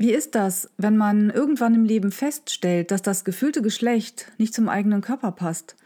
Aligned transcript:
Wie 0.00 0.14
ist 0.14 0.34
das, 0.34 0.70
wenn 0.78 0.96
man 0.96 1.28
irgendwann 1.28 1.74
im 1.74 1.84
Leben 1.84 2.10
feststellt, 2.10 2.90
dass 2.90 3.02
das 3.02 3.22
gefühlte 3.22 3.60
Geschlecht 3.60 4.32
nicht 4.38 4.54
zum 4.54 4.70
eigenen 4.70 5.02
Körper 5.02 5.30
passt? 5.30 5.76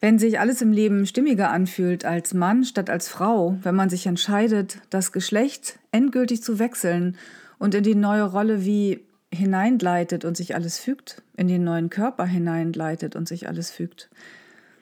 Wenn 0.00 0.18
sich 0.18 0.40
alles 0.40 0.62
im 0.62 0.72
Leben 0.72 1.04
stimmiger 1.04 1.50
anfühlt 1.50 2.06
als 2.06 2.32
Mann 2.32 2.64
statt 2.64 2.88
als 2.88 3.08
Frau, 3.08 3.58
wenn 3.60 3.74
man 3.74 3.90
sich 3.90 4.06
entscheidet, 4.06 4.78
das 4.88 5.12
Geschlecht 5.12 5.78
endgültig 5.92 6.42
zu 6.42 6.58
wechseln 6.58 7.18
und 7.58 7.74
in 7.74 7.82
die 7.82 7.94
neue 7.94 8.22
Rolle 8.22 8.64
wie 8.64 9.00
hineingleitet 9.30 10.24
und 10.24 10.38
sich 10.38 10.54
alles 10.54 10.78
fügt, 10.78 11.20
in 11.36 11.46
den 11.46 11.62
neuen 11.62 11.90
Körper 11.90 12.24
hineingleitet 12.24 13.14
und 13.14 13.28
sich 13.28 13.46
alles 13.46 13.70
fügt. 13.70 14.08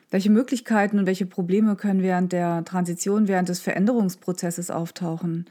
Welche 0.09 0.29
Möglichkeiten 0.29 0.99
und 0.99 1.05
welche 1.05 1.25
Probleme 1.25 1.75
können 1.75 2.01
während 2.01 2.31
der 2.31 2.63
Transition, 2.63 3.27
während 3.27 3.49
des 3.49 3.59
Veränderungsprozesses 3.59 4.71
auftauchen? 4.71 5.47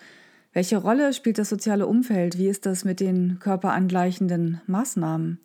Welche 0.53 0.79
Rolle 0.79 1.13
spielt 1.13 1.39
das 1.39 1.49
soziale 1.49 1.87
Umfeld? 1.87 2.39
Wie 2.39 2.49
ist 2.49 2.67
das 2.67 2.85
mit 2.85 3.01
den 3.01 3.39
körperangleichenden 3.39 4.61
Maßnahmen? 4.67 5.41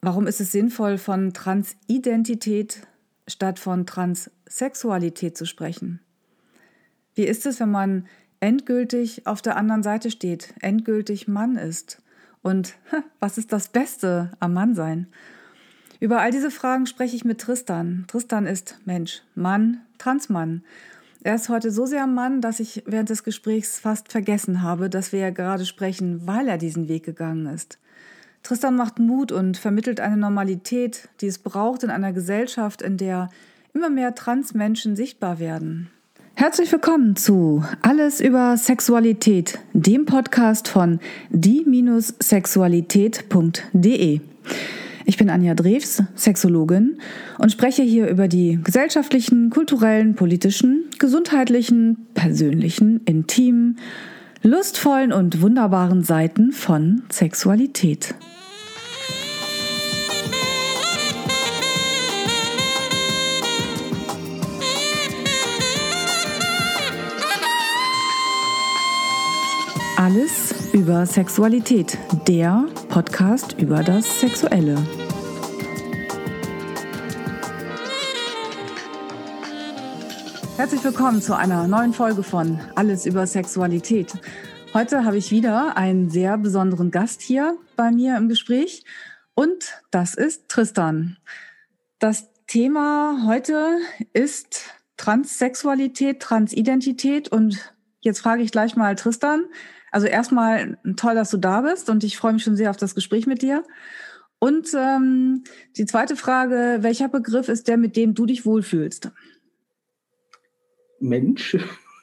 Warum 0.00 0.26
ist 0.26 0.40
es 0.40 0.52
sinnvoll, 0.52 0.98
von 0.98 1.32
Transidentität 1.32 2.86
statt 3.26 3.58
von 3.58 3.86
Transsexualität 3.86 5.36
zu 5.36 5.44
sprechen? 5.44 6.00
Wie 7.14 7.24
ist 7.24 7.46
es, 7.46 7.60
wenn 7.60 7.70
man 7.70 8.06
endgültig 8.40 9.26
auf 9.26 9.42
der 9.42 9.56
anderen 9.56 9.82
Seite 9.82 10.10
steht, 10.10 10.54
endgültig 10.60 11.28
Mann 11.28 11.56
ist? 11.56 12.00
Und 12.42 12.74
was 13.20 13.38
ist 13.38 13.52
das 13.52 13.68
Beste 13.68 14.32
am 14.40 14.54
Mannsein? 14.54 15.08
Über 16.00 16.20
all 16.20 16.30
diese 16.30 16.50
Fragen 16.50 16.86
spreche 16.86 17.16
ich 17.16 17.24
mit 17.24 17.40
Tristan. 17.40 18.04
Tristan 18.06 18.46
ist 18.46 18.78
Mensch, 18.84 19.22
Mann, 19.34 19.80
Transmann. 19.98 20.62
Er 21.24 21.34
ist 21.34 21.48
heute 21.48 21.72
so 21.72 21.84
sehr 21.84 22.06
Mann, 22.06 22.40
dass 22.40 22.60
ich 22.60 22.84
während 22.86 23.10
des 23.10 23.24
Gesprächs 23.24 23.80
fast 23.80 24.12
vergessen 24.12 24.62
habe, 24.62 24.88
dass 24.88 25.10
wir 25.12 25.18
ja 25.18 25.30
gerade 25.30 25.66
sprechen, 25.66 26.20
weil 26.26 26.46
er 26.46 26.58
diesen 26.58 26.86
Weg 26.86 27.04
gegangen 27.04 27.46
ist. 27.46 27.78
Tristan 28.44 28.76
macht 28.76 29.00
Mut 29.00 29.32
und 29.32 29.56
vermittelt 29.56 29.98
eine 29.98 30.16
Normalität, 30.16 31.08
die 31.20 31.26
es 31.26 31.38
braucht 31.38 31.82
in 31.82 31.90
einer 31.90 32.12
Gesellschaft, 32.12 32.82
in 32.82 32.98
der 32.98 33.30
immer 33.74 33.90
mehr 33.90 34.14
Transmenschen 34.14 34.94
sichtbar 34.94 35.40
werden. 35.40 35.90
Herzlich 36.34 36.70
willkommen 36.70 37.16
zu 37.16 37.64
Alles 37.82 38.20
über 38.20 38.56
Sexualität, 38.56 39.58
dem 39.72 40.06
Podcast 40.06 40.68
von 40.68 41.00
die-sexualität.de. 41.30 44.20
Ich 45.08 45.16
bin 45.16 45.30
Anja 45.30 45.54
Drews, 45.54 46.02
Sexologin 46.16 46.98
und 47.38 47.50
spreche 47.50 47.82
hier 47.82 48.08
über 48.08 48.28
die 48.28 48.60
gesellschaftlichen, 48.62 49.48
kulturellen, 49.48 50.14
politischen, 50.14 50.84
gesundheitlichen, 50.98 52.06
persönlichen, 52.12 53.00
intimen, 53.06 53.78
lustvollen 54.42 55.14
und 55.14 55.40
wunderbaren 55.40 56.04
Seiten 56.04 56.52
von 56.52 57.04
Sexualität. 57.10 58.14
Alles 69.96 70.47
über 70.72 71.06
Sexualität, 71.06 71.96
der 72.26 72.66
Podcast 72.88 73.54
über 73.58 73.82
das 73.82 74.20
Sexuelle. 74.20 74.76
Herzlich 80.56 80.84
willkommen 80.84 81.22
zu 81.22 81.36
einer 81.36 81.66
neuen 81.66 81.94
Folge 81.94 82.22
von 82.22 82.60
Alles 82.74 83.06
über 83.06 83.26
Sexualität. 83.26 84.12
Heute 84.74 85.04
habe 85.04 85.16
ich 85.16 85.30
wieder 85.30 85.76
einen 85.76 86.10
sehr 86.10 86.36
besonderen 86.36 86.90
Gast 86.90 87.22
hier 87.22 87.56
bei 87.76 87.90
mir 87.90 88.16
im 88.16 88.28
Gespräch 88.28 88.84
und 89.34 89.82
das 89.90 90.14
ist 90.14 90.48
Tristan. 90.48 91.16
Das 91.98 92.28
Thema 92.46 93.24
heute 93.26 93.78
ist 94.12 94.74
Transsexualität, 94.98 96.20
Transidentität 96.20 97.28
und 97.30 97.72
jetzt 98.00 98.20
frage 98.20 98.42
ich 98.42 98.52
gleich 98.52 98.76
mal 98.76 98.94
Tristan, 98.96 99.44
also 99.90 100.06
erstmal 100.06 100.78
toll, 100.96 101.14
dass 101.14 101.30
du 101.30 101.36
da 101.36 101.62
bist 101.62 101.90
und 101.90 102.04
ich 102.04 102.16
freue 102.16 102.32
mich 102.32 102.42
schon 102.42 102.56
sehr 102.56 102.70
auf 102.70 102.76
das 102.76 102.94
Gespräch 102.94 103.26
mit 103.26 103.42
dir. 103.42 103.62
Und 104.38 104.68
ähm, 104.76 105.42
die 105.76 105.86
zweite 105.86 106.14
Frage, 106.14 106.78
welcher 106.80 107.08
Begriff 107.08 107.48
ist 107.48 107.66
der, 107.68 107.76
mit 107.76 107.96
dem 107.96 108.14
du 108.14 108.26
dich 108.26 108.46
wohlfühlst? 108.46 109.10
Mensch. 111.00 111.56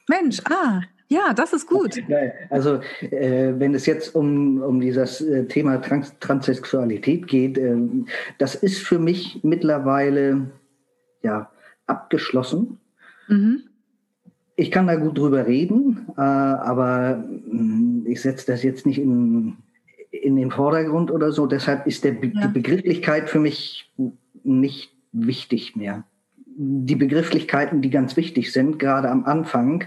Mensch, 0.09 0.41
ah, 0.45 0.81
ja, 1.07 1.33
das 1.33 1.53
ist 1.53 1.67
gut. 1.67 2.01
Also 2.49 2.81
äh, 3.01 3.53
wenn 3.57 3.73
es 3.73 3.85
jetzt 3.85 4.15
um, 4.15 4.61
um 4.61 4.79
dieses 4.79 5.21
äh, 5.21 5.45
Thema 5.45 5.81
Trans 5.81 6.13
Transsexualität 6.19 7.27
geht, 7.27 7.57
äh, 7.57 7.77
das 8.37 8.55
ist 8.55 8.79
für 8.79 8.99
mich 8.99 9.39
mittlerweile 9.43 10.51
ja 11.23 11.51
abgeschlossen. 11.85 12.79
Mhm 13.27 13.63
ich 14.55 14.71
kann 14.71 14.87
da 14.87 14.95
gut 14.95 15.17
drüber 15.17 15.45
reden, 15.45 16.07
äh, 16.17 16.21
aber 16.21 17.23
ich 18.05 18.21
setze 18.21 18.47
das 18.47 18.63
jetzt 18.63 18.85
nicht 18.85 18.99
in, 18.99 19.57
in 20.11 20.35
den 20.35 20.51
Vordergrund 20.51 21.11
oder 21.11 21.31
so. 21.31 21.45
Deshalb 21.47 21.87
ist 21.87 22.03
der, 22.03 22.13
ja. 22.13 22.47
die 22.47 22.53
Begrifflichkeit 22.53 23.29
für 23.29 23.39
mich 23.39 23.91
nicht 24.43 24.91
wichtig 25.11 25.75
mehr 25.75 26.05
die 26.57 26.95
Begrifflichkeiten, 26.95 27.81
die 27.81 27.89
ganz 27.89 28.15
wichtig 28.15 28.53
sind, 28.53 28.79
gerade 28.79 29.09
am 29.09 29.25
Anfang, 29.25 29.83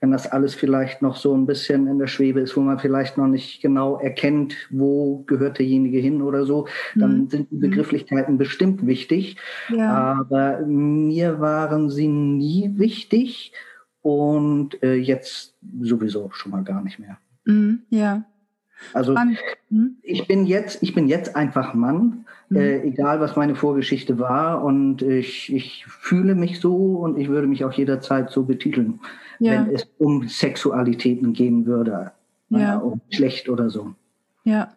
wenn 0.00 0.12
das 0.12 0.30
alles 0.30 0.54
vielleicht 0.54 1.02
noch 1.02 1.16
so 1.16 1.36
ein 1.36 1.44
bisschen 1.44 1.88
in 1.88 1.98
der 1.98 2.06
Schwebe 2.06 2.40
ist, 2.40 2.56
wo 2.56 2.60
man 2.60 2.78
vielleicht 2.78 3.18
noch 3.18 3.26
nicht 3.26 3.60
genau 3.60 3.98
erkennt, 3.98 4.54
wo 4.70 5.24
gehört 5.26 5.58
derjenige 5.58 5.98
hin 5.98 6.22
oder 6.22 6.44
so, 6.44 6.68
dann 6.94 7.22
mhm. 7.22 7.30
sind 7.30 7.50
die 7.50 7.56
mhm. 7.56 7.60
Begrifflichkeiten 7.60 8.38
bestimmt 8.38 8.86
wichtig. 8.86 9.36
Ja. 9.70 10.16
Aber 10.20 10.60
mir 10.60 11.40
waren 11.40 11.90
sie 11.90 12.08
nie 12.08 12.70
wichtig 12.76 13.52
und 14.04 14.82
äh, 14.82 14.96
jetzt 14.96 15.54
sowieso 15.80 16.30
schon 16.32 16.52
mal 16.52 16.62
gar 16.62 16.82
nicht 16.84 16.98
mehr. 16.98 17.16
Mhm, 17.46 17.80
ja. 17.88 18.22
Also 18.92 19.14
mhm. 19.70 19.96
ich 20.02 20.26
bin 20.26 20.44
jetzt, 20.44 20.82
ich 20.82 20.94
bin 20.94 21.08
jetzt 21.08 21.34
einfach 21.34 21.72
Mann, 21.72 22.26
mhm. 22.50 22.56
äh, 22.56 22.82
egal 22.82 23.20
was 23.20 23.34
meine 23.34 23.54
Vorgeschichte 23.54 24.18
war 24.18 24.62
und 24.62 25.00
ich, 25.00 25.50
ich 25.50 25.86
fühle 25.86 26.34
mich 26.34 26.60
so 26.60 26.96
und 26.96 27.18
ich 27.18 27.28
würde 27.28 27.46
mich 27.46 27.64
auch 27.64 27.72
jederzeit 27.72 28.30
so 28.30 28.42
betiteln, 28.42 29.00
ja. 29.38 29.52
wenn 29.52 29.74
es 29.74 29.88
um 29.96 30.28
Sexualitäten 30.28 31.32
gehen 31.32 31.64
würde, 31.64 32.12
ja. 32.50 32.76
um 32.76 33.00
schlecht 33.08 33.48
oder 33.48 33.70
so. 33.70 33.94
Ja, 34.46 34.74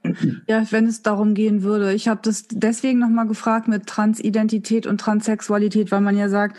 ja, 0.48 0.64
wenn 0.72 0.86
es 0.86 1.02
darum 1.02 1.34
gehen 1.34 1.64
würde. 1.64 1.92
Ich 1.94 2.08
habe 2.08 2.22
das 2.24 2.48
deswegen 2.50 3.00
nochmal 3.00 3.28
gefragt 3.28 3.68
mit 3.68 3.88
Transidentität 3.88 4.88
und 4.88 5.02
Transsexualität, 5.02 5.92
weil 5.92 6.00
man 6.00 6.16
ja 6.16 6.30
sagt, 6.30 6.56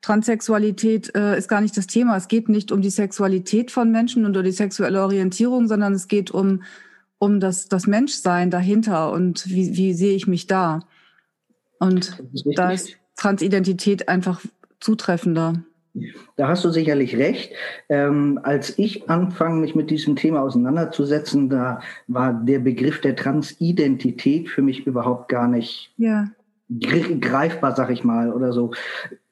Transsexualität 0.00 1.14
äh, 1.14 1.36
ist 1.36 1.48
gar 1.48 1.60
nicht 1.60 1.76
das 1.76 1.86
Thema. 1.86 2.16
Es 2.16 2.28
geht 2.28 2.48
nicht 2.48 2.72
um 2.72 2.80
die 2.80 2.90
Sexualität 2.90 3.70
von 3.70 3.90
Menschen 3.90 4.24
und 4.24 4.36
um 4.36 4.44
die 4.44 4.52
sexuelle 4.52 5.02
Orientierung, 5.02 5.66
sondern 5.66 5.92
es 5.92 6.08
geht 6.08 6.30
um, 6.30 6.62
um 7.18 7.40
das, 7.40 7.68
das 7.68 7.86
Menschsein 7.86 8.50
dahinter 8.50 9.12
und 9.12 9.48
wie, 9.48 9.76
wie 9.76 9.92
sehe 9.94 10.14
ich 10.14 10.26
mich 10.26 10.46
da. 10.46 10.80
Und 11.80 12.22
da 12.56 12.70
ist 12.70 12.96
Transidentität 13.16 14.08
einfach 14.08 14.40
zutreffender. 14.80 15.62
Da 16.36 16.48
hast 16.48 16.64
du 16.64 16.70
sicherlich 16.70 17.16
recht. 17.16 17.52
Ähm, 17.88 18.38
als 18.42 18.78
ich 18.78 19.10
anfange, 19.10 19.60
mich 19.60 19.74
mit 19.74 19.90
diesem 19.90 20.16
Thema 20.16 20.42
auseinanderzusetzen, 20.42 21.48
da 21.48 21.80
war 22.06 22.32
der 22.32 22.60
Begriff 22.60 23.00
der 23.00 23.16
Transidentität 23.16 24.48
für 24.48 24.62
mich 24.62 24.86
überhaupt 24.86 25.28
gar 25.28 25.48
nicht 25.48 25.92
ja. 25.96 26.28
greifbar, 26.70 27.74
sag 27.74 27.90
ich 27.90 28.04
mal, 28.04 28.32
oder 28.32 28.52
so 28.52 28.72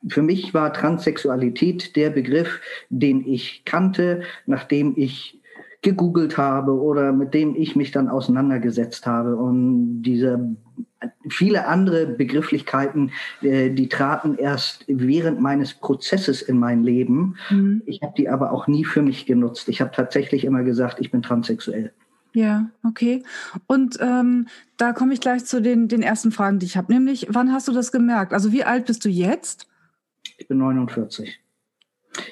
für 0.09 0.22
mich 0.22 0.55
war 0.55 0.72
Transsexualität 0.72 1.97
der 1.97 2.11
Begriff, 2.11 2.61
den 2.91 3.27
ich 3.27 3.62
kannte, 3.65 4.22
nachdem 4.47 4.94
ich 4.97 5.41
gegoogelt 5.83 6.37
habe 6.37 6.72
oder 6.72 7.12
mit 7.12 7.33
dem 7.34 7.55
ich 7.55 7.77
mich 7.77 7.93
dann 7.93 8.09
auseinandergesetzt 8.09 9.06
habe. 9.06 9.37
Und 9.37 10.03
diese 10.03 10.56
viele 11.29 11.67
andere 11.67 12.06
Begrifflichkeiten, 12.06 13.12
äh, 13.43 13.70
die 13.70 13.88
traten 13.88 14.37
erst 14.37 14.85
während 14.88 15.41
meines 15.41 15.75
Prozesses 15.75 16.43
in 16.43 16.58
mein 16.58 16.82
Leben. 16.82 17.37
Mhm. 17.50 17.82
Ich 17.87 18.03
habe 18.03 18.14
die 18.17 18.29
aber 18.29 18.53
auch 18.53 18.67
nie 18.67 18.85
für 18.85 19.03
mich 19.03 19.26
genutzt. 19.26 19.69
Ich 19.69 19.81
habe 19.81 19.93
tatsächlich 19.94 20.44
immer 20.44 20.62
gesagt, 20.62 20.99
ich 21.00 21.11
bin 21.11 21.23
transsexuell. 21.23 21.93
Ja, 22.32 22.69
okay. 22.85 23.23
Und 23.67 23.99
ähm, 24.00 24.49
da 24.76 24.93
komme 24.93 25.14
ich 25.14 25.20
gleich 25.20 25.44
zu 25.47 25.62
den, 25.62 25.88
den 25.88 26.03
ersten 26.03 26.32
Fragen, 26.32 26.58
die 26.58 26.67
ich 26.67 26.76
habe. 26.76 26.93
Nämlich, 26.93 27.29
wann 27.31 27.53
hast 27.53 27.69
du 27.69 27.73
das 27.73 27.93
gemerkt? 27.93 28.35
Also 28.35 28.53
wie 28.53 28.64
alt 28.64 28.87
bist 28.87 29.05
du 29.05 29.08
jetzt? 29.08 29.69
Ich 30.37 30.49
bin 30.49 30.59
49. 30.59 31.41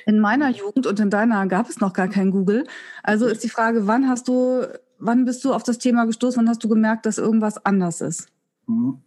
In 0.07 0.19
meiner 0.19 0.51
Jugend 0.51 0.87
und 0.87 1.01
in 1.01 1.11
deiner 1.11 1.47
gab 1.47 1.69
es 1.69 1.81
noch 1.81 1.93
gar 1.93 2.09
kein 2.09 2.31
Google. 2.31 2.67
Also 3.03 3.27
ist 3.27 3.45
die 3.45 3.49
Frage, 3.49 3.87
wann 3.87 4.09
hast 4.09 4.29
du, 4.29 4.67
wann 4.99 5.25
bist 5.25 5.45
du 5.45 5.53
auf 5.53 5.63
das 5.63 5.79
Thema 5.79 6.07
gestoßen? 6.07 6.39
Wann 6.39 6.49
hast 6.49 6.65
du 6.65 6.69
gemerkt, 6.69 7.07
dass 7.07 7.19
irgendwas 7.19 7.65
anders 7.65 8.01
ist? 8.01 8.29
Mhm. 8.67 8.99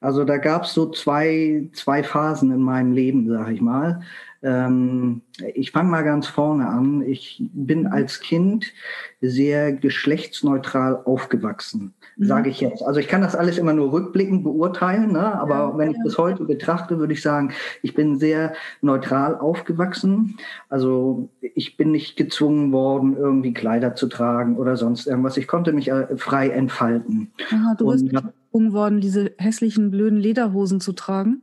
Also 0.00 0.24
da 0.24 0.36
gab 0.38 0.64
es 0.64 0.74
so 0.74 0.90
zwei, 0.90 1.70
zwei 1.74 2.02
Phasen 2.02 2.50
in 2.50 2.60
meinem 2.60 2.92
Leben, 2.92 3.28
sag 3.28 3.50
ich 3.50 3.60
mal. 3.60 4.02
Ähm, 4.42 5.22
ich 5.54 5.70
fange 5.70 5.90
mal 5.90 6.02
ganz 6.02 6.26
vorne 6.26 6.66
an. 6.66 7.02
Ich 7.02 7.40
bin 7.52 7.86
als 7.86 8.18
Kind 8.18 8.72
sehr 9.20 9.72
geschlechtsneutral 9.72 11.02
aufgewachsen, 11.04 11.94
mhm. 12.16 12.24
sage 12.24 12.50
ich 12.50 12.60
jetzt. 12.60 12.82
Also 12.82 13.00
ich 13.00 13.08
kann 13.08 13.20
das 13.20 13.34
alles 13.34 13.58
immer 13.58 13.72
nur 13.72 13.92
rückblickend 13.92 14.44
beurteilen, 14.44 15.12
ne? 15.12 15.40
aber 15.40 15.54
ja, 15.54 15.78
wenn 15.78 15.90
ich 15.90 15.96
das 16.04 16.18
heute 16.18 16.44
betrachte, 16.44 16.98
würde 16.98 17.12
ich 17.12 17.22
sagen, 17.22 17.52
ich 17.82 17.94
bin 17.94 18.18
sehr 18.18 18.54
neutral 18.80 19.36
aufgewachsen. 19.36 20.36
Also 20.68 21.28
ich 21.40 21.76
bin 21.76 21.90
nicht 21.90 22.16
gezwungen 22.16 22.72
worden, 22.72 23.16
irgendwie 23.16 23.52
Kleider 23.52 23.94
zu 23.94 24.08
tragen 24.08 24.56
oder 24.56 24.76
sonst 24.76 25.06
irgendwas. 25.06 25.36
Ich 25.36 25.46
konnte 25.46 25.72
mich 25.72 25.88
äh, 25.88 26.16
frei 26.16 26.48
entfalten. 26.50 27.32
Aha, 27.50 27.74
du 27.76 27.90
bist 27.90 28.08
gezwungen 28.08 28.72
worden, 28.72 29.00
diese 29.00 29.32
hässlichen, 29.38 29.90
blöden 29.90 30.18
Lederhosen 30.18 30.80
zu 30.80 30.92
tragen? 30.92 31.42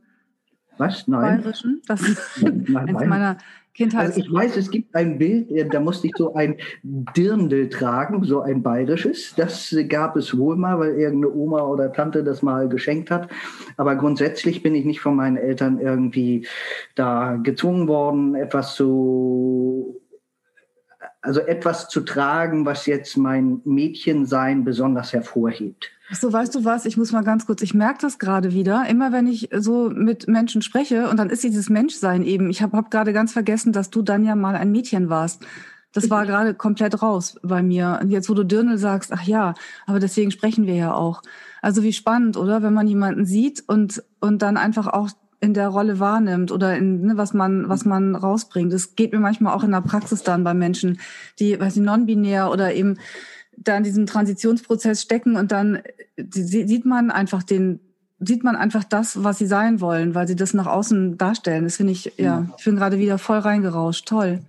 Was? 0.80 1.06
Nein. 1.06 1.42
Bayerischen? 1.42 1.82
Das 1.86 2.00
ist 2.00 2.44
eins 2.74 3.04
meiner 3.04 3.36
Kindheit. 3.74 4.08
Also 4.08 4.20
ich 4.20 4.32
weiß, 4.32 4.56
es 4.56 4.70
gibt 4.70 4.94
ein 4.94 5.18
Bild, 5.18 5.50
äh, 5.50 5.66
da 5.66 5.80
musste 5.80 6.08
ich 6.08 6.12
so 6.16 6.34
ein 6.34 6.56
Dirndl 6.82 7.68
tragen, 7.68 8.24
so 8.24 8.40
ein 8.40 8.62
bayerisches. 8.62 9.34
Das 9.36 9.74
gab 9.88 10.16
es 10.16 10.36
wohl 10.36 10.56
mal, 10.56 10.78
weil 10.78 10.94
irgendeine 10.96 11.32
Oma 11.34 11.62
oder 11.62 11.92
Tante 11.92 12.24
das 12.24 12.42
mal 12.42 12.68
geschenkt 12.68 13.10
hat. 13.10 13.28
Aber 13.76 13.96
grundsätzlich 13.96 14.62
bin 14.62 14.74
ich 14.74 14.84
nicht 14.84 15.00
von 15.00 15.16
meinen 15.16 15.36
Eltern 15.36 15.78
irgendwie 15.78 16.46
da 16.94 17.36
gezwungen 17.42 17.88
worden, 17.88 18.34
etwas 18.34 18.74
zu 18.74 20.00
also 21.22 21.40
etwas 21.40 21.88
zu 21.88 22.00
tragen, 22.00 22.64
was 22.64 22.86
jetzt 22.86 23.16
mein 23.16 23.60
Mädchensein 23.64 24.64
besonders 24.64 25.12
hervorhebt. 25.12 25.92
So, 26.12 26.32
weißt 26.32 26.54
du 26.56 26.64
was? 26.64 26.86
Ich 26.86 26.96
muss 26.96 27.12
mal 27.12 27.22
ganz 27.22 27.46
kurz, 27.46 27.62
ich 27.62 27.72
merke 27.72 28.00
das 28.00 28.18
gerade 28.18 28.52
wieder. 28.52 28.86
Immer 28.88 29.12
wenn 29.12 29.28
ich 29.28 29.48
so 29.56 29.90
mit 29.90 30.26
Menschen 30.26 30.60
spreche 30.60 31.08
und 31.08 31.18
dann 31.18 31.30
ist 31.30 31.44
dieses 31.44 31.70
Menschsein 31.70 32.24
eben. 32.24 32.50
Ich 32.50 32.62
habe 32.62 32.76
hab 32.76 32.90
gerade 32.90 33.12
ganz 33.12 33.32
vergessen, 33.32 33.72
dass 33.72 33.90
du 33.90 34.02
dann 34.02 34.24
ja 34.24 34.34
mal 34.34 34.56
ein 34.56 34.72
Mädchen 34.72 35.08
warst. 35.08 35.44
Das 35.92 36.10
war 36.10 36.26
gerade 36.26 36.54
komplett 36.54 37.02
raus 37.02 37.36
bei 37.42 37.62
mir. 37.62 37.98
Und 38.02 38.10
jetzt, 38.10 38.28
wo 38.28 38.34
du 38.34 38.44
Dirndl 38.44 38.78
sagst, 38.78 39.12
ach 39.12 39.22
ja, 39.22 39.54
aber 39.86 40.00
deswegen 40.00 40.30
sprechen 40.30 40.66
wir 40.66 40.74
ja 40.74 40.94
auch. 40.94 41.22
Also 41.62 41.82
wie 41.82 41.92
spannend, 41.92 42.36
oder? 42.36 42.62
Wenn 42.62 42.74
man 42.74 42.88
jemanden 42.88 43.24
sieht 43.24 43.62
und, 43.66 44.02
und 44.20 44.42
dann 44.42 44.56
einfach 44.56 44.88
auch 44.88 45.10
in 45.40 45.54
der 45.54 45.68
Rolle 45.68 45.98
wahrnimmt 45.98 46.52
oder 46.52 46.76
in, 46.76 47.02
ne, 47.02 47.16
was 47.16 47.32
man, 47.34 47.68
was 47.68 47.84
man 47.84 48.14
rausbringt. 48.14 48.72
Das 48.72 48.94
geht 48.94 49.12
mir 49.12 49.20
manchmal 49.20 49.54
auch 49.54 49.64
in 49.64 49.70
der 49.70 49.80
Praxis 49.80 50.22
dann 50.22 50.44
bei 50.44 50.54
Menschen, 50.54 51.00
die, 51.38 51.58
weiß 51.58 51.76
ich, 51.76 51.82
non-binär 51.82 52.50
oder 52.50 52.74
eben 52.74 52.98
da 53.60 53.76
in 53.76 53.84
diesem 53.84 54.06
Transitionsprozess 54.06 55.02
stecken 55.02 55.36
und 55.36 55.52
dann 55.52 55.82
sieht 56.16 56.84
man 56.84 57.10
einfach 57.10 57.42
den, 57.42 57.80
sieht 58.18 58.42
man 58.42 58.56
einfach 58.56 58.84
das, 58.84 59.22
was 59.22 59.38
sie 59.38 59.46
sein 59.46 59.80
wollen, 59.80 60.14
weil 60.14 60.26
sie 60.26 60.36
das 60.36 60.54
nach 60.54 60.66
außen 60.66 61.18
darstellen. 61.18 61.64
Das 61.64 61.76
finde 61.76 61.92
ich, 61.92 62.12
ja, 62.16 62.46
ich 62.58 62.64
bin 62.64 62.76
gerade 62.76 62.98
wieder 62.98 63.18
voll 63.18 63.38
reingerauscht. 63.38 64.06
Toll. 64.08 64.40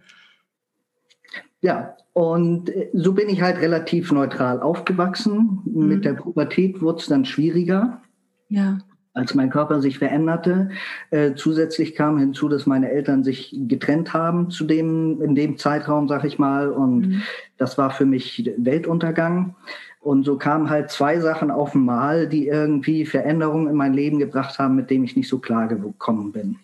Ja, 1.61 1.95
und 2.13 2.69
äh, 2.69 2.89
so 2.93 3.13
bin 3.13 3.29
ich 3.29 3.41
halt 3.41 3.57
relativ 3.57 4.11
neutral 4.11 4.61
aufgewachsen. 4.61 5.59
Mhm. 5.65 5.87
Mit 5.87 6.05
der 6.05 6.13
Pubertät 6.13 6.81
wurde 6.81 6.99
es 6.99 7.07
dann 7.07 7.25
schwieriger. 7.25 8.01
Ja 8.49 8.79
als 9.13 9.35
mein 9.35 9.49
Körper 9.49 9.81
sich 9.81 9.99
veränderte. 9.99 10.69
Äh, 11.09 11.33
zusätzlich 11.35 11.95
kam 11.95 12.17
hinzu, 12.17 12.47
dass 12.47 12.65
meine 12.65 12.89
Eltern 12.89 13.23
sich 13.23 13.55
getrennt 13.67 14.13
haben 14.13 14.49
zu 14.49 14.65
dem, 14.65 15.21
in 15.21 15.35
dem 15.35 15.57
Zeitraum, 15.57 16.07
sag 16.07 16.23
ich 16.23 16.39
mal. 16.39 16.69
Und 16.69 17.07
mhm. 17.07 17.21
das 17.57 17.77
war 17.77 17.91
für 17.91 18.05
mich 18.05 18.51
Weltuntergang. 18.57 19.55
Und 19.99 20.23
so 20.23 20.37
kamen 20.37 20.69
halt 20.69 20.89
zwei 20.89 21.19
Sachen 21.19 21.51
auf 21.51 21.75
einmal, 21.75 22.27
die 22.27 22.47
irgendwie 22.47 23.05
Veränderungen 23.05 23.67
in 23.67 23.75
mein 23.75 23.93
Leben 23.93 24.17
gebracht 24.17 24.57
haben, 24.57 24.75
mit 24.75 24.89
denen 24.89 25.03
ich 25.03 25.15
nicht 25.15 25.29
so 25.29 25.39
klar 25.39 25.67
gekommen 25.67 26.31
bin. 26.31 26.57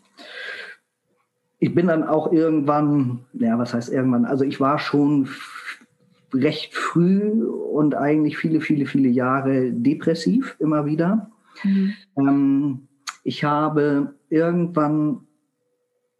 Ich 1.59 1.75
bin 1.75 1.88
dann 1.88 2.03
auch 2.03 2.31
irgendwann, 2.31 3.19
ja, 3.33 3.59
was 3.59 3.73
heißt 3.73 3.91
irgendwann? 3.91 4.25
Also 4.25 4.44
ich 4.44 4.59
war 4.59 4.79
schon 4.79 5.27
recht 6.33 6.75
früh 6.75 7.45
und 7.45 7.95
eigentlich 7.95 8.38
viele, 8.38 8.61
viele, 8.61 8.85
viele 8.85 9.09
Jahre 9.09 9.71
depressiv 9.71 10.55
immer 10.59 10.85
wieder. 10.85 11.29
Mhm. 11.63 11.94
Ähm, 12.18 12.88
ich 13.24 13.44
habe 13.44 14.15
irgendwann, 14.30 15.21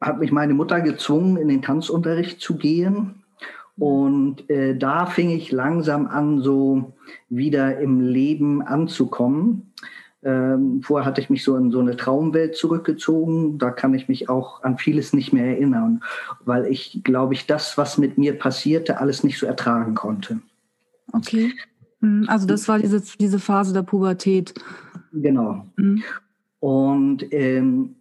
hat 0.02 0.20
mich 0.20 0.32
meine 0.32 0.54
Mutter 0.54 0.82
gezwungen, 0.82 1.38
in 1.38 1.48
den 1.48 1.62
Tanzunterricht 1.62 2.42
zu 2.42 2.58
gehen. 2.58 3.24
Und 3.78 4.50
äh, 4.50 4.76
da 4.76 5.06
fing 5.06 5.30
ich 5.30 5.52
langsam 5.52 6.08
an, 6.08 6.42
so 6.42 6.94
wieder 7.30 7.80
im 7.80 8.02
Leben 8.02 8.62
anzukommen. 8.62 9.74
Ähm, 10.24 10.82
vorher 10.84 11.06
hatte 11.06 11.22
ich 11.22 11.30
mich 11.30 11.44
so 11.44 11.56
in 11.56 11.72
so 11.72 11.80
eine 11.80 11.96
Traumwelt 11.96 12.56
zurückgezogen. 12.56 13.60
Da 13.60 13.70
kann 13.70 13.94
ich 13.94 14.10
mich 14.10 14.30
auch 14.30 14.64
an 14.64 14.78
vieles 14.78 15.14
nicht 15.14 15.32
mehr 15.32 15.46
erinnern, 15.46 16.04
weil 16.44 16.66
ich, 16.66 17.02
glaube 17.04 17.36
ich, 17.36 17.46
das, 17.46 17.78
was 17.78 17.98
mit 17.98 18.18
mir 18.18 18.38
passierte, 18.38 19.00
alles 19.00 19.24
nicht 19.24 19.38
so 19.38 19.46
ertragen 19.46 19.94
konnte. 19.94 20.40
Okay. 21.14 21.54
Mhm. 22.00 22.26
Also 22.28 22.48
das 22.48 22.68
war 22.68 22.80
diese, 22.80 23.02
diese 23.20 23.40
Phase 23.40 23.74
der 23.74 23.84
Pubertät. 23.84 24.54
Genau. 25.12 25.66
Mhm. 25.76 26.04
Und 26.60 27.34
ähm, 27.34 27.96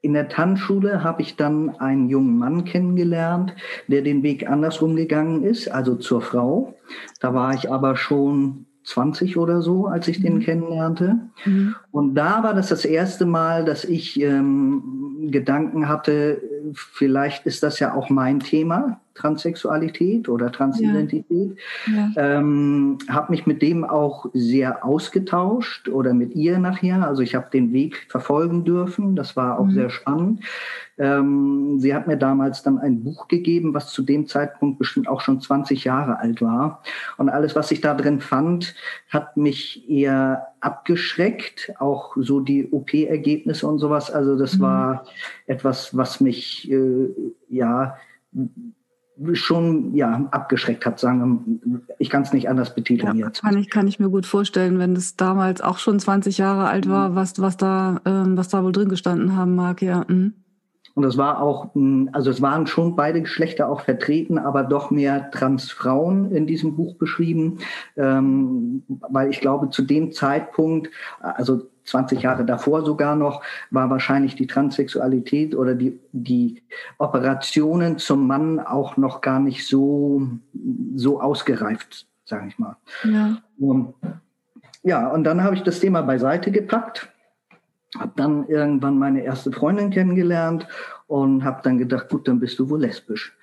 in 0.00 0.12
der 0.14 0.28
Tanzschule 0.28 1.02
habe 1.02 1.22
ich 1.22 1.36
dann 1.36 1.70
einen 1.80 2.08
jungen 2.08 2.38
Mann 2.38 2.64
kennengelernt, 2.64 3.54
der 3.88 4.02
den 4.02 4.22
Weg 4.22 4.48
andersrum 4.48 4.96
gegangen 4.96 5.42
ist, 5.42 5.68
also 5.68 5.96
zur 5.96 6.20
Frau. 6.20 6.76
Da 7.20 7.34
war 7.34 7.54
ich 7.54 7.70
aber 7.70 7.96
schon 7.96 8.66
20 8.84 9.36
oder 9.36 9.60
so, 9.60 9.86
als 9.86 10.08
ich 10.08 10.20
den 10.20 10.36
mhm. 10.36 10.40
kennenlernte. 10.40 11.18
Mhm. 11.44 11.74
Und 11.90 12.14
da 12.14 12.42
war 12.42 12.54
das 12.54 12.68
das 12.68 12.84
erste 12.84 13.26
Mal, 13.26 13.64
dass 13.64 13.84
ich 13.84 14.20
ähm, 14.20 15.28
Gedanken 15.30 15.88
hatte, 15.88 16.40
vielleicht 16.72 17.44
ist 17.44 17.62
das 17.62 17.80
ja 17.80 17.94
auch 17.94 18.08
mein 18.08 18.40
Thema, 18.40 19.00
Transsexualität 19.18 20.28
oder 20.28 20.50
Transidentität. 20.52 21.56
Ja. 21.86 22.12
Ja. 22.14 22.38
Ähm, 22.38 22.98
habe 23.08 23.32
mich 23.32 23.46
mit 23.46 23.62
dem 23.62 23.84
auch 23.84 24.26
sehr 24.32 24.84
ausgetauscht 24.84 25.88
oder 25.88 26.14
mit 26.14 26.34
ihr 26.34 26.58
nachher. 26.58 27.06
Also 27.06 27.22
ich 27.22 27.34
habe 27.34 27.50
den 27.52 27.72
Weg 27.72 28.06
verfolgen 28.08 28.64
dürfen. 28.64 29.16
Das 29.16 29.36
war 29.36 29.58
auch 29.58 29.66
mhm. 29.66 29.72
sehr 29.72 29.90
spannend. 29.90 30.44
Ähm, 30.98 31.78
sie 31.78 31.94
hat 31.94 32.06
mir 32.06 32.16
damals 32.16 32.62
dann 32.62 32.78
ein 32.78 33.04
Buch 33.04 33.28
gegeben, 33.28 33.72
was 33.72 33.92
zu 33.92 34.02
dem 34.02 34.26
Zeitpunkt 34.26 34.78
bestimmt 34.78 35.08
auch 35.08 35.20
schon 35.20 35.40
20 35.40 35.84
Jahre 35.84 36.18
alt 36.18 36.42
war. 36.42 36.82
Und 37.16 37.28
alles, 37.28 37.54
was 37.54 37.70
ich 37.70 37.80
da 37.80 37.94
drin 37.94 38.20
fand, 38.20 38.74
hat 39.08 39.36
mich 39.36 39.88
eher 39.88 40.48
abgeschreckt. 40.60 41.72
Auch 41.78 42.16
so 42.16 42.40
die 42.40 42.68
OP-Ergebnisse 42.70 43.66
und 43.66 43.78
sowas. 43.78 44.10
Also 44.10 44.36
das 44.36 44.58
mhm. 44.58 44.62
war 44.62 45.04
etwas, 45.46 45.96
was 45.96 46.20
mich 46.20 46.70
äh, 46.70 47.08
ja 47.48 47.96
schon 49.32 49.94
ja 49.94 50.28
abgeschreckt 50.30 50.86
hat, 50.86 50.98
sagen 50.98 51.60
wir, 51.64 51.80
ich 51.98 52.10
kann 52.10 52.22
es 52.22 52.32
nicht 52.32 52.48
anders 52.48 52.74
betiteln 52.74 53.16
ja, 53.16 53.26
jetzt. 53.26 53.42
Kann 53.42 53.56
ich, 53.56 53.70
kann 53.70 53.86
ich 53.86 53.98
mir 53.98 54.10
gut 54.10 54.26
vorstellen, 54.26 54.78
wenn 54.78 54.94
es 54.94 55.16
damals 55.16 55.60
auch 55.60 55.78
schon 55.78 55.98
20 55.98 56.38
Jahre 56.38 56.68
alt 56.68 56.88
war, 56.88 57.10
mhm. 57.10 57.14
was, 57.14 57.40
was 57.40 57.56
da, 57.56 58.00
ähm, 58.04 58.36
was 58.36 58.48
da 58.48 58.62
wohl 58.62 58.72
drin 58.72 58.88
gestanden 58.88 59.36
haben 59.36 59.54
mag, 59.54 59.82
ja. 59.82 60.04
Mhm. 60.08 60.34
Und 60.94 61.04
es 61.04 61.16
war 61.16 61.40
auch, 61.40 61.74
hm, 61.76 62.10
also 62.12 62.28
es 62.28 62.42
waren 62.42 62.66
schon 62.66 62.96
beide 62.96 63.22
Geschlechter 63.22 63.68
auch 63.68 63.82
vertreten, 63.82 64.36
aber 64.36 64.64
doch 64.64 64.90
mehr 64.90 65.30
Transfrauen 65.30 66.32
in 66.32 66.48
diesem 66.48 66.74
Buch 66.74 66.96
beschrieben, 66.96 67.58
ähm, 67.96 68.82
weil 68.88 69.30
ich 69.30 69.40
glaube, 69.40 69.70
zu 69.70 69.82
dem 69.82 70.10
Zeitpunkt, 70.10 70.90
also 71.20 71.70
20 71.88 72.22
Jahre 72.22 72.44
davor 72.44 72.84
sogar 72.84 73.16
noch, 73.16 73.42
war 73.70 73.90
wahrscheinlich 73.90 74.34
die 74.34 74.46
Transsexualität 74.46 75.54
oder 75.54 75.74
die, 75.74 75.98
die 76.12 76.62
Operationen 76.98 77.98
zum 77.98 78.26
Mann 78.26 78.60
auch 78.60 78.96
noch 78.96 79.20
gar 79.20 79.40
nicht 79.40 79.66
so, 79.66 80.28
so 80.94 81.20
ausgereift, 81.20 82.06
sage 82.24 82.48
ich 82.48 82.58
mal. 82.58 82.76
Ja. 83.04 83.38
Und, 83.58 83.94
ja, 84.82 85.08
und 85.08 85.24
dann 85.24 85.42
habe 85.42 85.56
ich 85.56 85.62
das 85.62 85.80
Thema 85.80 86.02
beiseite 86.02 86.50
gepackt 86.50 87.08
habe 87.96 88.12
dann 88.16 88.46
irgendwann 88.48 88.98
meine 88.98 89.22
erste 89.22 89.52
Freundin 89.52 89.90
kennengelernt 89.90 90.66
und 91.06 91.44
habe 91.44 91.62
dann 91.62 91.78
gedacht, 91.78 92.08
gut, 92.10 92.28
dann 92.28 92.40
bist 92.40 92.58
du 92.58 92.68
wohl 92.68 92.80
lesbisch. 92.80 93.36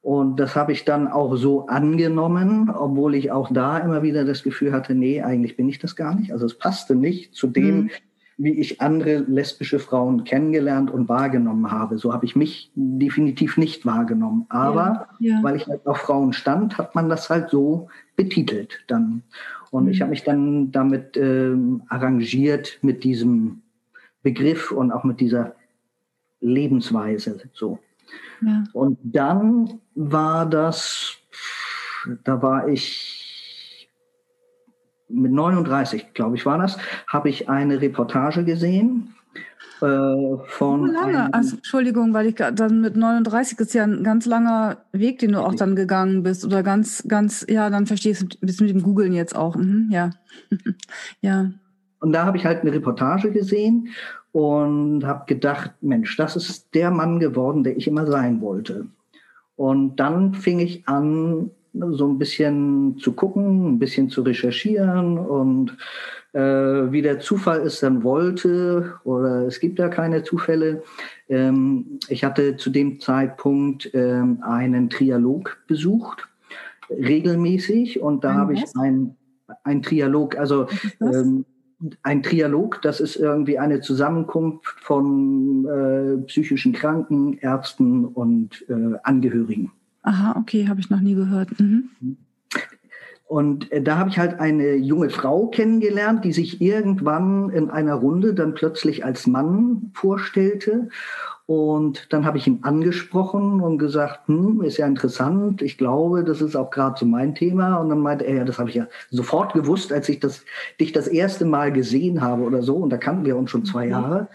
Und 0.00 0.36
das 0.36 0.54
habe 0.54 0.72
ich 0.72 0.84
dann 0.84 1.08
auch 1.08 1.36
so 1.36 1.66
angenommen, 1.66 2.70
obwohl 2.70 3.14
ich 3.14 3.30
auch 3.32 3.52
da 3.52 3.78
immer 3.78 4.02
wieder 4.02 4.24
das 4.24 4.42
Gefühl 4.42 4.72
hatte, 4.72 4.94
nee, 4.94 5.22
eigentlich 5.22 5.56
bin 5.56 5.68
ich 5.68 5.78
das 5.78 5.96
gar 5.96 6.14
nicht. 6.14 6.32
Also 6.32 6.46
es 6.46 6.56
passte 6.56 6.94
nicht 6.94 7.34
zu 7.34 7.48
dem, 7.48 7.76
mhm. 7.76 7.90
wie 8.36 8.52
ich 8.52 8.80
andere 8.80 9.18
lesbische 9.26 9.80
Frauen 9.80 10.24
kennengelernt 10.24 10.90
und 10.90 11.08
wahrgenommen 11.08 11.70
habe. 11.70 11.98
So 11.98 12.12
habe 12.12 12.24
ich 12.24 12.36
mich 12.36 12.70
definitiv 12.74 13.56
nicht 13.56 13.84
wahrgenommen. 13.84 14.46
Aber 14.50 15.08
ja, 15.18 15.36
ja. 15.36 15.42
weil 15.42 15.56
ich 15.56 15.66
halt 15.66 15.84
auf 15.86 15.98
Frauen 15.98 16.32
stand, 16.32 16.78
hat 16.78 16.94
man 16.94 17.08
das 17.08 17.28
halt 17.28 17.50
so 17.50 17.88
betitelt 18.16 18.84
dann. 18.86 19.24
Und 19.70 19.84
mhm. 19.84 19.90
ich 19.90 20.00
habe 20.00 20.10
mich 20.10 20.22
dann 20.22 20.70
damit 20.70 21.16
ähm, 21.16 21.82
arrangiert 21.88 22.78
mit 22.82 23.02
diesem 23.02 23.62
Begriff 24.22 24.70
und 24.70 24.92
auch 24.92 25.04
mit 25.04 25.20
dieser 25.20 25.54
Lebensweise 26.40 27.40
so. 27.52 27.80
Ja. 28.40 28.64
Und 28.72 28.98
dann 29.02 29.80
war 29.94 30.46
das, 30.46 31.16
da 32.24 32.40
war 32.40 32.68
ich 32.68 33.88
mit 35.08 35.32
39, 35.32 36.12
glaube 36.14 36.36
ich, 36.36 36.46
war 36.46 36.58
das, 36.58 36.78
habe 37.06 37.28
ich 37.28 37.48
eine 37.48 37.80
Reportage 37.80 38.44
gesehen 38.44 39.14
Äh, 39.80 40.36
von 40.48 40.88
so 40.88 40.92
lange, 40.92 41.32
also, 41.32 41.54
Entschuldigung, 41.56 42.12
weil 42.12 42.26
ich 42.26 42.34
dann 42.34 42.80
mit 42.80 42.96
39 42.96 43.60
ist 43.60 43.74
ja 43.74 43.84
ein 43.84 44.02
ganz 44.02 44.26
langer 44.26 44.78
Weg, 44.90 45.20
den 45.20 45.32
du 45.32 45.40
auch 45.40 45.54
dann 45.54 45.76
gegangen 45.76 46.24
bist. 46.24 46.44
Oder 46.44 46.64
ganz, 46.64 47.04
ganz, 47.06 47.46
ja, 47.48 47.70
dann 47.70 47.86
verstehst 47.86 48.22
du 48.22 48.26
bist 48.40 48.60
mit 48.60 48.70
dem 48.70 48.82
Googlen 48.82 49.12
jetzt 49.12 49.36
auch. 49.36 49.54
Mhm, 49.54 49.88
ja. 49.92 50.10
ja. 51.20 51.50
Und 52.00 52.12
da 52.12 52.24
habe 52.24 52.36
ich 52.36 52.44
halt 52.44 52.62
eine 52.62 52.72
Reportage 52.72 53.30
gesehen 53.30 53.88
und 54.32 55.04
habe 55.04 55.24
gedacht, 55.26 55.72
Mensch, 55.80 56.16
das 56.16 56.36
ist 56.36 56.74
der 56.74 56.90
Mann 56.90 57.18
geworden, 57.18 57.64
der 57.64 57.76
ich 57.76 57.88
immer 57.88 58.06
sein 58.06 58.40
wollte. 58.40 58.86
Und 59.56 59.96
dann 59.96 60.34
fing 60.34 60.60
ich 60.60 60.86
an, 60.86 61.50
so 61.72 62.08
ein 62.08 62.18
bisschen 62.18 62.98
zu 62.98 63.12
gucken, 63.12 63.74
ein 63.74 63.78
bisschen 63.78 64.08
zu 64.08 64.22
recherchieren 64.22 65.18
und 65.18 65.76
äh, 66.32 66.40
wie 66.40 67.02
der 67.02 67.20
Zufall 67.20 67.60
es 67.60 67.80
dann 67.80 68.02
wollte, 68.02 68.94
oder 69.04 69.46
es 69.46 69.60
gibt 69.60 69.78
ja 69.78 69.88
keine 69.88 70.22
Zufälle. 70.22 70.82
Ähm, 71.28 71.98
ich 72.08 72.24
hatte 72.24 72.56
zu 72.56 72.70
dem 72.70 73.00
Zeitpunkt 73.00 73.90
ähm, 73.94 74.42
einen 74.42 74.90
Trialog 74.90 75.58
besucht, 75.66 76.28
regelmäßig, 76.90 78.00
und 78.00 78.24
da 78.24 78.34
habe 78.34 78.54
ich 78.54 78.64
ein, 78.78 79.16
ein 79.64 79.82
Trialog, 79.82 80.36
also 80.36 80.66
ähm, 81.00 81.44
ein 82.02 82.22
Trialog, 82.22 82.82
das 82.82 83.00
ist 83.00 83.16
irgendwie 83.16 83.58
eine 83.58 83.80
Zusammenkunft 83.80 84.66
von 84.80 85.66
äh, 85.66 86.18
psychischen 86.26 86.72
Kranken, 86.72 87.38
Ärzten 87.38 88.04
und 88.04 88.64
äh, 88.68 88.98
Angehörigen. 89.04 89.70
Aha, 90.02 90.36
okay, 90.38 90.68
habe 90.68 90.80
ich 90.80 90.90
noch 90.90 91.00
nie 91.00 91.14
gehört. 91.14 91.58
Mhm. 91.60 91.90
Und 93.26 93.70
äh, 93.70 93.82
da 93.82 93.98
habe 93.98 94.10
ich 94.10 94.18
halt 94.18 94.40
eine 94.40 94.74
junge 94.76 95.10
Frau 95.10 95.48
kennengelernt, 95.48 96.24
die 96.24 96.32
sich 96.32 96.60
irgendwann 96.62 97.50
in 97.50 97.70
einer 97.70 97.94
Runde 97.94 98.32
dann 98.32 98.54
plötzlich 98.54 99.04
als 99.04 99.26
Mann 99.26 99.90
vorstellte. 99.92 100.88
Und 101.48 102.12
dann 102.12 102.26
habe 102.26 102.36
ich 102.36 102.46
ihn 102.46 102.58
angesprochen 102.60 103.62
und 103.62 103.78
gesagt, 103.78 104.28
hm, 104.28 104.60
ist 104.60 104.76
ja 104.76 104.86
interessant, 104.86 105.62
ich 105.62 105.78
glaube, 105.78 106.22
das 106.22 106.42
ist 106.42 106.54
auch 106.54 106.68
gerade 106.70 106.98
so 106.98 107.06
mein 107.06 107.34
Thema. 107.34 107.76
Und 107.76 107.88
dann 107.88 108.00
meinte 108.00 108.26
er, 108.26 108.36
ja, 108.36 108.44
das 108.44 108.58
habe 108.58 108.68
ich 108.68 108.74
ja 108.74 108.86
sofort 109.10 109.54
gewusst, 109.54 109.90
als 109.90 110.10
ich 110.10 110.20
das, 110.20 110.44
dich 110.78 110.92
das 110.92 111.08
erste 111.08 111.46
Mal 111.46 111.72
gesehen 111.72 112.20
habe 112.20 112.42
oder 112.42 112.60
so. 112.60 112.76
Und 112.76 112.90
da 112.90 112.98
kannten 112.98 113.24
wir 113.24 113.34
uns 113.34 113.50
schon 113.50 113.64
zwei 113.64 113.84
okay. 113.84 113.90
Jahre. 113.92 114.28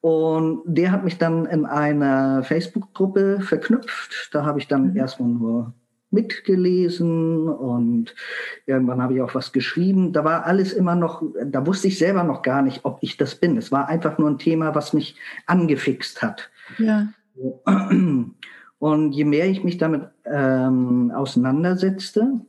Und 0.00 0.62
der 0.64 0.90
hat 0.90 1.04
mich 1.04 1.16
dann 1.16 1.46
in 1.46 1.64
einer 1.64 2.42
Facebook-Gruppe 2.42 3.38
verknüpft. 3.42 4.30
Da 4.32 4.44
habe 4.44 4.58
ich 4.58 4.66
dann 4.66 4.90
mhm. 4.90 4.96
erstmal 4.96 5.28
nur 5.28 5.72
mitgelesen 6.12 7.48
und 7.48 8.14
irgendwann 8.66 9.02
habe 9.02 9.14
ich 9.14 9.22
auch 9.22 9.34
was 9.34 9.52
geschrieben. 9.52 10.12
Da 10.12 10.24
war 10.24 10.46
alles 10.46 10.72
immer 10.72 10.94
noch, 10.94 11.22
da 11.44 11.66
wusste 11.66 11.88
ich 11.88 11.98
selber 11.98 12.22
noch 12.22 12.42
gar 12.42 12.62
nicht, 12.62 12.84
ob 12.84 12.98
ich 13.00 13.16
das 13.16 13.34
bin. 13.34 13.56
Es 13.56 13.72
war 13.72 13.88
einfach 13.88 14.18
nur 14.18 14.30
ein 14.30 14.38
Thema, 14.38 14.74
was 14.74 14.92
mich 14.92 15.16
angefixt 15.46 16.22
hat. 16.22 16.50
Ja. 16.78 17.08
Und 18.78 19.12
je 19.12 19.24
mehr 19.24 19.48
ich 19.48 19.62
mich 19.62 19.78
damit 19.78 20.08
ähm, 20.24 21.12
auseinandersetzte, 21.14 22.40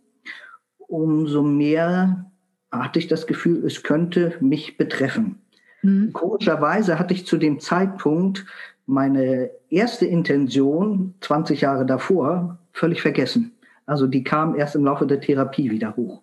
umso 0.79 1.43
mehr 1.43 2.31
hatte 2.71 2.99
ich 2.99 3.07
das 3.07 3.27
Gefühl, 3.27 3.63
es 3.65 3.83
könnte 3.83 4.35
mich 4.39 4.77
betreffen. 4.77 5.41
Mhm. 5.83 6.11
Komischerweise 6.11 6.97
hatte 6.97 7.13
ich 7.13 7.27
zu 7.27 7.37
dem 7.37 7.59
Zeitpunkt 7.59 8.45
meine 8.85 9.51
erste 9.69 10.05
Intention 10.05 11.13
20 11.21 11.61
Jahre 11.61 11.85
davor 11.85 12.57
völlig 12.73 13.01
vergessen. 13.01 13.52
Also 13.85 14.07
die 14.07 14.23
kam 14.23 14.55
erst 14.55 14.75
im 14.75 14.85
Laufe 14.85 15.05
der 15.05 15.19
Therapie 15.19 15.71
wieder 15.71 15.95
hoch. 15.95 16.21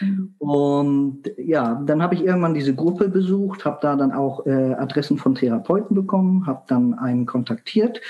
Mhm. 0.00 0.34
Und 0.38 1.22
ja, 1.36 1.82
dann 1.86 2.02
habe 2.02 2.14
ich 2.14 2.24
irgendwann 2.24 2.54
diese 2.54 2.74
Gruppe 2.74 3.08
besucht, 3.08 3.64
habe 3.64 3.78
da 3.82 3.96
dann 3.96 4.12
auch 4.12 4.46
äh, 4.46 4.74
Adressen 4.74 5.18
von 5.18 5.34
Therapeuten 5.34 5.94
bekommen, 5.94 6.46
habe 6.46 6.62
dann 6.68 6.94
einen 6.94 7.26
kontaktiert, 7.26 8.00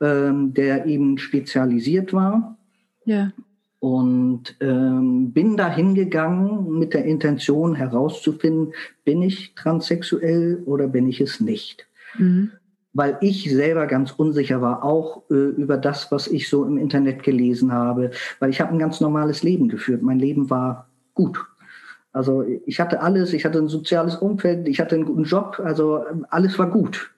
ähm, 0.00 0.54
der 0.54 0.86
eben 0.86 1.18
spezialisiert 1.18 2.12
war. 2.12 2.56
Ja. 3.04 3.32
Und 3.80 4.56
ähm, 4.60 5.32
bin 5.32 5.56
da 5.56 5.72
hingegangen 5.72 6.78
mit 6.78 6.94
der 6.94 7.04
Intention 7.04 7.76
herauszufinden, 7.76 8.72
bin 9.04 9.22
ich 9.22 9.54
transsexuell 9.54 10.62
oder 10.66 10.88
bin 10.88 11.08
ich 11.08 11.20
es 11.20 11.40
nicht. 11.40 11.86
Mhm 12.16 12.50
weil 12.92 13.18
ich 13.20 13.50
selber 13.50 13.86
ganz 13.86 14.12
unsicher 14.12 14.60
war, 14.60 14.84
auch 14.84 15.22
äh, 15.30 15.34
über 15.34 15.76
das, 15.76 16.10
was 16.10 16.26
ich 16.26 16.48
so 16.48 16.64
im 16.64 16.78
Internet 16.78 17.22
gelesen 17.22 17.72
habe, 17.72 18.10
weil 18.40 18.50
ich 18.50 18.60
habe 18.60 18.72
ein 18.72 18.78
ganz 18.78 19.00
normales 19.00 19.42
Leben 19.42 19.68
geführt. 19.68 20.02
Mein 20.02 20.18
Leben 20.18 20.50
war 20.50 20.88
gut. 21.14 21.38
Also 22.12 22.44
ich 22.66 22.80
hatte 22.80 23.02
alles, 23.02 23.32
ich 23.32 23.44
hatte 23.44 23.58
ein 23.58 23.68
soziales 23.68 24.16
Umfeld, 24.16 24.66
ich 24.66 24.80
hatte 24.80 24.94
einen 24.94 25.04
guten 25.04 25.24
Job, 25.24 25.60
also 25.62 26.02
alles 26.30 26.58
war 26.58 26.70
gut. 26.70 27.10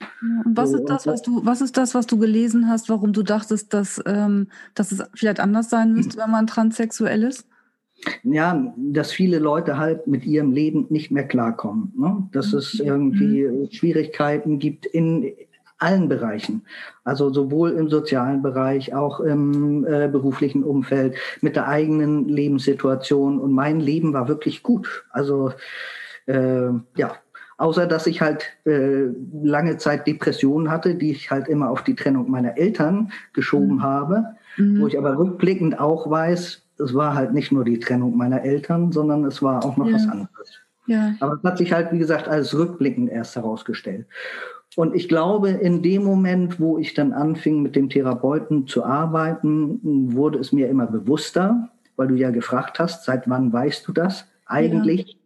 Und 0.44 0.56
was 0.56 0.72
so, 0.72 0.78
ist 0.78 0.90
das, 0.90 1.06
was 1.06 1.22
du, 1.22 1.46
was 1.46 1.60
ist 1.60 1.76
das, 1.76 1.94
was 1.94 2.06
du 2.06 2.18
gelesen 2.18 2.68
hast, 2.68 2.88
warum 2.90 3.12
du 3.12 3.22
dachtest, 3.22 3.72
dass, 3.72 4.02
ähm, 4.04 4.48
dass 4.74 4.92
es 4.92 5.02
vielleicht 5.14 5.40
anders 5.40 5.70
sein 5.70 5.94
müsste, 5.94 6.18
wenn 6.18 6.30
man 6.30 6.46
transsexuell 6.46 7.22
ist? 7.22 7.46
ja, 8.22 8.72
dass 8.76 9.12
viele 9.12 9.38
Leute 9.38 9.78
halt 9.78 10.06
mit 10.06 10.24
ihrem 10.24 10.52
Leben 10.52 10.86
nicht 10.88 11.10
mehr 11.10 11.26
klarkommen. 11.26 11.92
Ne? 11.96 12.28
Dass 12.32 12.52
es 12.52 12.80
irgendwie 12.80 13.44
mhm. 13.44 13.70
Schwierigkeiten 13.70 14.58
gibt 14.58 14.86
in, 14.86 15.32
allen 15.80 16.08
Bereichen. 16.08 16.62
Also 17.04 17.32
sowohl 17.32 17.70
im 17.70 17.88
sozialen 17.88 18.42
Bereich, 18.42 18.94
auch 18.94 19.20
im 19.20 19.84
äh, 19.86 20.08
beruflichen 20.08 20.62
Umfeld, 20.62 21.16
mit 21.40 21.56
der 21.56 21.68
eigenen 21.68 22.28
Lebenssituation. 22.28 23.40
Und 23.40 23.52
mein 23.52 23.80
Leben 23.80 24.12
war 24.12 24.28
wirklich 24.28 24.62
gut. 24.62 25.04
Also 25.10 25.52
äh, 26.26 26.68
ja, 26.96 27.16
außer 27.58 27.86
dass 27.86 28.06
ich 28.06 28.20
halt 28.20 28.44
äh, 28.64 29.06
lange 29.42 29.78
Zeit 29.78 30.06
Depressionen 30.06 30.70
hatte, 30.70 30.94
die 30.94 31.10
ich 31.10 31.30
halt 31.30 31.48
immer 31.48 31.70
auf 31.70 31.82
die 31.82 31.94
Trennung 31.94 32.30
meiner 32.30 32.56
Eltern 32.56 33.12
geschoben 33.32 33.76
mhm. 33.76 33.82
habe, 33.82 34.24
wo 34.58 34.86
ich 34.86 34.98
aber 34.98 35.16
rückblickend 35.16 35.78
auch 35.78 36.10
weiß, 36.10 36.62
es 36.78 36.94
war 36.94 37.14
halt 37.14 37.32
nicht 37.32 37.52
nur 37.52 37.64
die 37.64 37.78
Trennung 37.78 38.16
meiner 38.16 38.42
Eltern, 38.42 38.92
sondern 38.92 39.24
es 39.24 39.42
war 39.42 39.64
auch 39.64 39.76
noch 39.76 39.86
ja. 39.86 39.94
was 39.94 40.08
anderes. 40.08 40.60
Ja. 40.86 41.14
Aber 41.20 41.34
es 41.34 41.42
hat 41.44 41.58
sich 41.58 41.72
halt, 41.72 41.92
wie 41.92 41.98
gesagt, 41.98 42.26
als 42.28 42.56
rückblickend 42.56 43.10
erst 43.10 43.36
herausgestellt. 43.36 44.06
Und 44.80 44.94
ich 44.94 45.10
glaube, 45.10 45.50
in 45.50 45.82
dem 45.82 46.04
Moment, 46.04 46.58
wo 46.58 46.78
ich 46.78 46.94
dann 46.94 47.12
anfing, 47.12 47.60
mit 47.60 47.76
dem 47.76 47.90
Therapeuten 47.90 48.66
zu 48.66 48.82
arbeiten, 48.82 49.78
wurde 50.14 50.38
es 50.38 50.52
mir 50.52 50.70
immer 50.70 50.86
bewusster, 50.86 51.68
weil 51.96 52.08
du 52.08 52.14
ja 52.14 52.30
gefragt 52.30 52.78
hast, 52.78 53.04
seit 53.04 53.28
wann 53.28 53.52
weißt 53.52 53.86
du 53.86 53.92
das 53.92 54.26
eigentlich? 54.46 55.18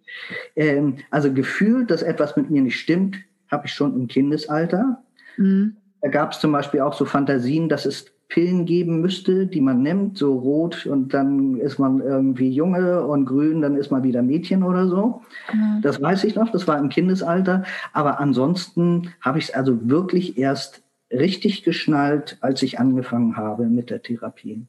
Ja. 0.56 0.64
Ähm, 0.64 0.96
also 1.12 1.32
gefühlt, 1.32 1.92
dass 1.92 2.02
etwas 2.02 2.36
mit 2.36 2.50
mir 2.50 2.62
nicht 2.62 2.80
stimmt, 2.80 3.14
habe 3.48 3.66
ich 3.66 3.72
schon 3.72 3.94
im 3.94 4.08
Kindesalter. 4.08 5.00
Mhm. 5.36 5.76
Da 6.02 6.08
gab 6.08 6.32
es 6.32 6.40
zum 6.40 6.50
Beispiel 6.50 6.80
auch 6.80 6.94
so 6.94 7.04
Fantasien, 7.04 7.68
dass 7.68 7.86
es 7.86 8.06
Pillen 8.34 8.64
geben 8.64 9.00
müsste, 9.00 9.46
die 9.46 9.60
man 9.60 9.82
nimmt, 9.82 10.18
so 10.18 10.36
rot 10.36 10.86
und 10.86 11.14
dann 11.14 11.54
ist 11.60 11.78
man 11.78 12.00
irgendwie 12.00 12.50
Junge 12.50 13.06
und 13.06 13.26
grün, 13.26 13.62
dann 13.62 13.76
ist 13.76 13.92
man 13.92 14.02
wieder 14.02 14.22
Mädchen 14.22 14.64
oder 14.64 14.88
so. 14.88 15.22
Mhm. 15.52 15.82
Das 15.82 16.02
weiß 16.02 16.24
ich 16.24 16.34
noch, 16.34 16.50
das 16.50 16.66
war 16.66 16.76
im 16.80 16.88
Kindesalter. 16.88 17.62
Aber 17.92 18.18
ansonsten 18.18 19.12
habe 19.20 19.38
ich 19.38 19.44
es 19.44 19.54
also 19.54 19.88
wirklich 19.88 20.36
erst 20.36 20.82
richtig 21.12 21.62
geschnallt, 21.62 22.36
als 22.40 22.64
ich 22.64 22.80
angefangen 22.80 23.36
habe 23.36 23.66
mit 23.66 23.88
der 23.88 24.02
Therapie. 24.02 24.66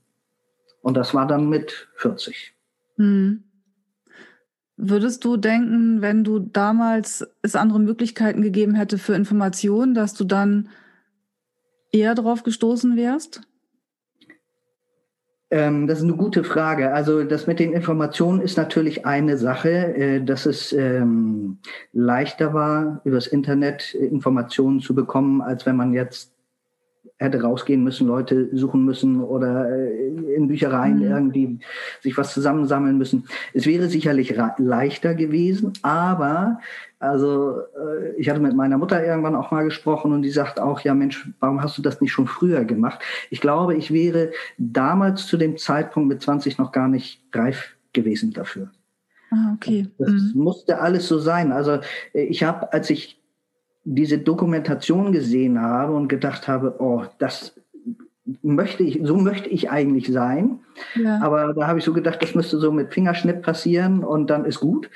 Und 0.83 0.95
das 0.95 1.15
war 1.15 1.25
dann 1.25 1.49
mit 1.49 1.87
40. 1.95 2.53
Mhm. 2.97 3.45
Würdest 4.77 5.25
du 5.25 5.37
denken, 5.37 6.03
wenn 6.03 6.23
du 6.23 6.37
damals 6.37 7.27
es 7.41 7.55
andere 7.55 7.79
Möglichkeiten 7.79 8.43
gegeben 8.43 8.75
hätte 8.75 8.99
für 8.99 9.15
Informationen, 9.15 9.95
dass 9.95 10.13
du 10.13 10.23
dann 10.23 10.69
eher 11.91 12.13
drauf 12.13 12.43
gestoßen 12.43 12.95
wärst? 12.95 13.41
Ähm, 15.51 15.87
das 15.87 15.99
ist 15.99 16.05
eine 16.05 16.15
gute 16.15 16.43
Frage. 16.43 16.93
Also 16.93 17.23
das 17.23 17.47
mit 17.47 17.59
den 17.59 17.73
Informationen 17.73 18.41
ist 18.41 18.57
natürlich 18.57 19.05
eine 19.05 19.37
Sache, 19.37 19.69
äh, 19.69 20.21
dass 20.23 20.45
es 20.45 20.73
ähm, 20.73 21.59
leichter 21.93 22.53
war, 22.53 23.01
übers 23.03 23.27
Internet 23.27 23.93
Informationen 23.93 24.79
zu 24.79 24.95
bekommen, 24.95 25.41
als 25.41 25.65
wenn 25.65 25.75
man 25.75 25.93
jetzt 25.93 26.34
hätte 27.17 27.41
rausgehen 27.41 27.83
müssen, 27.83 28.07
Leute 28.07 28.49
suchen 28.51 28.83
müssen 28.83 29.21
oder 29.21 29.69
äh, 29.69 30.35
in 30.35 30.47
Büchereien 30.47 30.97
mhm. 30.97 31.03
irgendwie 31.03 31.59
sich 32.01 32.17
was 32.17 32.33
zusammensammeln 32.33 32.97
müssen. 32.97 33.25
Es 33.53 33.65
wäre 33.65 33.87
sicherlich 33.87 34.35
leichter 34.57 35.15
gewesen, 35.15 35.73
aber 35.81 36.59
also 36.99 37.59
äh, 37.59 38.15
ich 38.17 38.29
hatte 38.29 38.41
mit 38.41 38.55
meiner 38.55 38.77
Mutter 38.77 39.03
irgendwann 39.03 39.35
auch 39.35 39.51
mal 39.51 39.63
gesprochen 39.63 40.11
und 40.11 40.23
die 40.23 40.29
sagt 40.29 40.59
auch, 40.59 40.81
ja 40.81 40.93
Mensch, 40.93 41.29
warum 41.39 41.61
hast 41.61 41.77
du 41.77 41.81
das 41.81 42.01
nicht 42.01 42.11
schon 42.11 42.27
früher 42.27 42.65
gemacht? 42.65 42.99
Ich 43.29 43.39
glaube, 43.39 43.75
ich 43.75 43.93
wäre 43.93 44.31
damals 44.57 45.25
zu 45.25 45.37
dem 45.37 45.57
Zeitpunkt 45.57 46.09
mit 46.09 46.21
20 46.21 46.57
noch 46.57 46.73
gar 46.73 46.89
nicht 46.89 47.21
reif 47.33 47.77
gewesen 47.93 48.33
dafür. 48.33 48.71
Ah, 49.31 49.53
okay. 49.55 49.87
Das 49.97 50.09
mhm. 50.09 50.31
musste 50.35 50.79
alles 50.79 51.07
so 51.07 51.19
sein. 51.19 51.51
Also 51.51 51.79
äh, 52.13 52.23
ich 52.23 52.43
habe, 52.43 52.71
als 52.73 52.89
ich 52.89 53.21
diese 53.85 54.17
Dokumentation 54.17 55.11
gesehen 55.11 55.61
habe 55.61 55.93
und 55.93 56.07
gedacht 56.07 56.47
habe, 56.47 56.75
oh, 56.79 57.03
das 57.19 57.55
möchte 58.41 58.83
ich, 58.83 58.99
so 59.03 59.15
möchte 59.15 59.49
ich 59.49 59.69
eigentlich 59.69 60.11
sein. 60.11 60.59
Ja. 60.95 61.21
Aber 61.21 61.53
da 61.53 61.67
habe 61.67 61.79
ich 61.79 61.85
so 61.85 61.93
gedacht, 61.93 62.21
das 62.21 62.33
müsste 62.33 62.57
so 62.57 62.71
mit 62.71 62.93
Fingerschnipp 62.93 63.43
passieren 63.43 64.03
und 64.03 64.29
dann 64.29 64.45
ist 64.45 64.59
gut, 64.59 64.89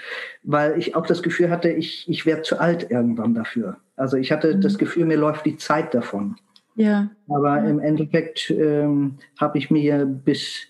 weil 0.43 0.77
ich 0.77 0.95
auch 0.95 1.05
das 1.05 1.21
Gefühl 1.21 1.51
hatte, 1.51 1.69
ich, 1.69 2.09
ich 2.09 2.25
werde 2.25 2.41
zu 2.41 2.59
alt 2.59 2.89
irgendwann 2.89 3.35
dafür. 3.35 3.77
Also 3.95 4.17
ich 4.17 4.31
hatte 4.31 4.55
mhm. 4.55 4.61
das 4.61 4.77
Gefühl, 4.77 5.05
mir 5.05 5.17
läuft 5.17 5.45
die 5.45 5.57
Zeit 5.57 5.93
davon. 5.93 6.35
Ja. 6.75 7.09
Aber 7.27 7.57
ja. 7.57 7.69
im 7.69 7.79
Endeffekt 7.79 8.49
ähm, 8.49 9.19
habe 9.39 9.59
ich 9.59 9.69
mir 9.69 10.05
bis, 10.05 10.61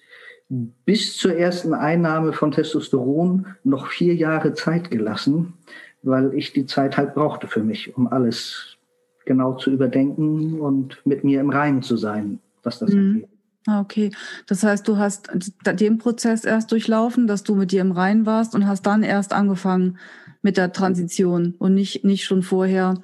bis 0.49 1.15
zur 1.15 1.35
ersten 1.37 1.73
Einnahme 1.73 2.33
von 2.33 2.51
Testosteron 2.51 3.47
noch 3.63 3.87
vier 3.87 4.15
Jahre 4.15 4.53
Zeit 4.53 4.91
gelassen, 4.91 5.53
weil 6.01 6.33
ich 6.33 6.53
die 6.53 6.65
Zeit 6.65 6.97
halt 6.97 7.13
brauchte 7.13 7.47
für 7.47 7.63
mich, 7.63 7.95
um 7.97 8.07
alles 8.07 8.77
genau 9.25 9.53
zu 9.53 9.71
überdenken 9.71 10.59
und 10.59 11.05
mit 11.05 11.23
mir 11.23 11.39
im 11.41 11.49
Reinen 11.49 11.81
zu 11.83 11.97
sein 11.97 12.39
was 12.63 12.79
das 12.79 12.91
mhm. 12.91 12.99
angeht. 12.99 13.29
Ah, 13.67 13.81
okay. 13.81 14.11
Das 14.47 14.63
heißt, 14.63 14.87
du 14.87 14.97
hast 14.97 15.29
den 15.65 15.97
Prozess 15.97 16.45
erst 16.45 16.71
durchlaufen, 16.71 17.27
dass 17.27 17.43
du 17.43 17.55
mit 17.55 17.71
dir 17.71 17.81
im 17.81 17.91
Reinen 17.91 18.25
warst 18.25 18.55
und 18.55 18.67
hast 18.67 18.83
dann 18.83 19.03
erst 19.03 19.33
angefangen 19.33 19.97
mit 20.41 20.57
der 20.57 20.71
Transition 20.71 21.55
und 21.59 21.73
nicht, 21.73 22.05
nicht 22.05 22.23
schon 22.23 22.41
vorher. 22.41 22.95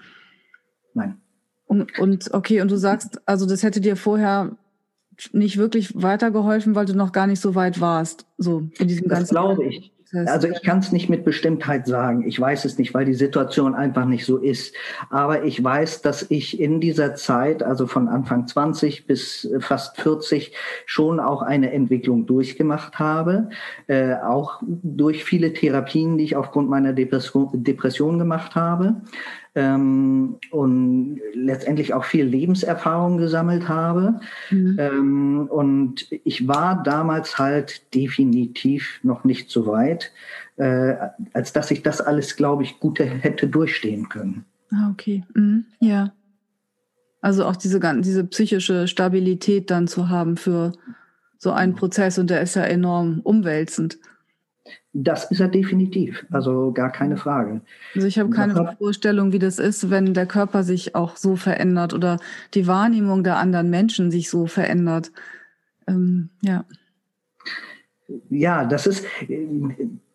Nein. 0.94 1.18
Und, 1.66 2.00
und 2.00 2.34
okay, 2.34 2.62
und 2.62 2.72
du 2.72 2.78
sagst, 2.78 3.22
also 3.28 3.46
das 3.46 3.64
hätte 3.64 3.82
dir 3.82 3.96
vorher 3.96 4.56
nicht 5.34 5.58
wirklich 5.58 6.02
weitergeholfen, 6.02 6.74
weil 6.74 6.86
du 6.86 6.96
noch 6.96 7.12
gar 7.12 7.28
nicht 7.28 7.42
so 7.42 7.54
weit 7.56 7.82
warst, 7.82 8.26
so 8.38 8.70
in 8.78 8.88
diesem 8.88 9.08
das 9.08 9.20
ganzen. 9.20 9.36
Das 9.36 9.44
glaube 9.44 9.66
ich. 9.66 9.92
Also 10.28 10.48
ich 10.48 10.62
kann 10.64 10.80
es 10.80 10.92
nicht 10.92 11.10
mit 11.10 11.26
Bestimmtheit 11.26 11.88
sagen. 11.88 12.28
Ich 12.28 12.40
weiß 12.40 12.66
es 12.66 12.78
nicht, 12.78 12.94
weil 12.94 13.06
die 13.06 13.14
Situation 13.14 13.76
einfach 13.76 14.06
nicht 14.06 14.26
so 14.26 14.38
ist. 14.38 14.76
Aber 15.10 15.44
ich 15.44 15.64
weiß, 15.64 16.02
dass 16.02 16.26
ich 16.30 16.60
in 16.60 16.80
dieser 16.80 17.16
Zeit, 17.16 17.64
also 17.64 17.88
von 17.88 18.08
Anfang 18.08 18.48
20 18.48 19.08
bis 19.08 19.50
fast 19.60 20.00
40, 20.02 20.54
schon 20.86 21.20
auch 21.20 21.42
eine 21.42 21.72
Entwicklung 21.72 22.26
durchgemacht 22.26 23.00
habe. 23.00 23.50
Äh, 23.88 24.16
auch 24.16 24.62
durch 24.64 25.24
viele 25.24 25.54
Therapien, 25.54 26.18
die 26.18 26.24
ich 26.26 26.36
aufgrund 26.36 26.70
meiner 26.70 26.94
Depression, 26.94 27.64
Depression 27.64 28.20
gemacht 28.20 28.56
habe 28.56 29.02
ähm, 29.56 30.38
und 30.52 31.20
letztendlich 31.34 31.94
auch 31.94 32.04
viel 32.04 32.26
Lebenserfahrung 32.26 33.18
gesammelt 33.18 33.70
habe. 33.70 34.20
Mhm. 34.52 34.78
Ähm, 34.80 35.48
und 35.50 36.08
ich 36.24 36.48
war 36.48 36.84
damals 36.84 37.40
halt 37.40 37.94
definitiv 37.96 39.00
noch 39.02 39.24
nicht 39.24 39.50
so 39.50 39.66
weit, 39.66 40.12
äh, 40.58 40.96
als 41.34 41.54
dass 41.54 41.72
ich 41.72 41.84
das 41.84 42.02
alles, 42.02 42.36
glaube 42.36 42.64
ich, 42.64 42.80
gut 42.80 43.00
hätte 43.00 43.48
durchstehen 43.48 44.10
können. 44.10 44.46
Ah, 44.72 44.90
okay. 44.92 45.24
Mhm. 45.34 45.66
Ja. 45.80 46.14
Also 47.22 47.46
auch 47.46 47.56
diese, 47.56 47.80
diese 48.02 48.26
psychische 48.26 48.88
Stabilität 48.88 49.72
dann 49.72 49.88
zu 49.88 50.10
haben 50.10 50.38
für 50.38 50.74
so 51.38 51.52
einen 51.52 51.76
Prozess 51.76 52.20
und 52.20 52.30
der 52.30 52.42
ist 52.42 52.56
ja 52.56 52.64
enorm 52.64 53.22
umwälzend. 53.24 53.98
Das 54.98 55.30
ist 55.30 55.42
er 55.42 55.50
definitiv, 55.50 56.26
also 56.32 56.72
gar 56.72 56.90
keine 56.90 57.18
Frage. 57.18 57.60
Also 57.96 58.08
ich 58.08 58.18
habe 58.18 58.30
keine 58.30 58.56
hat, 58.56 58.78
Vorstellung, 58.78 59.34
wie 59.34 59.40
das 59.40 59.60
ist, 59.60 59.90
wenn 59.90 60.14
der 60.14 60.26
Körper 60.26 60.64
sich 60.64 60.96
auch 60.96 61.18
so 61.18 61.36
verändert 61.36 61.94
oder 61.94 62.18
die 62.54 62.66
Wahrnehmung 62.66 63.22
der 63.22 63.36
anderen 63.36 63.70
Menschen 63.70 64.10
sich 64.10 64.30
so 64.30 64.48
verändert. 64.48 65.12
Ähm, 65.86 66.30
ja. 66.42 66.64
Ja, 68.30 68.64
das 68.64 68.88
ist, 68.88 69.06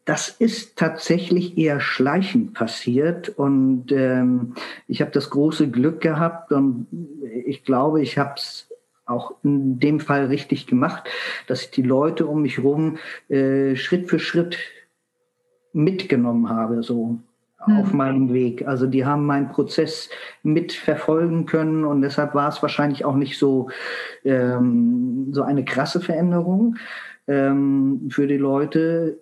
das 0.07 0.31
ist 0.31 0.79
tatsächlich 0.79 1.59
eher 1.59 1.81
schleichend 1.81 2.55
passiert 2.55 3.29
und 3.29 3.93
ähm, 3.93 4.55
ich 4.89 5.03
habe 5.03 5.11
das 5.11 5.29
große 5.29 5.69
Glück 5.71 6.01
gehabt 6.01 6.53
und 6.53 6.87
ich 7.45 7.65
glaube, 7.65 8.01
ich 8.01 8.17
habe 8.17 8.33
es 8.37 8.70
auch 9.11 9.35
in 9.43 9.79
dem 9.79 10.01
Fall 10.01 10.27
richtig 10.27 10.67
gemacht, 10.67 11.09
dass 11.47 11.63
ich 11.63 11.71
die 11.71 11.83
Leute 11.83 12.27
um 12.27 12.43
mich 12.43 12.59
herum 12.59 12.99
äh, 13.29 13.77
Schritt 13.77 14.09
für 14.09 14.19
Schritt 14.19 14.57
mitgenommen 15.73 16.49
habe, 16.49 16.83
so 16.83 17.19
mhm. 17.67 17.77
auf 17.77 17.93
meinem 17.93 18.33
Weg. 18.33 18.67
Also 18.67 18.87
die 18.87 19.05
haben 19.05 19.27
meinen 19.27 19.49
Prozess 19.49 20.11
mitverfolgen 20.43 21.47
können 21.47 21.85
und 21.85 22.03
deshalb 22.03 22.35
war 22.35 22.49
es 22.49 22.63
wahrscheinlich 22.63 23.05
auch 23.05 23.17
nicht 23.17 23.39
so, 23.39 23.71
ähm, 24.25 25.29
so 25.33 25.43
eine 25.43 25.65
krasse 25.65 26.01
Veränderung 26.01 26.77
ähm, 27.27 28.09
für 28.11 28.27
die 28.27 28.39
Leute 28.39 29.19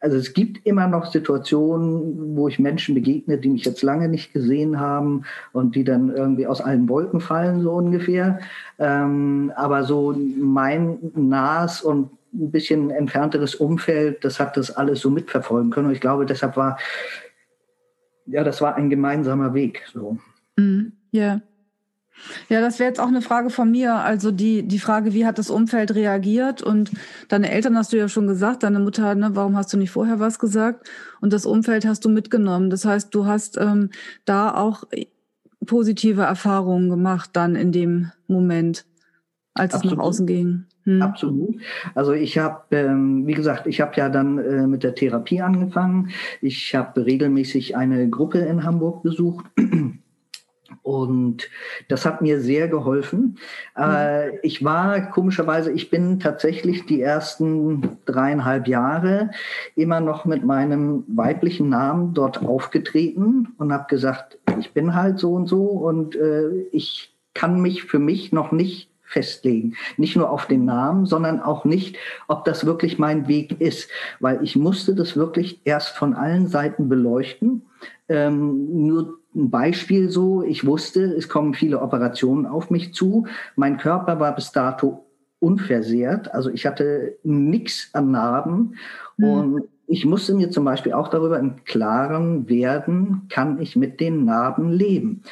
also 0.00 0.16
es 0.16 0.32
gibt 0.32 0.66
immer 0.66 0.86
noch 0.86 1.12
Situationen, 1.12 2.34
wo 2.34 2.48
ich 2.48 2.58
Menschen 2.58 2.94
begegne, 2.94 3.36
die 3.36 3.50
mich 3.50 3.64
jetzt 3.64 3.82
lange 3.82 4.08
nicht 4.08 4.32
gesehen 4.32 4.80
haben 4.80 5.24
und 5.52 5.76
die 5.76 5.84
dann 5.84 6.08
irgendwie 6.08 6.46
aus 6.46 6.62
allen 6.62 6.88
Wolken 6.88 7.20
fallen, 7.20 7.60
so 7.60 7.72
ungefähr. 7.72 8.40
Ähm, 8.78 9.52
aber 9.56 9.84
so 9.84 10.16
mein 10.38 10.98
nahes 11.14 11.82
und 11.82 12.10
ein 12.32 12.50
bisschen 12.50 12.90
entfernteres 12.90 13.54
Umfeld, 13.54 14.24
das 14.24 14.40
hat 14.40 14.56
das 14.56 14.70
alles 14.74 15.00
so 15.00 15.10
mitverfolgen 15.10 15.70
können. 15.70 15.88
Und 15.88 15.92
ich 15.92 16.00
glaube, 16.00 16.24
deshalb 16.24 16.56
war, 16.56 16.78
ja, 18.24 18.42
das 18.42 18.62
war 18.62 18.76
ein 18.76 18.88
gemeinsamer 18.88 19.52
Weg. 19.52 19.82
So. 19.92 20.16
Mm, 20.56 20.92
ja. 21.10 21.42
Ja, 22.48 22.60
das 22.60 22.78
wäre 22.78 22.88
jetzt 22.88 23.00
auch 23.00 23.08
eine 23.08 23.22
Frage 23.22 23.50
von 23.50 23.70
mir. 23.70 23.94
Also 23.94 24.30
die, 24.30 24.62
die 24.62 24.78
Frage, 24.78 25.12
wie 25.14 25.26
hat 25.26 25.38
das 25.38 25.50
Umfeld 25.50 25.94
reagiert? 25.94 26.62
Und 26.62 26.90
deine 27.28 27.50
Eltern 27.50 27.76
hast 27.76 27.92
du 27.92 27.96
ja 27.96 28.08
schon 28.08 28.26
gesagt, 28.26 28.62
deine 28.62 28.80
Mutter, 28.80 29.14
ne, 29.14 29.30
warum 29.34 29.56
hast 29.56 29.72
du 29.72 29.76
nicht 29.76 29.90
vorher 29.90 30.20
was 30.20 30.38
gesagt? 30.38 30.88
Und 31.20 31.32
das 31.32 31.46
Umfeld 31.46 31.86
hast 31.86 32.04
du 32.04 32.08
mitgenommen. 32.08 32.70
Das 32.70 32.84
heißt, 32.84 33.14
du 33.14 33.26
hast 33.26 33.58
ähm, 33.58 33.90
da 34.24 34.54
auch 34.54 34.84
positive 35.66 36.22
Erfahrungen 36.22 36.88
gemacht 36.88 37.30
dann 37.34 37.54
in 37.54 37.72
dem 37.72 38.10
Moment, 38.26 38.86
als 39.54 39.74
Absolut. 39.74 39.92
es 39.92 39.98
nach 39.98 40.04
außen 40.04 40.26
ging. 40.26 40.64
Hm. 40.84 41.02
Absolut. 41.02 41.60
Also 41.94 42.12
ich 42.12 42.38
habe, 42.38 42.64
ähm, 42.70 43.26
wie 43.26 43.34
gesagt, 43.34 43.66
ich 43.66 43.80
habe 43.80 43.92
ja 43.96 44.08
dann 44.08 44.38
äh, 44.38 44.66
mit 44.66 44.82
der 44.82 44.94
Therapie 44.94 45.42
angefangen. 45.42 46.10
Ich 46.40 46.74
habe 46.74 47.04
regelmäßig 47.04 47.76
eine 47.76 48.08
Gruppe 48.08 48.38
in 48.38 48.64
Hamburg 48.64 49.02
besucht. 49.02 49.46
Und 50.82 51.48
das 51.88 52.06
hat 52.06 52.22
mir 52.22 52.40
sehr 52.40 52.68
geholfen. 52.68 53.38
Mhm. 53.76 53.82
Äh, 53.82 54.36
ich 54.38 54.64
war 54.64 55.10
komischerweise, 55.10 55.72
ich 55.72 55.90
bin 55.90 56.20
tatsächlich 56.20 56.86
die 56.86 57.00
ersten 57.02 57.98
dreieinhalb 58.06 58.68
Jahre 58.68 59.30
immer 59.76 60.00
noch 60.00 60.24
mit 60.24 60.44
meinem 60.44 61.04
weiblichen 61.08 61.68
Namen 61.68 62.14
dort 62.14 62.42
aufgetreten 62.42 63.54
und 63.58 63.72
habe 63.72 63.86
gesagt, 63.88 64.38
ich 64.58 64.72
bin 64.72 64.94
halt 64.94 65.18
so 65.18 65.34
und 65.34 65.46
so 65.46 65.62
und 65.62 66.16
äh, 66.16 66.50
ich 66.72 67.14
kann 67.34 67.60
mich 67.60 67.84
für 67.84 67.98
mich 67.98 68.32
noch 68.32 68.52
nicht 68.52 68.90
festlegen. 69.10 69.74
Nicht 69.96 70.16
nur 70.16 70.30
auf 70.30 70.46
den 70.46 70.64
Namen, 70.64 71.04
sondern 71.04 71.40
auch 71.40 71.64
nicht, 71.64 71.96
ob 72.28 72.44
das 72.44 72.64
wirklich 72.64 72.98
mein 72.98 73.26
Weg 73.28 73.60
ist. 73.60 73.90
Weil 74.20 74.42
ich 74.42 74.56
musste 74.56 74.94
das 74.94 75.16
wirklich 75.16 75.60
erst 75.64 75.96
von 75.96 76.14
allen 76.14 76.46
Seiten 76.46 76.88
beleuchten. 76.88 77.62
Ähm, 78.08 78.86
nur 78.86 79.19
ein 79.34 79.50
Beispiel 79.50 80.10
so, 80.10 80.42
ich 80.42 80.66
wusste, 80.66 81.04
es 81.04 81.28
kommen 81.28 81.54
viele 81.54 81.80
Operationen 81.80 82.46
auf 82.46 82.70
mich 82.70 82.94
zu. 82.94 83.26
Mein 83.56 83.76
Körper 83.76 84.18
war 84.20 84.34
bis 84.34 84.52
dato 84.52 85.06
unversehrt, 85.38 86.32
also 86.34 86.50
ich 86.50 86.66
hatte 86.66 87.16
nichts 87.22 87.90
an 87.94 88.10
Narben 88.10 88.76
mhm. 89.16 89.26
und 89.26 89.62
ich 89.86 90.04
musste 90.04 90.34
mir 90.34 90.50
zum 90.50 90.64
Beispiel 90.64 90.92
auch 90.92 91.08
darüber 91.08 91.38
im 91.38 91.64
Klaren 91.64 92.48
werden, 92.48 93.22
kann 93.28 93.60
ich 93.60 93.74
mit 93.74 93.98
den 93.98 94.24
Narben 94.24 94.70
leben. 94.70 95.22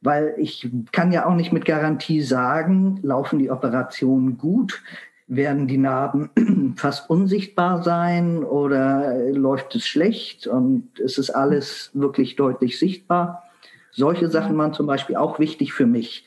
Weil 0.00 0.34
ich 0.38 0.70
kann 0.92 1.10
ja 1.10 1.26
auch 1.26 1.34
nicht 1.34 1.52
mit 1.52 1.64
Garantie 1.64 2.20
sagen, 2.20 3.00
laufen 3.02 3.40
die 3.40 3.50
Operationen 3.50 4.38
gut, 4.38 4.82
werden 5.26 5.66
die 5.66 5.78
Narben 5.78 6.74
fast 6.76 7.10
unsichtbar 7.10 7.82
sein 7.82 8.44
oder 8.44 9.30
läuft 9.32 9.74
es 9.74 9.86
schlecht 9.86 10.46
und 10.46 11.00
es 11.00 11.18
ist 11.18 11.30
alles 11.30 11.90
wirklich 11.94 12.36
deutlich 12.36 12.78
sichtbar. 12.78 13.42
Solche 13.90 14.28
Sachen 14.28 14.56
waren 14.58 14.72
zum 14.72 14.86
Beispiel 14.86 15.16
auch 15.16 15.38
wichtig 15.38 15.72
für 15.72 15.86
mich, 15.86 16.24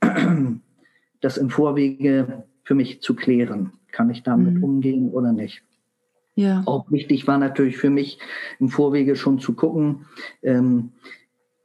das 1.20 1.36
im 1.36 1.50
Vorwege 1.50 2.44
für 2.64 2.74
mich 2.74 3.02
zu 3.02 3.14
klären. 3.14 3.72
Kann 3.92 4.10
ich 4.10 4.22
damit 4.22 4.54
mhm. 4.54 4.64
umgehen 4.64 5.10
oder 5.10 5.32
nicht? 5.32 5.62
Ja. 6.34 6.62
Auch 6.66 6.90
wichtig 6.90 7.26
war 7.26 7.38
natürlich 7.38 7.76
für 7.76 7.90
mich 7.90 8.20
im 8.60 8.68
Vorwege 8.68 9.16
schon 9.16 9.40
zu 9.40 9.54
gucken, 9.54 10.06
ähm, 10.42 10.92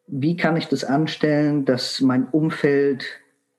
wie 0.08 0.36
kann 0.36 0.58
ich 0.58 0.68
das 0.68 0.84
anstellen, 0.84 1.66
dass 1.66 2.02
mein 2.02 2.28
Umfeld 2.28 3.06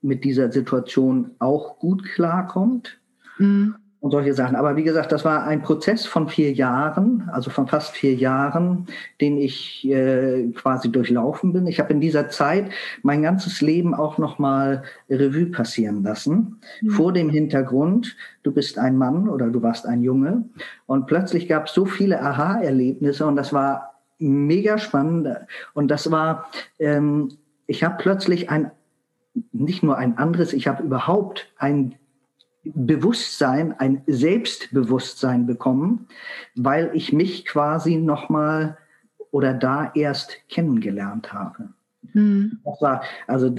mit 0.03 0.25
dieser 0.25 0.53
Situation 0.53 1.31
auch 1.39 1.79
gut 1.79 2.05
klarkommt. 2.05 2.99
Mhm. 3.39 3.77
Und 4.01 4.11
solche 4.11 4.35
Sachen. 4.35 4.55
Aber 4.55 4.77
wie 4.77 4.83
gesagt, 4.83 5.13
das 5.13 5.25
war 5.25 5.47
ein 5.47 5.63
Prozess 5.63 6.05
von 6.05 6.29
vier 6.29 6.53
Jahren, 6.53 7.27
also 7.33 7.49
von 7.49 7.67
fast 7.67 7.93
vier 7.93 8.15
Jahren, 8.15 8.87
den 9.23 9.39
ich 9.39 9.89
äh, 9.89 10.51
quasi 10.51 10.93
durchlaufen 10.93 11.55
bin. 11.55 11.67
Ich 11.67 11.81
habe 11.81 11.95
in 11.95 12.03
dieser 12.03 12.29
Zeit 12.29 12.71
mein 13.03 13.23
ganzes 13.23 13.63
Leben 13.63 13.95
auch 13.95 14.19
nochmal 14.19 14.83
Revue 15.09 15.47
passieren 15.47 16.03
lassen. 16.03 16.61
Mhm. 16.83 16.91
Vor 16.91 17.15
dem 17.15 17.31
Hintergrund, 17.31 18.15
du 18.43 18.53
bist 18.53 18.79
ein 18.79 18.99
Mann 18.99 19.27
oder 19.27 19.49
du 19.49 19.63
warst 19.63 19.87
ein 19.87 20.03
Junge. 20.03 20.45
Und 20.85 21.07
plötzlich 21.07 21.49
gab 21.49 21.69
es 21.69 21.73
so 21.73 21.87
viele 21.87 22.21
Aha-Erlebnisse 22.21 23.25
und 23.25 23.37
das 23.37 23.55
war 23.55 23.95
mega 24.19 24.77
spannend. 24.77 25.29
Und 25.73 25.91
das 25.91 26.11
war, 26.11 26.51
ähm, 26.79 27.31
ich 27.67 27.83
habe 27.83 27.97
plötzlich 27.99 28.51
ein 28.51 28.71
nicht 29.53 29.83
nur 29.83 29.97
ein 29.97 30.19
anderes, 30.19 30.53
ich 30.53 30.69
habe 30.69 30.83
überhaupt 30.83 31.49
ein 31.59 31.97
Bewusstsein, 32.65 33.75
ein 33.79 34.03
Selbstbewusstsein 34.07 35.47
bekommen, 35.47 36.07
weil 36.57 36.91
ich 36.95 37.13
mich 37.13 37.45
quasi 37.45 37.97
nochmal 37.97 38.79
oder 39.31 39.53
da 39.53 39.91
erst 39.95 40.37
kennengelernt 40.49 41.33
habe. 41.33 41.71
Mhm. 42.13 42.61
Das 42.65 42.81
war, 42.81 43.03
also 43.27 43.55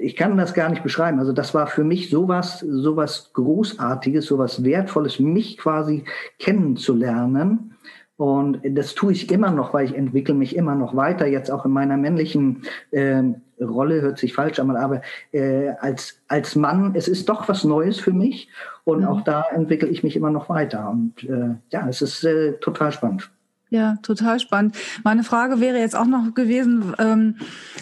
ich 0.00 0.16
kann 0.16 0.36
das 0.36 0.54
gar 0.54 0.68
nicht 0.70 0.82
beschreiben. 0.82 1.18
Also 1.18 1.32
das 1.32 1.54
war 1.54 1.66
für 1.66 1.84
mich 1.84 2.10
sowas, 2.10 2.60
sowas 2.60 3.30
Großartiges, 3.34 4.26
sowas 4.26 4.64
Wertvolles, 4.64 5.20
mich 5.20 5.58
quasi 5.58 6.04
kennenzulernen. 6.38 7.74
Und 8.16 8.60
das 8.64 8.94
tue 8.94 9.12
ich 9.12 9.30
immer 9.30 9.50
noch, 9.50 9.74
weil 9.74 9.84
ich 9.84 9.94
entwickle 9.94 10.34
mich 10.34 10.56
immer 10.56 10.74
noch 10.74 10.96
weiter, 10.96 11.26
jetzt 11.26 11.50
auch 11.50 11.64
in 11.64 11.70
meiner 11.70 11.96
männlichen 11.96 12.62
äh, 12.90 13.22
Rolle, 13.60 14.00
hört 14.00 14.18
sich 14.18 14.34
falsch 14.34 14.58
an, 14.58 14.74
aber 14.76 15.02
äh, 15.32 15.70
als, 15.80 16.20
als 16.28 16.56
Mann, 16.56 16.94
es 16.94 17.08
ist 17.08 17.28
doch 17.28 17.48
was 17.48 17.64
Neues 17.64 17.98
für 18.00 18.12
mich 18.12 18.48
und 18.84 19.00
mhm. 19.00 19.06
auch 19.06 19.20
da 19.22 19.44
entwickle 19.52 19.88
ich 19.88 20.02
mich 20.02 20.16
immer 20.16 20.30
noch 20.30 20.48
weiter. 20.48 20.90
Und 20.90 21.24
äh, 21.24 21.56
ja, 21.70 21.88
es 21.88 22.02
ist 22.02 22.24
äh, 22.24 22.54
total 22.60 22.92
spannend. 22.92 23.30
Ja, 23.70 23.96
total 24.02 24.40
spannend. 24.40 24.76
Meine 25.04 25.24
Frage 25.24 25.60
wäre 25.60 25.78
jetzt 25.78 25.94
auch 25.94 26.06
noch 26.06 26.34
gewesen, 26.34 26.94
ähm, 26.98 27.36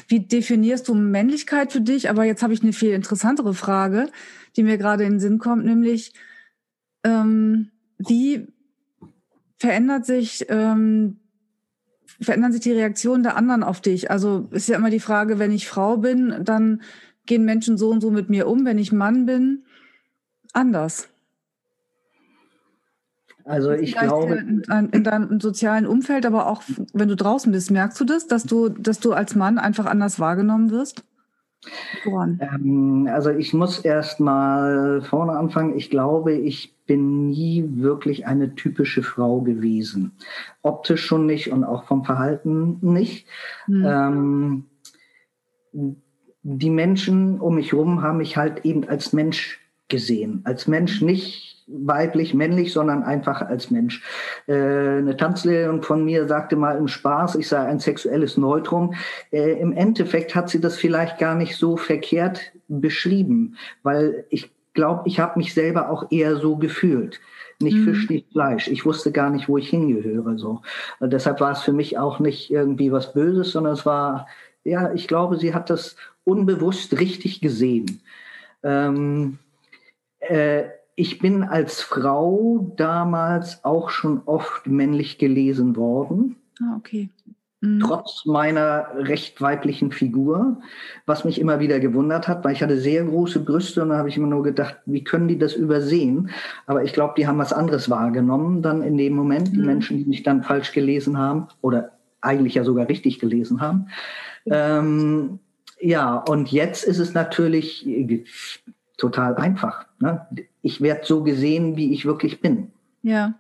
wie 0.08 0.20
definierst 0.20 0.88
du 0.88 0.94
Männlichkeit 0.94 1.72
für 1.72 1.80
dich? 1.80 2.10
Aber 2.10 2.24
jetzt 2.24 2.42
habe 2.42 2.52
ich 2.52 2.62
eine 2.62 2.72
viel 2.72 2.90
interessantere 2.90 3.54
Frage, 3.54 4.08
die 4.56 4.64
mir 4.64 4.78
gerade 4.78 5.04
in 5.04 5.14
den 5.14 5.20
Sinn 5.20 5.38
kommt, 5.38 5.64
nämlich 5.64 6.12
ähm, 7.04 7.70
wie 7.98 8.48
verändert 9.58 10.06
sich 10.06 10.46
ähm, 10.48 11.20
verändern 12.20 12.52
sich 12.52 12.62
die 12.62 12.72
Reaktionen 12.72 13.22
der 13.22 13.37
anderen 13.37 13.62
auf 13.62 13.81
dich? 13.81 14.11
Also 14.11 14.48
ist 14.50 14.68
ja 14.68 14.76
immer 14.76 14.90
die 14.90 15.00
Frage, 15.00 15.38
wenn 15.38 15.52
ich 15.52 15.68
Frau 15.68 15.96
bin, 15.98 16.35
dann 16.42 16.83
gehen 17.26 17.44
Menschen 17.44 17.76
so 17.76 17.90
und 17.90 18.00
so 18.00 18.11
mit 18.11 18.31
mir 18.31 18.46
um. 18.46 18.64
Wenn 18.64 18.79
ich 18.79 18.92
Mann 18.92 19.26
bin, 19.26 19.64
anders. 20.52 21.09
Also 23.44 23.70
ich 23.70 23.96
glaube. 23.96 24.37
In, 24.37 24.62
in, 24.90 25.05
deinem 25.05 25.40
sozialen 25.40 25.87
Umfeld, 25.87 26.26
aber 26.26 26.48
auch 26.48 26.62
wenn 26.92 27.09
du 27.09 27.16
draußen 27.16 27.52
bist, 27.52 27.70
merkst 27.70 28.00
du 28.00 28.05
das, 28.05 28.26
dass 28.26 28.44
du, 28.44 28.68
dass 28.68 28.98
du 28.98 29.12
als 29.12 29.35
Mann 29.35 29.59
einfach 29.59 29.87
anders 29.87 30.18
wahrgenommen 30.18 30.70
wirst? 30.70 31.05
Ähm, 32.07 33.09
also 33.11 33.31
ich 33.31 33.53
muss 33.53 33.79
erst 33.79 34.21
mal 34.21 35.03
vorne 35.03 35.33
anfangen. 35.33 35.77
Ich 35.77 35.90
glaube, 35.90 36.33
ich 36.33 36.75
bin 36.87 37.29
nie 37.29 37.64
wirklich 37.77 38.27
eine 38.27 38.55
typische 38.55 39.03
Frau 39.03 39.40
gewesen. 39.40 40.12
Optisch 40.62 41.05
schon 41.05 41.27
nicht 41.27 41.51
und 41.51 41.64
auch 41.64 41.85
vom 41.85 42.05
Verhalten 42.05 42.79
nicht. 42.81 43.27
Mhm. 43.66 43.85
Ähm, 43.87 44.64
die 46.42 46.71
Menschen 46.71 47.40
um 47.40 47.57
mich 47.57 47.73
herum 47.73 48.03
haben 48.03 48.19
mich 48.19 48.37
halt 48.37 48.64
eben 48.64 48.88
als 48.88 49.12
Mensch 49.12 49.61
gesehen. 49.88 50.42
Als 50.45 50.69
Mensch 50.69 51.03
nicht 51.03 51.56
weiblich, 51.66 52.35
männlich, 52.35 52.72
sondern 52.72 53.02
einfach 53.02 53.42
als 53.42 53.70
Mensch. 53.70 54.02
Äh, 54.46 54.55
eine 54.55 55.16
Tanzlehrerin 55.16 55.83
von 55.83 56.05
mir 56.05 56.29
sagte 56.29 56.57
mal 56.57 56.76
im 56.76 56.88
Spaß, 56.88 57.35
ich 57.37 57.48
sei 57.48 57.59
ein 57.59 57.81
sexuelles 57.81 58.37
Neutrum. 58.37 58.94
Äh, 59.33 59.61
Im 59.61 59.72
Endeffekt 59.72 60.35
hat 60.35 60.48
sie 60.48 60.61
das 60.61 60.76
vielleicht 60.76 61.18
gar 61.18 61.35
nicht 61.35 61.57
so 61.57 61.76
verkehrt 61.76 62.52
beschrieben, 62.68 63.57
weil 63.83 64.24
ich 64.31 64.50
glaube, 64.74 65.02
ich 65.07 65.18
habe 65.18 65.38
mich 65.38 65.55
selber 65.55 65.90
auch 65.90 66.11
eher 66.11 66.37
so 66.37 66.57
gefühlt. 66.57 67.20
Nicht 67.61 67.79
mhm. 67.79 67.85
Fisch, 67.85 68.11
nicht 68.11 68.31
Fleisch. 68.31 68.68
Ich 68.68 68.85
wusste 68.85 69.11
gar 69.12 69.31
nicht, 69.31 69.48
wo 69.48 69.57
ich 69.57 69.68
hingehöre. 69.70 70.38
So. 70.38 70.61
Und 71.00 71.12
deshalb 71.12 71.40
war 71.40 71.52
es 71.52 71.62
für 71.62 71.72
mich 71.72 71.98
auch 71.98 72.20
nicht 72.20 72.50
irgendwie 72.50 72.92
was 72.92 73.12
Böses, 73.12 73.52
sondern 73.52 73.72
es 73.72 73.87
war, 73.87 74.29
ja, 74.62 74.92
ich 74.92 75.09
glaube, 75.09 75.38
sie 75.38 75.55
hat 75.55 75.70
das 75.70 75.96
unbewusst 76.24 76.98
richtig 77.00 77.40
gesehen. 77.40 78.02
Ähm, 78.62 79.38
äh, 80.18 80.64
ich 80.96 81.18
bin 81.18 81.44
als 81.44 81.82
Frau 81.82 82.72
damals 82.76 83.64
auch 83.64 83.90
schon 83.90 84.22
oft 84.24 84.66
männlich 84.66 85.18
gelesen 85.18 85.76
worden. 85.76 86.37
Ah, 86.61 86.76
okay. 86.78 87.11
Mhm. 87.61 87.80
Trotz 87.80 88.24
meiner 88.24 88.88
recht 88.96 89.40
weiblichen 89.40 89.92
Figur, 89.92 90.59
was 91.04 91.24
mich 91.24 91.38
immer 91.38 91.61
wieder 91.61 91.80
gewundert 91.80 92.28
hat, 92.28 92.44
weil 92.44 92.52
ich 92.52 92.62
hatte 92.62 92.78
sehr 92.78 93.04
große 93.04 93.40
Brüste 93.40 93.82
und 93.82 93.90
da 93.90 93.98
habe 93.98 94.09
ich 94.09 94.16
immer 94.16 94.26
nur 94.26 94.42
gedacht, 94.42 94.76
wie 94.87 95.04
können 95.04 95.28
die 95.28 95.38
das 95.38 95.54
übersehen? 95.54 96.30
Aber 96.66 96.82
ich 96.82 96.94
glaube, 96.94 97.14
die 97.16 97.26
haben 97.26 97.38
was 97.38 97.52
anderes 97.52 97.90
wahrgenommen 97.90 98.62
dann 98.62 98.82
in 98.82 98.96
dem 98.96 99.14
Moment, 99.14 99.52
die 99.52 99.61
mhm. 99.61 99.66
Menschen, 99.66 99.98
die 99.98 100.04
mich 100.06 100.22
dann 100.22 100.42
falsch 100.42 100.72
gelesen 100.72 101.18
haben 101.18 101.48
oder 101.61 101.92
eigentlich 102.22 102.54
ja 102.54 102.64
sogar 102.64 102.88
richtig 102.88 103.18
gelesen 103.18 103.61
haben. 103.61 103.88
Ähm, 104.46 105.40
ja, 105.78 106.16
und 106.16 106.50
jetzt 106.52 106.85
ist 106.85 106.98
es 106.98 107.12
natürlich 107.12 107.87
total 108.96 109.37
einfach. 109.37 109.87
Ne? 109.98 110.26
Ich 110.62 110.80
werde 110.80 111.04
so 111.04 111.22
gesehen, 111.22 111.76
wie 111.76 111.92
ich 111.92 112.06
wirklich 112.06 112.40
bin. 112.40 112.70
Ja. 113.02 113.35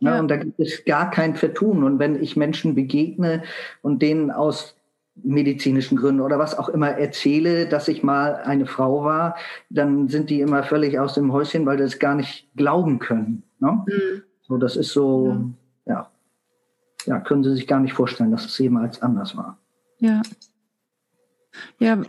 Ne? 0.00 0.10
ja. 0.10 0.20
Und 0.20 0.28
da 0.28 0.36
gibt 0.36 0.58
es 0.60 0.84
gar 0.84 1.10
kein 1.10 1.36
Vertun. 1.36 1.84
Und 1.84 1.98
wenn 1.98 2.22
ich 2.22 2.36
Menschen 2.36 2.74
begegne 2.74 3.42
und 3.82 4.02
denen 4.02 4.30
aus 4.30 4.76
medizinischen 5.22 5.98
Gründen 5.98 6.20
oder 6.20 6.38
was 6.38 6.56
auch 6.56 6.68
immer 6.68 6.90
erzähle, 6.90 7.66
dass 7.66 7.88
ich 7.88 8.02
mal 8.02 8.36
eine 8.36 8.66
Frau 8.66 9.04
war, 9.04 9.36
dann 9.68 10.08
sind 10.08 10.30
die 10.30 10.40
immer 10.40 10.62
völlig 10.62 10.98
aus 10.98 11.14
dem 11.14 11.32
Häuschen, 11.32 11.66
weil 11.66 11.76
die 11.76 11.82
das 11.82 11.98
gar 11.98 12.14
nicht 12.14 12.48
glauben 12.56 12.98
können. 12.98 13.42
Ne? 13.58 13.84
Mhm. 13.86 14.22
So, 14.42 14.56
das 14.56 14.76
ist 14.76 14.92
so, 14.92 15.36
ja. 15.84 15.94
ja, 15.94 16.10
ja, 17.06 17.20
können 17.20 17.44
sie 17.44 17.54
sich 17.54 17.66
gar 17.66 17.80
nicht 17.80 17.92
vorstellen, 17.92 18.30
dass 18.30 18.44
es 18.44 18.58
jemals 18.58 19.02
anders 19.02 19.36
war. 19.36 19.58
Ja. 19.98 20.22
Ja, 21.78 22.00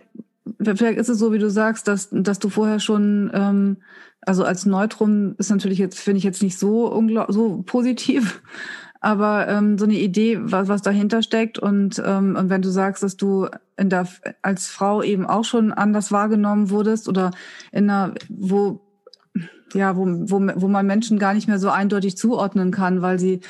vielleicht 0.62 0.98
ist 0.98 1.10
es 1.10 1.20
so, 1.20 1.34
wie 1.34 1.40
du 1.40 1.50
sagst, 1.50 1.88
dass, 1.88 2.10
dass 2.12 2.40
du 2.40 2.50
vorher 2.50 2.80
schon, 2.80 3.32
ähm, 3.34 3.78
also 4.22 4.44
als 4.44 4.66
Neutrum 4.66 5.36
ist 5.38 5.50
natürlich 5.50 5.80
jetzt, 5.80 6.00
finde 6.00 6.20
ich 6.20 6.24
jetzt 6.24 6.44
nicht 6.44 6.58
so, 6.58 7.04
so 7.30 7.64
positiv, 7.66 8.42
aber 9.02 9.48
ähm, 9.48 9.78
so 9.78 9.86
eine 9.86 9.98
Idee, 9.98 10.40
was, 10.42 10.68
was 10.68 10.82
dahinter 10.82 11.24
steckt 11.24 11.58
und, 11.58 12.02
ähm, 12.06 12.36
und 12.36 12.50
wenn 12.50 12.62
du 12.62 12.70
sagst, 12.70 13.02
dass 13.02 13.18
du 13.18 13.48
in 13.78 13.90
der, 13.90 14.08
als 14.42 14.68
Frau 14.68 15.02
eben 15.02 15.26
auch 15.26 15.46
schon 15.46 15.72
anders 15.74 16.12
wahrgenommen 16.12 16.70
wurdest 16.70 17.10
oder 17.10 17.32
in 17.72 17.90
einer, 17.90 18.14
wo, 18.30 18.82
ja, 19.74 19.96
wo, 19.96 20.06
wo, 20.06 20.40
wo 20.56 20.68
man 20.68 20.86
Menschen 20.86 21.18
gar 21.18 21.34
nicht 21.34 21.48
mehr 21.48 21.60
so 21.60 21.70
eindeutig 21.70 22.16
zuordnen 22.18 22.72
kann, 22.72 23.02
weil 23.02 23.18
sie, 23.18 23.42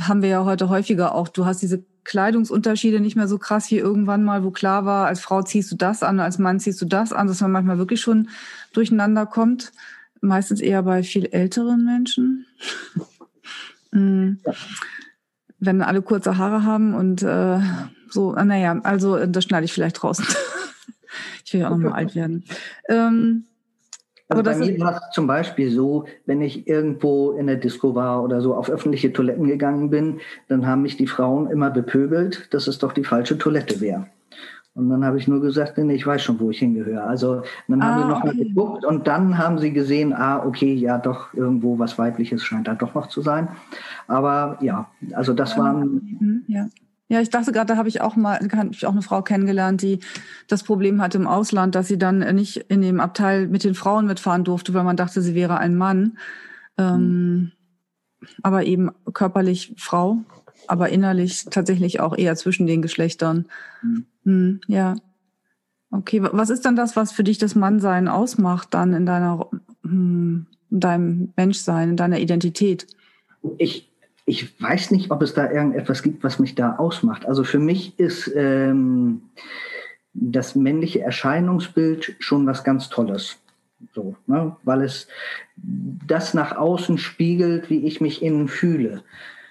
haben 0.00 0.22
wir 0.22 0.28
ja 0.28 0.44
heute 0.44 0.68
häufiger 0.68 1.14
auch, 1.14 1.28
du 1.28 1.44
hast 1.44 1.62
diese 1.62 1.84
Kleidungsunterschiede 2.08 3.00
nicht 3.00 3.16
mehr 3.16 3.28
so 3.28 3.36
krass 3.36 3.70
wie 3.70 3.76
irgendwann 3.76 4.24
mal, 4.24 4.42
wo 4.42 4.50
klar 4.50 4.86
war, 4.86 5.06
als 5.06 5.20
Frau 5.20 5.42
ziehst 5.42 5.70
du 5.70 5.76
das 5.76 6.02
an, 6.02 6.20
als 6.20 6.38
Mann 6.38 6.58
ziehst 6.58 6.80
du 6.80 6.86
das 6.86 7.12
an, 7.12 7.26
dass 7.26 7.42
man 7.42 7.52
manchmal 7.52 7.76
wirklich 7.76 8.00
schon 8.00 8.30
durcheinander 8.72 9.26
kommt. 9.26 9.72
Meistens 10.22 10.60
eher 10.60 10.82
bei 10.82 11.02
viel 11.02 11.26
älteren 11.26 11.84
Menschen. 11.84 12.46
Mhm. 13.90 14.40
Wenn 15.60 15.80
alle 15.80 16.02
kurze 16.02 16.36
Haare 16.36 16.62
haben 16.62 16.94
und 16.94 17.22
äh, 17.22 17.58
so, 18.10 18.34
ah, 18.34 18.44
naja, 18.44 18.78
also 18.82 19.24
das 19.24 19.44
schneide 19.44 19.64
ich 19.64 19.72
vielleicht 19.72 20.02
draußen. 20.02 20.26
ich 21.46 21.54
will 21.54 21.60
ja 21.60 21.68
auch 21.68 21.78
noch 21.78 21.88
mal 21.88 21.92
alt 21.94 22.14
werden. 22.14 22.44
Ähm, 22.90 23.46
also 24.28 24.42
bei 24.42 24.56
mir 24.56 24.78
war 24.80 24.96
es 24.96 25.14
zum 25.14 25.26
Beispiel 25.26 25.70
so, 25.70 26.04
wenn 26.26 26.42
ich 26.42 26.68
irgendwo 26.68 27.32
in 27.32 27.46
der 27.46 27.56
Disco 27.56 27.94
war 27.94 28.22
oder 28.22 28.40
so 28.40 28.54
auf 28.54 28.68
öffentliche 28.68 29.12
Toiletten 29.12 29.46
gegangen 29.46 29.90
bin, 29.90 30.20
dann 30.48 30.66
haben 30.66 30.82
mich 30.82 30.96
die 30.96 31.06
Frauen 31.06 31.50
immer 31.50 31.70
bepöbelt, 31.70 32.52
dass 32.52 32.66
es 32.66 32.78
doch 32.78 32.92
die 32.92 33.04
falsche 33.04 33.38
Toilette 33.38 33.80
wäre. 33.80 34.06
Und 34.78 34.90
dann 34.90 35.04
habe 35.04 35.18
ich 35.18 35.26
nur 35.26 35.40
gesagt, 35.40 35.76
nee, 35.76 35.94
ich 35.94 36.06
weiß 36.06 36.22
schon, 36.22 36.38
wo 36.38 36.50
ich 36.50 36.60
hingehöre. 36.60 37.02
Also 37.02 37.42
dann 37.66 37.82
haben 37.82 38.00
ah, 38.00 38.02
sie 38.02 38.08
nochmal 38.08 38.34
okay. 38.34 38.44
geguckt 38.44 38.84
und 38.84 39.08
dann 39.08 39.36
haben 39.36 39.58
sie 39.58 39.72
gesehen, 39.72 40.12
ah, 40.12 40.46
okay, 40.46 40.72
ja, 40.72 40.98
doch, 40.98 41.34
irgendwo 41.34 41.80
was 41.80 41.98
Weibliches 41.98 42.44
scheint 42.44 42.68
da 42.68 42.74
doch 42.74 42.94
noch 42.94 43.08
zu 43.08 43.20
sein. 43.20 43.48
Aber 44.06 44.56
ja, 44.60 44.88
also 45.14 45.32
das 45.32 45.58
waren. 45.58 46.18
Mhm, 46.20 46.42
ja. 46.46 46.68
Ja, 47.08 47.20
ich 47.22 47.30
dachte 47.30 47.52
gerade, 47.52 47.66
da 47.66 47.76
habe 47.76 47.88
ich 47.88 48.00
auch 48.02 48.16
mal 48.16 48.38
habe 48.38 48.70
ich 48.72 48.86
auch 48.86 48.92
eine 48.92 49.02
Frau 49.02 49.22
kennengelernt, 49.22 49.80
die 49.80 50.00
das 50.46 50.62
Problem 50.62 51.00
hatte 51.00 51.16
im 51.16 51.26
Ausland, 51.26 51.74
dass 51.74 51.88
sie 51.88 51.98
dann 51.98 52.18
nicht 52.34 52.58
in 52.68 52.82
dem 52.82 53.00
Abteil 53.00 53.48
mit 53.48 53.64
den 53.64 53.74
Frauen 53.74 54.06
mitfahren 54.06 54.44
durfte, 54.44 54.74
weil 54.74 54.84
man 54.84 54.96
dachte, 54.96 55.22
sie 55.22 55.34
wäre 55.34 55.58
ein 55.58 55.74
Mann. 55.74 56.18
Ähm, 56.76 57.52
aber 58.42 58.64
eben 58.64 58.90
körperlich 59.12 59.74
Frau, 59.78 60.18
aber 60.66 60.90
innerlich 60.90 61.46
tatsächlich 61.46 62.00
auch 62.00 62.16
eher 62.16 62.36
zwischen 62.36 62.66
den 62.66 62.82
Geschlechtern. 62.82 63.46
Mhm. 63.82 64.06
Hm, 64.24 64.60
ja. 64.66 64.96
Okay, 65.90 66.22
was 66.22 66.50
ist 66.50 66.66
dann 66.66 66.76
das, 66.76 66.96
was 66.96 67.12
für 67.12 67.24
dich 67.24 67.38
das 67.38 67.54
Mannsein 67.54 68.08
ausmacht, 68.08 68.74
dann 68.74 68.92
in 68.92 69.06
deiner 69.06 69.48
hm, 69.82 70.46
in 70.70 70.80
deinem 70.80 71.32
Menschsein, 71.36 71.90
in 71.90 71.96
deiner 71.96 72.18
Identität? 72.18 72.86
Ich 73.56 73.87
ich 74.28 74.60
weiß 74.60 74.90
nicht, 74.90 75.10
ob 75.10 75.22
es 75.22 75.32
da 75.32 75.50
irgendetwas 75.50 76.02
gibt, 76.02 76.22
was 76.22 76.38
mich 76.38 76.54
da 76.54 76.76
ausmacht. 76.76 77.24
Also 77.24 77.44
für 77.44 77.58
mich 77.58 77.98
ist 77.98 78.30
ähm, 78.36 79.22
das 80.12 80.54
männliche 80.54 81.00
Erscheinungsbild 81.00 82.16
schon 82.18 82.46
was 82.46 82.62
ganz 82.62 82.90
Tolles. 82.90 83.38
So, 83.94 84.16
ne? 84.26 84.54
Weil 84.64 84.82
es 84.82 85.08
das 85.56 86.34
nach 86.34 86.56
außen 86.56 86.98
spiegelt, 86.98 87.70
wie 87.70 87.86
ich 87.86 88.02
mich 88.02 88.22
innen 88.22 88.48
fühle. 88.48 89.02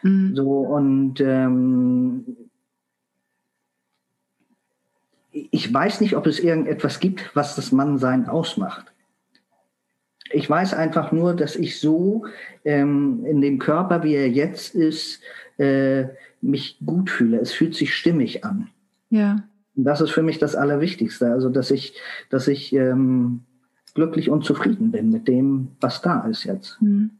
Mhm. 0.04 0.36
So 0.36 0.60
und 0.60 1.22
ähm, 1.22 2.38
ich 5.32 5.74
weiß 5.74 6.02
nicht, 6.02 6.16
ob 6.16 6.28
es 6.28 6.40
irgendetwas 6.40 7.00
gibt, 7.00 7.36
was 7.36 7.56
das 7.56 7.72
Mannsein 7.72 8.28
ausmacht. 8.28 8.86
Ich 10.32 10.50
weiß 10.50 10.74
einfach 10.74 11.12
nur, 11.12 11.34
dass 11.34 11.56
ich 11.56 11.80
so 11.80 12.26
ähm, 12.66 13.26
in 13.26 13.42
dem 13.42 13.60
Körper, 13.60 14.04
wie 14.04 14.16
er 14.16 14.30
jetzt 14.30 14.76
ist, 14.76 15.22
äh, 15.58 16.06
mich 16.42 16.80
gut 16.86 17.10
fühle. 17.10 17.40
Es 17.40 17.52
fühlt 17.52 17.76
sich 17.76 17.94
stimmig 17.94 18.44
an. 18.46 18.70
Ja. 19.10 19.44
Und 19.76 19.84
das 19.84 20.02
ist 20.02 20.12
für 20.12 20.24
mich 20.24 20.40
das 20.40 20.56
Allerwichtigste. 20.56 21.32
Also, 21.32 21.50
dass 21.50 21.72
ich, 21.72 21.94
dass 22.30 22.48
ich 22.48 22.74
ähm, 22.74 23.42
glücklich 23.94 24.30
und 24.30 24.44
zufrieden 24.44 24.92
bin 24.92 25.10
mit 25.10 25.28
dem, 25.28 25.70
was 25.80 26.02
da 26.02 26.22
ist 26.28 26.44
jetzt. 26.44 26.82
Mhm. 26.82 27.12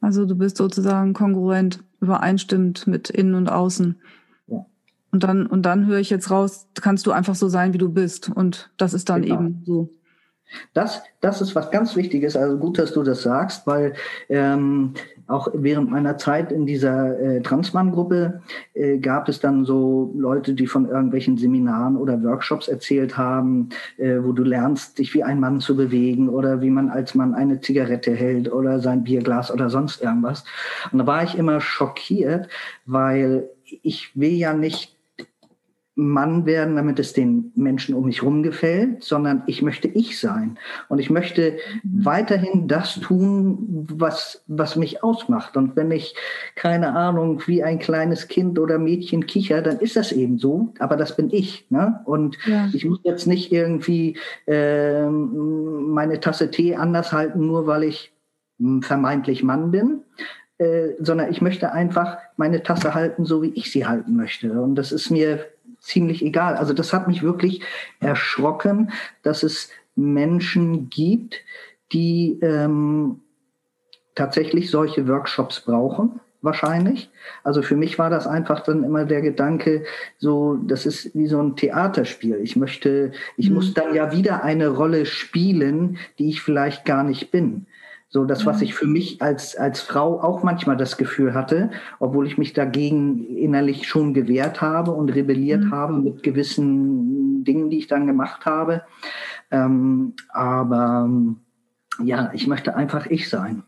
Also 0.00 0.24
du 0.24 0.34
bist 0.34 0.56
sozusagen 0.56 1.14
kongruent, 1.14 1.82
übereinstimmend 2.00 2.86
mit 2.86 3.10
innen 3.10 3.34
und 3.34 3.48
außen. 3.48 3.96
Ja. 4.46 4.66
Und 5.10 5.24
dann, 5.24 5.46
und 5.46 5.62
dann 5.62 5.86
höre 5.86 5.98
ich 5.98 6.10
jetzt 6.10 6.30
raus, 6.30 6.68
kannst 6.80 7.06
du 7.06 7.12
einfach 7.12 7.34
so 7.34 7.48
sein, 7.48 7.72
wie 7.72 7.78
du 7.78 7.90
bist. 7.90 8.30
Und 8.30 8.70
das 8.76 8.94
ist 8.94 9.08
dann 9.08 9.22
genau. 9.22 9.34
eben 9.34 9.62
so. 9.64 9.90
Das, 10.74 11.02
das 11.20 11.40
ist 11.40 11.54
was 11.54 11.70
ganz 11.70 11.96
Wichtiges. 11.96 12.36
Also 12.36 12.56
gut, 12.56 12.78
dass 12.78 12.92
du 12.92 13.02
das 13.02 13.22
sagst, 13.22 13.66
weil 13.66 13.94
ähm, 14.28 14.94
auch 15.26 15.48
während 15.52 15.90
meiner 15.90 16.18
Zeit 16.18 16.52
in 16.52 16.66
dieser 16.66 17.18
äh, 17.18 17.40
Transmann-Gruppe 17.42 18.42
äh, 18.74 18.98
gab 18.98 19.28
es 19.28 19.40
dann 19.40 19.64
so 19.64 20.12
Leute, 20.16 20.54
die 20.54 20.66
von 20.66 20.88
irgendwelchen 20.88 21.36
Seminaren 21.36 21.96
oder 21.96 22.22
Workshops 22.22 22.68
erzählt 22.68 23.16
haben, 23.16 23.70
äh, 23.96 24.18
wo 24.22 24.32
du 24.32 24.44
lernst, 24.44 24.98
dich 24.98 25.14
wie 25.14 25.24
ein 25.24 25.40
Mann 25.40 25.60
zu 25.60 25.76
bewegen 25.76 26.28
oder 26.28 26.60
wie 26.60 26.70
man 26.70 26.90
als 26.90 27.14
Mann 27.14 27.34
eine 27.34 27.60
Zigarette 27.60 28.14
hält 28.14 28.52
oder 28.52 28.78
sein 28.80 29.02
Bierglas 29.02 29.50
oder 29.50 29.68
sonst 29.68 30.00
irgendwas. 30.00 30.44
Und 30.92 30.98
da 30.98 31.06
war 31.06 31.24
ich 31.24 31.36
immer 31.36 31.60
schockiert, 31.60 32.48
weil 32.84 33.48
ich 33.82 34.12
will 34.14 34.32
ja 34.32 34.52
nicht 34.52 34.95
Mann 35.98 36.44
werden, 36.44 36.76
damit 36.76 36.98
es 36.98 37.14
den 37.14 37.52
Menschen 37.54 37.94
um 37.94 38.04
mich 38.04 38.20
herum 38.20 38.42
gefällt, 38.42 39.02
sondern 39.02 39.42
ich 39.46 39.62
möchte 39.62 39.88
ich 39.88 40.20
sein. 40.20 40.58
Und 40.90 40.98
ich 40.98 41.08
möchte 41.08 41.56
weiterhin 41.84 42.68
das 42.68 43.00
tun, 43.00 43.86
was, 43.90 44.44
was 44.46 44.76
mich 44.76 45.02
ausmacht. 45.02 45.56
Und 45.56 45.74
wenn 45.74 45.90
ich, 45.90 46.14
keine 46.54 46.94
Ahnung, 46.94 47.42
wie 47.46 47.64
ein 47.64 47.78
kleines 47.78 48.28
Kind 48.28 48.58
oder 48.58 48.78
Mädchen 48.78 49.26
kicher, 49.26 49.62
dann 49.62 49.78
ist 49.78 49.96
das 49.96 50.12
eben 50.12 50.38
so. 50.38 50.74
Aber 50.80 50.96
das 50.96 51.16
bin 51.16 51.30
ich. 51.32 51.64
Ne? 51.70 51.98
Und 52.04 52.36
ja. 52.44 52.68
ich 52.74 52.84
muss 52.84 53.00
jetzt 53.02 53.26
nicht 53.26 53.50
irgendwie 53.50 54.18
äh, 54.46 55.06
meine 55.06 56.20
Tasse 56.20 56.50
Tee 56.50 56.76
anders 56.76 57.14
halten, 57.14 57.46
nur 57.46 57.66
weil 57.66 57.84
ich 57.84 58.12
hm, 58.58 58.82
vermeintlich 58.82 59.42
Mann 59.42 59.70
bin. 59.70 60.02
Äh, 60.58 60.94
sondern 61.00 61.30
ich 61.30 61.42
möchte 61.42 61.72
einfach 61.72 62.16
meine 62.36 62.62
Tasse 62.62 62.94
halten, 62.94 63.26
so 63.26 63.42
wie 63.42 63.50
ich 63.50 63.70
sie 63.70 63.86
halten 63.86 64.16
möchte. 64.16 64.52
Und 64.60 64.74
das 64.74 64.90
ist 64.90 65.10
mir 65.10 65.44
ziemlich 65.86 66.24
egal. 66.24 66.56
Also 66.56 66.72
das 66.72 66.92
hat 66.92 67.08
mich 67.08 67.22
wirklich 67.22 67.62
erschrocken, 68.00 68.90
dass 69.22 69.42
es 69.42 69.70
Menschen 69.94 70.90
gibt, 70.90 71.36
die 71.92 72.38
ähm, 72.42 73.20
tatsächlich 74.14 74.70
solche 74.70 75.06
Workshops 75.08 75.60
brauchen 75.60 76.20
wahrscheinlich. 76.42 77.10
Also 77.44 77.60
für 77.60 77.76
mich 77.76 77.98
war 77.98 78.08
das 78.08 78.26
einfach 78.26 78.60
dann 78.60 78.84
immer 78.84 79.04
der 79.04 79.20
Gedanke, 79.20 79.84
so, 80.18 80.56
das 80.56 80.86
ist 80.86 81.14
wie 81.14 81.26
so 81.26 81.42
ein 81.42 81.56
Theaterspiel. 81.56 82.36
Ich 82.42 82.56
möchte, 82.56 83.12
ich 83.36 83.48
mhm. 83.48 83.56
muss 83.56 83.74
dann 83.74 83.94
ja 83.94 84.12
wieder 84.12 84.42
eine 84.42 84.68
Rolle 84.68 85.06
spielen, 85.06 85.98
die 86.18 86.30
ich 86.30 86.40
vielleicht 86.40 86.84
gar 86.84 87.04
nicht 87.04 87.30
bin. 87.30 87.66
So 88.16 88.24
das, 88.24 88.46
was 88.46 88.62
ich 88.62 88.74
für 88.74 88.86
mich 88.86 89.20
als, 89.20 89.56
als 89.56 89.82
Frau 89.82 90.22
auch 90.22 90.42
manchmal 90.42 90.78
das 90.78 90.96
Gefühl 90.96 91.34
hatte, 91.34 91.68
obwohl 91.98 92.26
ich 92.26 92.38
mich 92.38 92.54
dagegen 92.54 93.26
innerlich 93.36 93.86
schon 93.86 94.14
gewehrt 94.14 94.62
habe 94.62 94.92
und 94.92 95.10
rebelliert 95.10 95.64
mhm. 95.64 95.70
habe 95.70 95.92
mit 95.92 96.22
gewissen 96.22 97.44
Dingen, 97.44 97.68
die 97.68 97.76
ich 97.76 97.88
dann 97.88 98.06
gemacht 98.06 98.46
habe. 98.46 98.84
Ähm, 99.50 100.14
aber 100.30 101.10
ja, 102.02 102.30
ich 102.32 102.46
möchte 102.46 102.74
einfach 102.74 103.04
ich 103.04 103.28
sein. 103.28 103.64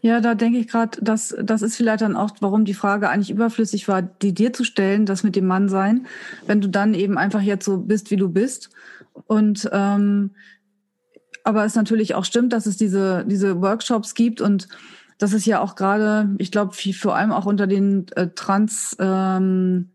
Ja. 0.00 0.20
da 0.22 0.34
denke 0.34 0.56
ich 0.56 0.68
gerade, 0.68 0.98
dass 1.02 1.36
das 1.38 1.60
ist 1.60 1.76
vielleicht 1.76 2.00
dann 2.00 2.16
auch, 2.16 2.30
warum 2.40 2.64
die 2.64 2.72
Frage 2.72 3.10
eigentlich 3.10 3.30
überflüssig 3.30 3.88
war, 3.88 4.00
die 4.00 4.32
dir 4.32 4.54
zu 4.54 4.64
stellen, 4.64 5.04
das 5.04 5.22
mit 5.22 5.36
dem 5.36 5.46
Mann 5.46 5.68
sein, 5.68 6.06
wenn 6.46 6.62
du 6.62 6.70
dann 6.70 6.94
eben 6.94 7.18
einfach 7.18 7.42
jetzt 7.42 7.66
so 7.66 7.76
bist, 7.76 8.10
wie 8.10 8.16
du 8.16 8.30
bist. 8.30 8.70
Und 9.26 9.68
ähm, 9.70 10.30
aber 11.44 11.64
es 11.64 11.74
natürlich 11.74 12.14
auch 12.14 12.24
stimmt, 12.24 12.52
dass 12.52 12.66
es 12.66 12.76
diese, 12.76 13.24
diese 13.26 13.60
Workshops 13.60 14.14
gibt 14.14 14.40
und 14.40 14.68
das 15.18 15.32
ist 15.32 15.46
ja 15.46 15.60
auch 15.60 15.76
gerade, 15.76 16.34
ich 16.38 16.50
glaube, 16.50 16.74
vor 16.74 17.14
allem 17.14 17.30
auch 17.30 17.46
unter 17.46 17.68
den 17.68 18.06
äh, 18.16 18.28
Trans-Frauen 18.34 19.88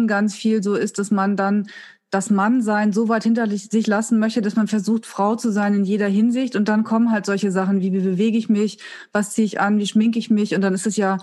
ähm, 0.00 0.06
ganz 0.06 0.34
viel 0.34 0.62
so 0.62 0.74
ist, 0.74 0.98
dass 0.98 1.10
man 1.10 1.34
dann 1.34 1.66
das 2.10 2.30
Mannsein 2.30 2.92
so 2.92 3.08
weit 3.08 3.24
hinter 3.24 3.48
sich 3.48 3.86
lassen 3.86 4.18
möchte, 4.18 4.42
dass 4.42 4.56
man 4.56 4.68
versucht, 4.68 5.06
Frau 5.06 5.34
zu 5.34 5.50
sein 5.50 5.74
in 5.74 5.84
jeder 5.84 6.06
Hinsicht. 6.06 6.56
Und 6.56 6.68
dann 6.68 6.84
kommen 6.84 7.10
halt 7.10 7.26
solche 7.26 7.50
Sachen 7.50 7.80
wie, 7.80 7.92
wie 7.92 8.00
bewege 8.00 8.38
ich 8.38 8.48
mich, 8.48 8.78
was 9.12 9.30
ziehe 9.30 9.46
ich 9.46 9.60
an, 9.60 9.78
wie 9.78 9.86
schminke 9.86 10.18
ich 10.18 10.30
mich. 10.30 10.54
Und 10.54 10.60
dann 10.60 10.74
ist 10.74 10.86
es 10.86 10.96
ja 10.96 11.18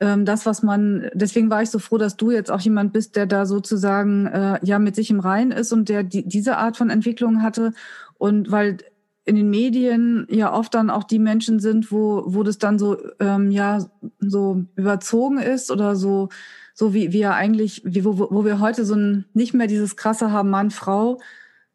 ähm, 0.00 0.24
das, 0.24 0.46
was 0.46 0.62
man, 0.62 1.10
deswegen 1.12 1.50
war 1.50 1.62
ich 1.62 1.70
so 1.70 1.78
froh, 1.78 1.98
dass 1.98 2.16
du 2.16 2.30
jetzt 2.30 2.50
auch 2.50 2.60
jemand 2.60 2.92
bist, 2.92 3.16
der 3.16 3.26
da 3.26 3.46
sozusagen 3.46 4.26
äh, 4.26 4.58
ja 4.62 4.78
mit 4.78 4.94
sich 4.94 5.10
im 5.10 5.20
Reinen 5.20 5.52
ist 5.52 5.72
und 5.72 5.88
der 5.88 6.02
die, 6.02 6.26
diese 6.26 6.56
Art 6.56 6.76
von 6.76 6.88
Entwicklung 6.90 7.42
hatte. 7.42 7.72
Und 8.18 8.50
weil 8.50 8.78
in 9.26 9.34
den 9.34 9.50
Medien 9.50 10.26
ja 10.30 10.52
oft 10.52 10.72
dann 10.74 10.88
auch 10.88 11.04
die 11.04 11.18
Menschen 11.18 11.58
sind, 11.58 11.90
wo, 11.90 12.22
wo 12.26 12.44
das 12.44 12.58
dann 12.58 12.78
so, 12.78 12.96
ähm, 13.18 13.50
ja, 13.50 13.84
so 14.20 14.64
überzogen 14.76 15.38
ist 15.38 15.70
oder 15.70 15.96
so, 15.96 16.28
so 16.74 16.94
wie 16.94 17.12
wir 17.12 17.34
eigentlich, 17.34 17.82
wie, 17.84 18.04
wo, 18.04 18.18
wo 18.30 18.44
wir 18.44 18.60
heute 18.60 18.84
so 18.84 18.94
ein, 18.94 19.24
nicht 19.34 19.52
mehr 19.52 19.66
dieses 19.66 19.96
krasse 19.96 20.30
haben, 20.30 20.48
Mann, 20.50 20.70
Frau, 20.70 21.18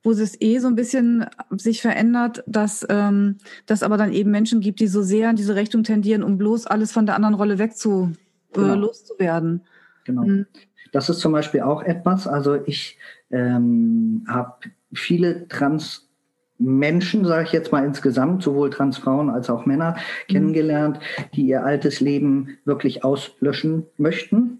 wo 0.02 0.12
es 0.12 0.42
eh 0.42 0.60
so 0.60 0.68
ein 0.68 0.76
bisschen 0.76 1.26
sich 1.52 1.82
verändert, 1.82 2.42
dass 2.48 2.88
ähm, 2.90 3.38
dass 3.66 3.84
aber 3.84 3.98
dann 3.98 4.14
eben 4.14 4.32
Menschen 4.32 4.62
gibt, 4.62 4.80
die 4.80 4.88
so 4.88 5.04
sehr 5.04 5.30
in 5.30 5.36
diese 5.36 5.56
Richtung 5.56 5.84
tendieren, 5.84 6.24
um 6.24 6.38
bloß 6.38 6.68
alles 6.68 6.92
von 6.94 7.06
der 7.06 7.16
anderen 7.16 7.36
Rolle 7.36 7.60
wegzu 7.60 8.14
äh, 8.54 8.60
genau. 8.60 8.76
loszuwerden. 8.76 9.62
Genau. 10.06 10.24
Mhm. 10.24 10.46
Das 10.94 11.10
ist 11.10 11.20
zum 11.20 11.34
Beispiel 11.34 11.62
auch 11.62 11.84
etwas. 11.84 12.28
Also 12.28 12.56
ich 12.66 12.98
ähm, 13.30 14.26
habe 14.28 14.54
viele 14.94 15.48
Trans 15.50 16.11
Menschen, 16.62 17.26
sage 17.26 17.46
ich 17.46 17.52
jetzt 17.52 17.72
mal 17.72 17.86
insgesamt, 17.86 18.44
sowohl 18.44 18.70
Transfrauen 18.70 19.30
als 19.30 19.50
auch 19.50 19.66
Männer 19.66 19.96
mhm. 20.28 20.34
kennengelernt, 20.34 21.00
die 21.34 21.48
ihr 21.48 21.66
altes 21.66 22.00
Leben 22.00 22.58
wirklich 22.66 23.04
auslöschen 23.04 23.88
möchten, 23.98 24.60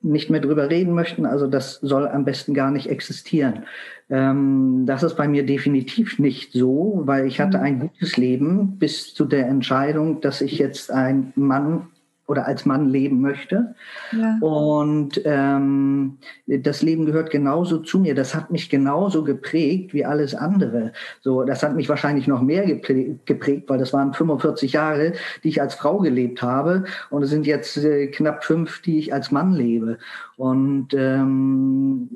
nicht 0.00 0.30
mehr 0.30 0.40
drüber 0.40 0.70
reden 0.70 0.94
möchten. 0.94 1.26
Also 1.26 1.46
das 1.46 1.80
soll 1.80 2.06
am 2.06 2.24
besten 2.24 2.54
gar 2.54 2.70
nicht 2.70 2.88
existieren. 2.88 3.64
Ähm, 4.10 4.84
das 4.86 5.02
ist 5.02 5.16
bei 5.16 5.26
mir 5.26 5.46
definitiv 5.46 6.18
nicht 6.18 6.52
so, 6.52 7.02
weil 7.04 7.26
ich 7.26 7.40
hatte 7.40 7.58
mhm. 7.58 7.64
ein 7.64 7.78
gutes 7.80 8.16
Leben 8.16 8.78
bis 8.78 9.14
zu 9.14 9.24
der 9.24 9.48
Entscheidung, 9.48 10.20
dass 10.20 10.40
ich 10.40 10.58
jetzt 10.58 10.90
ein 10.90 11.32
Mann 11.36 11.88
oder 12.26 12.46
als 12.46 12.64
Mann 12.64 12.88
leben 12.88 13.20
möchte. 13.20 13.74
Ja. 14.12 14.38
Und 14.40 15.20
ähm, 15.24 16.18
das 16.46 16.82
Leben 16.82 17.04
gehört 17.04 17.30
genauso 17.30 17.78
zu 17.78 17.98
mir. 17.98 18.14
Das 18.14 18.34
hat 18.34 18.50
mich 18.50 18.70
genauso 18.70 19.24
geprägt 19.24 19.92
wie 19.92 20.04
alles 20.04 20.34
andere. 20.34 20.92
So, 21.20 21.44
das 21.44 21.62
hat 21.62 21.76
mich 21.76 21.88
wahrscheinlich 21.88 22.26
noch 22.26 22.40
mehr 22.40 22.64
geprägt, 22.66 23.68
weil 23.68 23.78
das 23.78 23.92
waren 23.92 24.14
45 24.14 24.72
Jahre, 24.72 25.12
die 25.42 25.48
ich 25.48 25.60
als 25.60 25.74
Frau 25.74 25.98
gelebt 25.98 26.40
habe. 26.40 26.84
Und 27.10 27.22
es 27.22 27.30
sind 27.30 27.46
jetzt 27.46 27.76
äh, 27.76 28.06
knapp 28.06 28.44
fünf, 28.44 28.80
die 28.82 28.98
ich 28.98 29.12
als 29.12 29.30
Mann 29.30 29.52
lebe. 29.52 29.98
Und 30.36 30.94
ähm, 30.94 32.08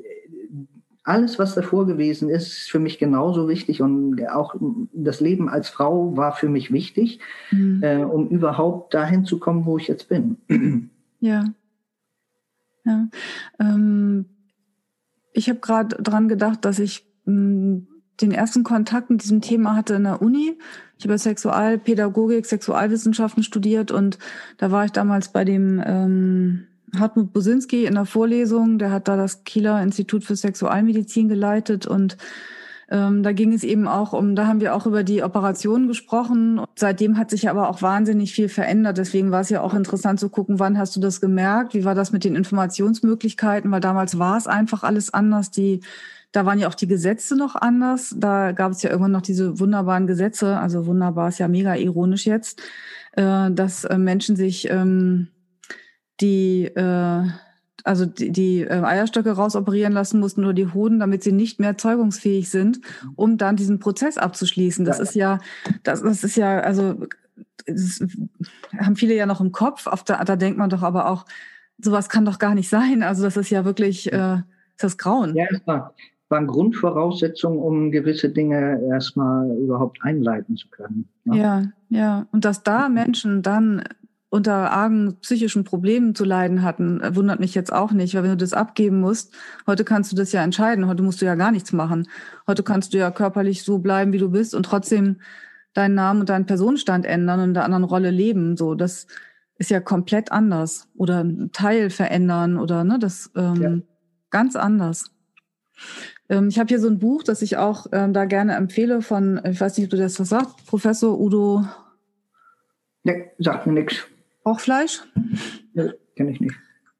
alles, 1.03 1.39
was 1.39 1.55
davor 1.55 1.87
gewesen 1.87 2.29
ist, 2.29 2.47
ist 2.47 2.71
für 2.71 2.79
mich 2.79 2.99
genauso 2.99 3.47
wichtig 3.47 3.81
und 3.81 4.21
auch 4.29 4.55
das 4.93 5.21
Leben 5.21 5.49
als 5.49 5.69
Frau 5.69 6.15
war 6.15 6.33
für 6.33 6.49
mich 6.49 6.71
wichtig, 6.71 7.19
mhm. 7.51 7.81
äh, 7.81 8.03
um 8.03 8.27
überhaupt 8.27 8.93
dahin 8.93 9.25
zu 9.25 9.39
kommen, 9.39 9.65
wo 9.65 9.77
ich 9.77 9.87
jetzt 9.87 10.09
bin. 10.09 10.37
Ja. 11.21 11.43
ja. 12.85 13.09
Ähm, 13.59 14.23
ich 15.33 15.49
habe 15.49 15.59
gerade 15.59 16.01
dran 16.01 16.29
gedacht, 16.29 16.63
dass 16.63 16.79
ich 16.79 17.05
mh, 17.25 17.33
hm, 17.33 17.87
den 18.21 18.31
ersten 18.31 18.63
Kontakt 18.63 19.09
mit 19.09 19.21
diesem 19.23 19.41
Thema 19.41 19.75
hatte 19.75 19.95
in 19.95 20.05
der 20.05 20.21
Uni. 20.21 20.57
Ich 20.97 21.03
habe 21.05 21.17
Sexualpädagogik, 21.17 22.45
Sexualwissenschaften 22.45 23.43
studiert 23.43 23.91
und 23.91 24.17
da 24.57 24.71
war 24.71 24.85
ich 24.85 24.91
damals 24.91 25.33
bei 25.33 25.43
dem 25.43 25.83
ähm, 25.85 26.67
Hartmut 26.97 27.33
Bosinski 27.33 27.85
in 27.85 27.95
der 27.95 28.05
Vorlesung, 28.05 28.79
der 28.79 28.91
hat 28.91 29.07
da 29.07 29.17
das 29.17 29.43
Kieler 29.43 29.81
Institut 29.81 30.23
für 30.23 30.35
Sexualmedizin 30.35 31.29
geleitet 31.29 31.87
und 31.87 32.17
ähm, 32.91 33.21
da 33.21 33.31
ging 33.33 33.53
es 33.53 33.63
eben 33.63 33.87
auch 33.87 34.13
um, 34.13 34.35
da 34.35 34.47
haben 34.47 34.61
wir 34.61 34.75
auch 34.75 34.87
über 34.87 35.03
die 35.03 35.21
Operationen 35.21 35.87
gesprochen. 35.87 36.61
Seitdem 36.75 37.17
hat 37.17 37.29
sich 37.29 37.49
aber 37.49 37.69
auch 37.69 37.81
wahnsinnig 37.81 38.33
viel 38.33 38.49
verändert. 38.49 38.97
Deswegen 38.97 39.31
war 39.31 39.41
es 39.41 39.49
ja 39.49 39.61
auch 39.61 39.75
interessant 39.75 40.19
zu 40.19 40.29
gucken, 40.29 40.59
wann 40.59 40.77
hast 40.77 40.95
du 40.95 40.99
das 40.99 41.21
gemerkt? 41.21 41.75
Wie 41.75 41.85
war 41.85 41.93
das 41.93 42.11
mit 42.11 42.23
den 42.23 42.35
Informationsmöglichkeiten? 42.35 43.69
Weil 43.69 43.81
damals 43.81 44.17
war 44.17 44.37
es 44.37 44.47
einfach 44.47 44.83
alles 44.83 45.13
anders. 45.13 45.51
Die, 45.51 45.81
da 46.31 46.47
waren 46.47 46.57
ja 46.57 46.67
auch 46.67 46.75
die 46.75 46.87
Gesetze 46.87 47.35
noch 47.35 47.55
anders. 47.55 48.15
Da 48.17 48.53
gab 48.53 48.71
es 48.71 48.81
ja 48.81 48.89
irgendwann 48.89 49.11
noch 49.11 49.21
diese 49.21 49.59
wunderbaren 49.59 50.07
Gesetze. 50.07 50.57
Also 50.57 50.87
wunderbar 50.87 51.29
ist 51.29 51.37
ja 51.37 51.47
mega 51.47 51.75
ironisch 51.75 52.25
jetzt, 52.25 52.59
äh, 53.11 53.51
dass 53.51 53.83
äh, 53.83 53.99
Menschen 53.99 54.35
sich 54.35 54.67
ähm, 54.71 55.27
die, 56.21 56.65
äh, 56.65 57.23
also 57.83 58.05
die, 58.05 58.31
die 58.31 58.61
äh, 58.61 58.81
Eierstöcke 58.83 59.31
rausoperieren 59.31 59.93
lassen 59.93 60.19
mussten 60.19 60.43
oder 60.43 60.53
die 60.53 60.73
Hoden, 60.73 60.99
damit 60.99 61.23
sie 61.23 61.31
nicht 61.31 61.59
mehr 61.59 61.77
zeugungsfähig 61.77 62.49
sind, 62.49 62.81
um 63.15 63.37
dann 63.37 63.55
diesen 63.55 63.79
Prozess 63.79 64.17
abzuschließen. 64.17 64.85
Das 64.85 64.97
ja. 64.97 65.03
ist 65.03 65.15
ja, 65.15 65.39
das, 65.83 66.01
das 66.01 66.23
ist 66.23 66.35
ja, 66.35 66.59
also 66.59 66.95
das 67.65 68.03
haben 68.77 68.95
viele 68.95 69.15
ja 69.15 69.25
noch 69.25 69.41
im 69.41 69.51
Kopf. 69.51 69.87
Auf 69.87 70.03
der, 70.03 70.23
da 70.23 70.35
denkt 70.35 70.57
man 70.57 70.69
doch 70.69 70.83
aber 70.83 71.09
auch, 71.09 71.25
sowas 71.77 72.09
kann 72.09 72.25
doch 72.25 72.39
gar 72.39 72.55
nicht 72.55 72.69
sein. 72.69 73.03
Also 73.03 73.23
das 73.23 73.37
ist 73.37 73.49
ja 73.49 73.65
wirklich 73.65 74.11
äh, 74.11 74.37
das 74.77 74.97
Grauen. 74.97 75.35
Ja, 75.35 75.45
es 75.49 75.65
war, 75.65 75.93
waren 76.29 76.47
Grundvoraussetzungen, 76.47 77.59
um 77.59 77.91
gewisse 77.91 78.29
Dinge 78.29 78.81
erstmal 78.89 79.49
überhaupt 79.57 79.99
einleiten 80.01 80.57
zu 80.57 80.67
können. 80.69 81.09
Ne? 81.25 81.37
ja. 81.37 81.63
ja. 81.89 82.27
Und 82.31 82.45
dass 82.45 82.63
da 82.63 82.89
Menschen 82.89 83.41
dann 83.41 83.83
unter 84.29 84.71
argen 84.71 85.17
psychischen 85.21 85.63
Problemen 85.63 86.13
zu 86.13 86.23
leiden 86.23 86.61
hatten, 86.61 87.01
wundert 87.15 87.39
mich 87.39 87.55
jetzt 87.55 87.73
auch 87.73 87.91
nicht, 87.91 88.13
weil 88.13 88.23
wenn 88.23 88.31
du 88.31 88.37
das 88.37 88.53
abgeben 88.53 88.99
musst, 88.99 89.33
heute 89.65 89.83
kannst 89.83 90.11
du 90.11 90.15
das 90.15 90.31
ja 90.31 90.43
entscheiden, 90.43 90.87
heute 90.87 91.01
musst 91.01 91.21
du 91.21 91.25
ja 91.25 91.35
gar 91.35 91.51
nichts 91.51 91.73
machen. 91.73 92.07
Heute 92.45 92.61
kannst 92.61 92.93
du 92.93 92.99
ja 92.99 93.09
körperlich 93.09 93.63
so 93.63 93.79
bleiben, 93.79 94.13
wie 94.13 94.19
du 94.19 94.29
bist 94.29 94.53
und 94.53 94.63
trotzdem 94.63 95.17
deinen 95.73 95.95
Namen 95.95 96.19
und 96.21 96.29
deinen 96.29 96.45
Personenstand 96.45 97.05
ändern 97.05 97.39
und 97.39 97.49
in 97.49 97.57
einer 97.57 97.65
anderen 97.65 97.83
Rolle 97.83 98.11
leben. 98.11 98.55
So, 98.55 98.75
das 98.75 99.07
ist 99.57 99.71
ja 99.71 99.79
komplett 99.79 100.31
anders. 100.31 100.87
Oder 100.95 101.19
einen 101.19 101.51
Teil 101.51 101.89
verändern 101.89 102.57
oder 102.57 102.83
ne, 102.83 102.99
das 102.99 103.31
ähm, 103.35 103.61
ja. 103.61 103.77
ganz 104.29 104.55
anders. 104.55 105.11
Ähm, 106.29 106.49
ich 106.49 106.59
habe 106.59 106.67
hier 106.67 106.79
so 106.79 106.87
ein 106.87 106.99
Buch, 106.99 107.23
das 107.23 107.41
ich 107.41 107.57
auch 107.57 107.87
ähm, 107.91 108.13
da 108.13 108.25
gerne 108.25 108.55
empfehle 108.55 109.01
von, 109.01 109.41
ich 109.43 109.59
weiß 109.59 109.77
nicht, 109.77 109.87
ob 109.87 109.91
du 109.91 109.97
das 109.97 110.19
was 110.19 110.29
sagst, 110.29 110.65
Professor 110.67 111.19
Udo. 111.19 111.65
Ne, 113.03 113.31
sagt 113.39 113.65
mir 113.65 113.73
nichts. 113.73 114.05
Fleisch? 114.59 115.03
Ja, 115.73 115.91
kenne 116.15 116.31
ich 116.31 116.39
nicht. 116.39 116.55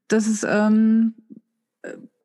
Das 0.07 0.27
ist, 0.27 0.45
ähm, 0.47 1.13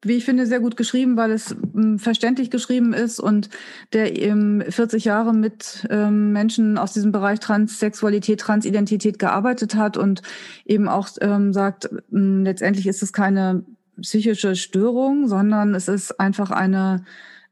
wie 0.02 0.14
ich 0.14 0.24
finde, 0.24 0.46
sehr 0.46 0.60
gut 0.60 0.76
geschrieben, 0.76 1.16
weil 1.16 1.30
es 1.30 1.56
ähm, 1.74 1.98
verständlich 1.98 2.50
geschrieben 2.50 2.92
ist 2.92 3.20
und 3.20 3.48
der 3.92 4.20
eben 4.20 4.62
40 4.62 5.04
Jahre 5.04 5.32
mit 5.32 5.86
ähm, 5.90 6.32
Menschen 6.32 6.78
aus 6.78 6.92
diesem 6.92 7.12
Bereich 7.12 7.40
Transsexualität, 7.40 8.40
Transidentität 8.40 9.18
gearbeitet 9.18 9.74
hat 9.74 9.96
und 9.96 10.22
eben 10.64 10.88
auch 10.88 11.08
ähm, 11.20 11.52
sagt, 11.52 11.88
ähm, 12.12 12.44
letztendlich 12.44 12.86
ist 12.86 13.02
es 13.02 13.12
keine 13.12 13.64
psychische 14.00 14.56
Störung, 14.56 15.28
sondern 15.28 15.74
es 15.74 15.88
ist 15.88 16.20
einfach 16.20 16.50
eine, 16.50 17.04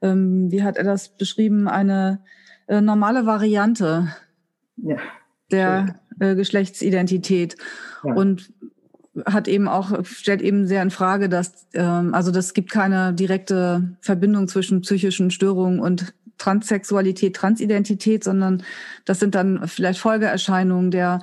ähm, 0.03 0.51
wie 0.51 0.63
hat 0.63 0.77
er 0.77 0.85
das 0.85 1.17
beschrieben, 1.17 1.69
eine 1.69 2.23
äh, 2.67 2.81
normale 2.81 3.27
Variante 3.27 4.09
ja, 4.77 4.97
der 5.51 6.02
äh, 6.23 6.35
Geschlechtsidentität. 6.35 7.57
Ja. 8.05 8.15
Und 8.15 8.53
hat 9.27 9.47
eben 9.47 9.69
auch, 9.69 10.05
stellt 10.05 10.41
eben 10.41 10.67
sehr 10.67 10.83
in 10.83 10.91
Frage, 10.91 11.29
dass, 11.29 11.67
ähm, 11.75 12.15
also 12.15 12.31
das 12.31 12.55
gibt 12.55 12.71
keine 12.71 13.13
direkte 13.13 13.97
Verbindung 14.01 14.49
zwischen 14.49 14.81
psychischen 14.81 15.31
Störungen 15.31 15.81
und 15.81 16.15
Transsexualität, 16.39 17.37
Transidentität, 17.37 18.25
sondern 18.25 18.63
das 19.05 19.21
sind 19.21 19.35
dann 19.35 19.69
vielleicht 19.69 20.01
Folgeerscheinungen 20.01 20.91
der, 20.91 21.21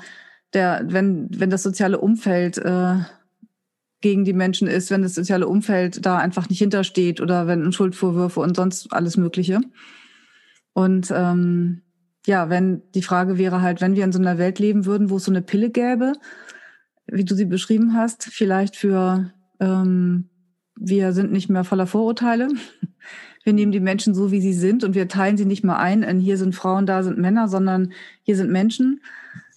der, 0.53 0.83
wenn, 0.85 1.29
wenn 1.31 1.49
das 1.49 1.63
soziale 1.63 1.99
Umfeld 1.99 2.57
äh, 2.59 2.97
gegen 4.01 4.23
die 4.23 4.33
Menschen 4.33 4.67
ist, 4.67 4.91
wenn 4.91 5.01
das 5.01 5.15
soziale 5.15 5.47
Umfeld 5.47 6.05
da 6.05 6.17
einfach 6.17 6.47
nicht 6.47 6.59
hintersteht 6.59 7.19
oder 7.21 7.47
wenn 7.47 7.71
Schuldvorwürfe 7.71 8.39
und 8.39 8.55
sonst 8.55 8.93
alles 8.93 9.17
Mögliche. 9.17 9.59
Und 10.73 11.11
ähm, 11.13 11.81
ja, 12.29 12.47
wenn 12.47 12.83
die 12.93 13.01
Frage 13.01 13.39
wäre 13.39 13.63
halt, 13.63 13.81
wenn 13.81 13.95
wir 13.95 14.03
in 14.03 14.11
so 14.11 14.19
einer 14.19 14.37
Welt 14.37 14.59
leben 14.59 14.85
würden, 14.85 15.09
wo 15.09 15.17
es 15.17 15.23
so 15.23 15.31
eine 15.31 15.41
Pille 15.41 15.71
gäbe, 15.71 16.13
wie 17.07 17.25
du 17.25 17.33
sie 17.33 17.45
beschrieben 17.45 17.95
hast, 17.95 18.25
vielleicht 18.25 18.75
für 18.75 19.33
ähm, 19.59 20.29
wir 20.75 21.11
sind 21.11 21.31
nicht 21.31 21.49
mehr 21.49 21.63
voller 21.63 21.87
Vorurteile. 21.87 22.47
Wir 23.45 23.53
nehmen 23.53 23.71
die 23.71 23.79
Menschen 23.79 24.13
so, 24.13 24.31
wie 24.31 24.41
sie 24.41 24.53
sind 24.53 24.83
und 24.83 24.95
wir 24.95 25.07
teilen 25.07 25.37
sie 25.37 25.45
nicht 25.45 25.63
mehr 25.63 25.79
ein 25.79 26.03
in 26.03 26.19
hier 26.19 26.35
sind 26.35 26.53
Frauen, 26.53 26.85
da 26.85 27.03
sind 27.03 27.17
Männer, 27.17 27.47
sondern 27.47 27.93
hier 28.21 28.35
sind 28.35 28.51
Menschen. 28.51 29.01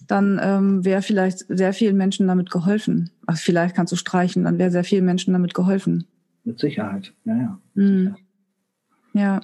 Dann 0.07 0.39
ähm, 0.41 0.85
wäre 0.85 1.01
vielleicht 1.01 1.39
sehr 1.49 1.73
vielen 1.73 1.97
Menschen 1.97 2.25
damit 2.25 2.49
geholfen. 2.49 3.11
Also 3.27 3.41
vielleicht 3.43 3.75
kannst 3.75 3.91
du 3.91 3.97
streichen, 3.97 4.45
dann 4.45 4.57
wäre 4.57 4.71
sehr 4.71 4.85
vielen 4.85 5.03
Menschen 5.03 5.33
damit 5.33 5.53
geholfen. 5.53 6.07
Mit 6.45 6.59
Sicherheit, 6.59 7.13
ja, 7.25 7.35
ja. 7.35 7.59
Mm. 7.75 8.15
Ja. 9.13 9.41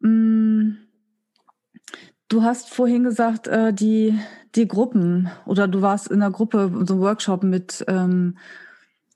Mm. 0.00 0.87
Du 2.28 2.42
hast 2.42 2.68
vorhin 2.70 3.04
gesagt, 3.04 3.48
äh, 3.48 3.72
die 3.72 4.18
die 4.54 4.68
Gruppen 4.68 5.30
oder 5.46 5.68
du 5.68 5.82
warst 5.82 6.08
in 6.08 6.22
einer 6.22 6.30
Gruppe, 6.30 6.70
so 6.84 6.94
einem 6.94 7.02
Workshop 7.02 7.42
mit 7.42 7.84
ähm, 7.88 8.36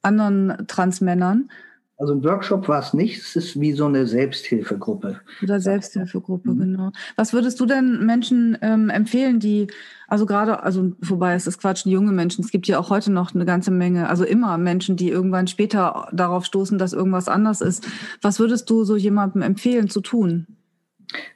anderen 0.02 0.66
Transmännern. 0.66 1.50
Also 1.98 2.14
ein 2.14 2.24
Workshop 2.24 2.66
war 2.66 2.80
es 2.80 2.94
nicht, 2.94 3.20
es 3.20 3.36
ist 3.36 3.60
wie 3.60 3.72
so 3.72 3.84
eine 3.86 4.08
Selbsthilfegruppe. 4.08 5.20
Oder 5.40 5.60
Selbsthilfegruppe, 5.60 6.50
mhm. 6.50 6.58
genau. 6.58 6.92
Was 7.14 7.32
würdest 7.32 7.60
du 7.60 7.66
denn 7.66 8.04
Menschen 8.04 8.58
ähm, 8.60 8.90
empfehlen, 8.90 9.38
die, 9.38 9.68
also 10.08 10.26
gerade, 10.26 10.64
also 10.64 10.92
vorbei, 11.00 11.34
es 11.34 11.46
ist 11.46 11.58
Quatsch, 11.58 11.86
junge 11.86 12.10
Menschen, 12.10 12.44
es 12.44 12.50
gibt 12.50 12.66
ja 12.66 12.80
auch 12.80 12.90
heute 12.90 13.12
noch 13.12 13.34
eine 13.34 13.44
ganze 13.44 13.70
Menge, 13.70 14.08
also 14.08 14.24
immer 14.24 14.58
Menschen, 14.58 14.96
die 14.96 15.10
irgendwann 15.10 15.46
später 15.46 16.08
darauf 16.12 16.44
stoßen, 16.44 16.76
dass 16.76 16.92
irgendwas 16.92 17.28
anders 17.28 17.60
ist. 17.60 17.86
Was 18.20 18.40
würdest 18.40 18.68
du 18.68 18.82
so 18.82 18.96
jemandem 18.96 19.42
empfehlen 19.42 19.88
zu 19.88 20.00
tun? 20.00 20.46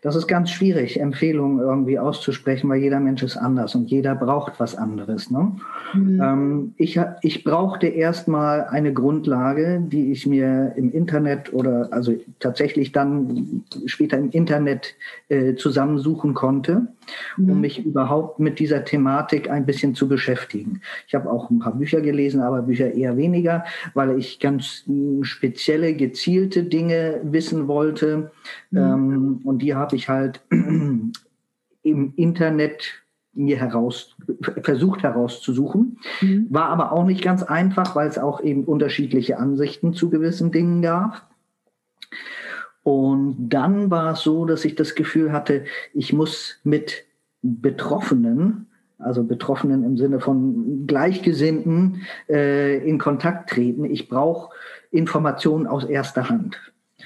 Das 0.03 0.17
ist 0.17 0.27
ganz 0.27 0.51
schwierig, 0.51 1.01
Empfehlungen 1.01 1.61
irgendwie 1.61 1.99
auszusprechen, 1.99 2.69
weil 2.69 2.81
jeder 2.81 3.01
Mensch 3.01 3.23
ist 3.23 3.37
anders 3.37 3.75
und 3.75 3.91
jeder 3.91 4.15
braucht 4.15 4.59
was 4.59 4.75
anderes. 4.75 5.31
Ne? 5.31 5.53
Mhm. 5.95 6.21
Ähm, 6.23 6.75
ich, 6.77 7.01
ich 7.23 7.45
brauchte 7.45 7.87
erstmal 7.87 8.65
eine 8.65 8.93
Grundlage, 8.93 9.83
die 9.87 10.13
ich 10.13 10.27
mir 10.27 10.73
im 10.77 10.93
Internet 10.93 11.53
oder 11.53 11.89
also 11.91 12.15
tatsächlich 12.41 12.93
dann 12.93 13.65
später 13.87 14.19
im 14.19 14.31
Internet 14.31 14.95
äh, 15.29 15.55
zusammensuchen 15.55 16.35
konnte. 16.35 16.89
Um 17.37 17.61
mich 17.61 17.85
überhaupt 17.85 18.39
mit 18.39 18.59
dieser 18.59 18.85
Thematik 18.85 19.51
ein 19.51 19.67
bisschen 19.67 19.95
zu 19.95 20.09
beschäftigen. 20.09 20.81
Ich 21.07 21.15
habe 21.15 21.31
auch 21.31 21.51
ein 21.51 21.59
paar 21.59 21.75
Bücher 21.75 22.01
gelesen, 22.01 22.41
aber 22.41 22.63
Bücher 22.63 22.93
eher 22.93 23.17
weniger, 23.17 23.65
weil 23.95 24.19
ich 24.19 24.41
ganz 24.41 24.85
spezielle, 25.23 25.95
gezielte 25.95 26.65
Dinge 26.65 27.21
wissen 27.23 27.69
wollte. 27.69 28.31
Mhm. 28.71 28.79
Ähm, 28.79 29.41
und 29.45 29.63
die 29.63 29.75
habe 29.75 29.97
ich 29.97 30.09
halt 30.09 30.41
im 30.51 32.13
Internet 32.17 33.05
mir 33.37 33.59
heraus 33.59 34.17
versucht 34.63 35.03
herauszusuchen. 35.03 35.99
Mhm. 36.21 36.47
War 36.51 36.69
aber 36.71 36.93
auch 36.93 37.05
nicht 37.05 37.23
ganz 37.23 37.43
einfach, 37.43 37.95
weil 37.95 38.09
es 38.09 38.19
auch 38.19 38.41
eben 38.41 38.65
unterschiedliche 38.65 39.39
Ansichten 39.39 39.93
zu 39.93 40.11
gewissen 40.11 40.51
Dingen 40.51 40.83
gab. 40.83 41.29
Und 42.87 43.49
dann 43.49 43.91
war 43.91 44.13
es 44.13 44.21
so, 44.21 44.45
dass 44.45 44.65
ich 44.65 44.77
das 44.77 44.95
Gefühl 44.95 45.33
hatte, 45.33 45.65
ich 45.93 46.13
muss 46.13 46.61
mit 46.63 47.05
Betroffenen, 47.43 48.69
also 49.01 49.25
Betroffenen 49.25 49.83
im 49.83 49.97
Sinne 49.97 50.21
von 50.21 50.87
Gleichgesinnten, 50.87 52.03
äh, 52.29 52.79
in 52.89 52.99
Kontakt 52.99 53.51
treten. 53.51 53.87
Ich 53.87 54.09
brauche 54.09 54.55
Informationen 54.93 55.67
aus 55.67 55.83
erster 55.83 56.29
Hand. 56.29 56.61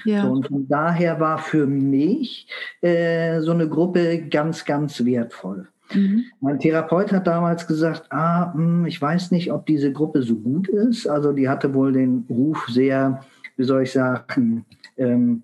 Ja. 0.05 0.21
So, 0.21 0.33
und 0.33 0.49
von 0.49 0.67
daher 0.67 1.19
war 1.19 1.39
für 1.39 1.65
mich 1.65 2.47
äh, 2.81 3.41
so 3.41 3.51
eine 3.51 3.67
Gruppe 3.67 4.27
ganz, 4.29 4.65
ganz 4.65 5.03
wertvoll. 5.03 5.67
Mhm. 5.95 6.25
Mein 6.41 6.59
Therapeut 6.59 7.11
hat 7.11 7.25
damals 7.25 7.65
gesagt, 7.65 8.03
ah, 8.11 8.53
mh, 8.53 8.53
hm, 8.53 8.85
ich 8.85 9.01
weiß 9.01 9.31
nicht, 9.31 9.51
ob 9.51 9.65
diese 9.65 9.91
Gruppe 9.91 10.21
so 10.21 10.35
gut 10.35 10.67
ist. 10.67 11.07
Also 11.07 11.31
die 11.31 11.49
hatte 11.49 11.73
wohl 11.73 11.91
den 11.91 12.27
Ruf 12.29 12.67
sehr, 12.69 13.25
wie 13.57 13.63
soll 13.63 13.81
ich 13.81 13.91
sagen, 13.91 14.63
ähm, 14.95 15.41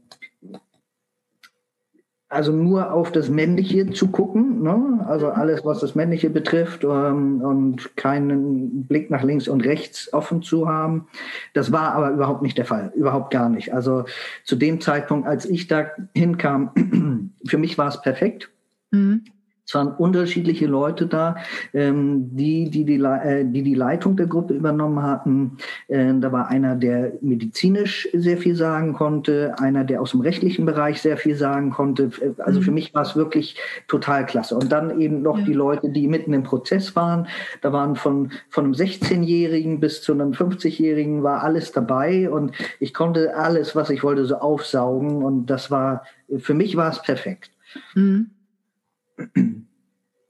also 2.30 2.52
nur 2.52 2.92
auf 2.92 3.12
das 3.12 3.30
Männliche 3.30 3.90
zu 3.92 4.10
gucken, 4.10 4.62
ne? 4.62 5.06
also 5.08 5.30
alles, 5.30 5.64
was 5.64 5.80
das 5.80 5.96
Männliche 5.96 6.30
betrifft 6.30 6.84
ähm, 6.84 7.42
und 7.42 7.96
keinen 7.96 8.84
Blick 8.86 9.10
nach 9.10 9.24
links 9.24 9.48
und 9.48 9.62
rechts 9.62 10.12
offen 10.12 10.42
zu 10.42 10.68
haben. 10.68 11.08
Das 11.54 11.72
war 11.72 11.94
aber 11.94 12.12
überhaupt 12.12 12.42
nicht 12.42 12.58
der 12.58 12.66
Fall, 12.66 12.92
überhaupt 12.96 13.32
gar 13.32 13.48
nicht. 13.48 13.74
Also 13.74 14.04
zu 14.44 14.58
dem 14.58 14.82
Zeitpunkt, 14.82 15.26
als 15.28 15.46
ich 15.46 15.68
da 15.68 15.88
hinkam, 16.14 17.32
für 17.46 17.58
mich 17.58 17.78
war 17.78 17.88
es 17.88 18.02
perfekt. 18.02 18.50
Mhm. 18.92 19.24
Es 19.68 19.76
waren 19.76 19.90
unterschiedliche 19.90 20.66
Leute 20.66 21.08
da, 21.08 21.36
ähm, 21.74 22.30
die, 22.38 22.70
die, 22.70 22.86
die, 22.86 23.04
äh, 23.04 23.44
die 23.44 23.64
die 23.64 23.74
Leitung 23.74 24.16
der 24.16 24.28
Gruppe 24.28 24.54
übernommen 24.54 25.04
hatten. 25.04 25.58
Äh, 25.90 26.14
da 26.22 26.32
war 26.32 26.48
einer, 26.48 26.78
der 26.78 27.12
medizinisch 27.20 28.08
sehr 28.14 28.38
viel 28.38 28.56
sagen 28.56 28.94
konnte, 28.94 29.56
einer, 29.60 29.84
der 29.84 30.02
aus 30.02 30.12
dem 30.12 30.22
rechtlichen 30.22 30.66
Bereich 30.66 31.02
sehr 31.02 31.18
viel 31.18 31.36
sagen 31.36 31.72
konnte. 31.72 32.12
Also 32.38 32.62
mhm. 32.62 32.64
für 32.64 32.72
mich 32.72 32.94
war 32.94 33.02
es 33.02 33.18
wirklich 33.18 33.58
total 33.90 34.26
klasse. 34.26 34.56
Und 34.56 34.72
dann 34.72 35.02
eben 35.02 35.22
noch 35.22 35.40
ja. 35.40 35.44
die 35.44 35.54
Leute, 35.54 35.90
die 35.90 36.08
mitten 36.08 36.32
im 36.32 36.44
Prozess 36.44 36.96
waren. 36.96 37.28
Da 37.62 37.74
waren 37.74 37.98
von, 37.98 38.32
von 38.50 38.64
einem 38.64 38.74
16-Jährigen 38.74 39.82
bis 39.82 40.02
zu 40.02 40.14
einem 40.14 40.32
50-Jährigen 40.32 41.24
war 41.24 41.44
alles 41.44 41.74
dabei. 41.74 42.30
Und 42.30 42.54
ich 42.80 42.94
konnte 42.94 43.36
alles, 43.36 43.76
was 43.76 43.90
ich 43.90 44.02
wollte, 44.02 44.24
so 44.26 44.36
aufsaugen. 44.36 45.24
Und 45.24 45.48
das 45.48 45.70
war, 45.70 46.04
für 46.38 46.54
mich 46.54 46.78
war 46.78 46.90
es 46.90 47.02
perfekt. 47.02 47.52
Mhm. 47.94 48.30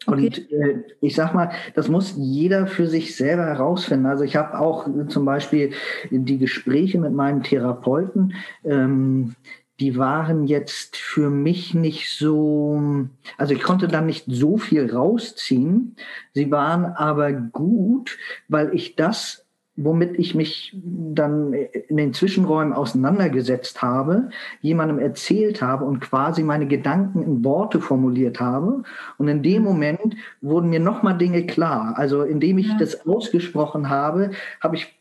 Und 0.05 0.51
äh, 0.51 0.83
ich 1.01 1.15
sag 1.15 1.33
mal, 1.33 1.51
das 1.75 1.89
muss 1.89 2.15
jeder 2.17 2.65
für 2.65 2.88
sich 2.88 3.15
selber 3.15 3.45
herausfinden. 3.45 4.05
Also 4.05 4.23
ich 4.23 4.38
habe 4.38 4.57
auch 4.57 4.88
zum 5.09 5.25
Beispiel 5.25 5.71
die 6.09 6.38
Gespräche 6.38 6.97
mit 6.97 7.13
meinem 7.13 7.43
Therapeuten, 7.43 8.33
ähm, 8.63 9.35
die 9.79 9.97
waren 9.97 10.47
jetzt 10.47 10.97
für 10.97 11.29
mich 11.29 11.73
nicht 11.73 12.09
so, 12.09 13.07
also 13.38 13.53
ich 13.53 13.61
konnte 13.61 13.88
da 13.88 14.01
nicht 14.01 14.25
so 14.27 14.57
viel 14.57 14.91
rausziehen. 14.91 15.95
Sie 16.33 16.49
waren 16.49 16.85
aber 16.85 17.31
gut, 17.31 18.17
weil 18.47 18.73
ich 18.73 18.95
das 18.95 19.46
womit 19.78 20.17
ich 20.17 20.34
mich 20.34 20.75
dann 20.84 21.53
in 21.53 21.97
den 21.97 22.13
Zwischenräumen 22.13 22.73
auseinandergesetzt 22.73 23.82
habe, 23.82 24.30
jemandem 24.61 24.99
erzählt 24.99 25.61
habe 25.61 25.86
und 25.86 25.99
quasi 26.01 26.43
meine 26.43 26.67
Gedanken 26.67 27.21
in 27.21 27.45
Worte 27.45 27.80
formuliert 27.80 28.39
habe. 28.39 28.84
Und 29.17 29.28
in 29.28 29.43
dem 29.43 29.63
Moment 29.63 30.15
wurden 30.41 30.71
mir 30.71 30.80
nochmal 30.80 31.17
Dinge 31.17 31.45
klar. 31.45 31.93
Also 31.95 32.23
indem 32.23 32.57
ich 32.57 32.69
ja. 32.69 32.78
das 32.80 33.07
ausgesprochen 33.07 33.89
habe, 33.89 34.32
habe 34.61 34.75
ich 34.75 34.99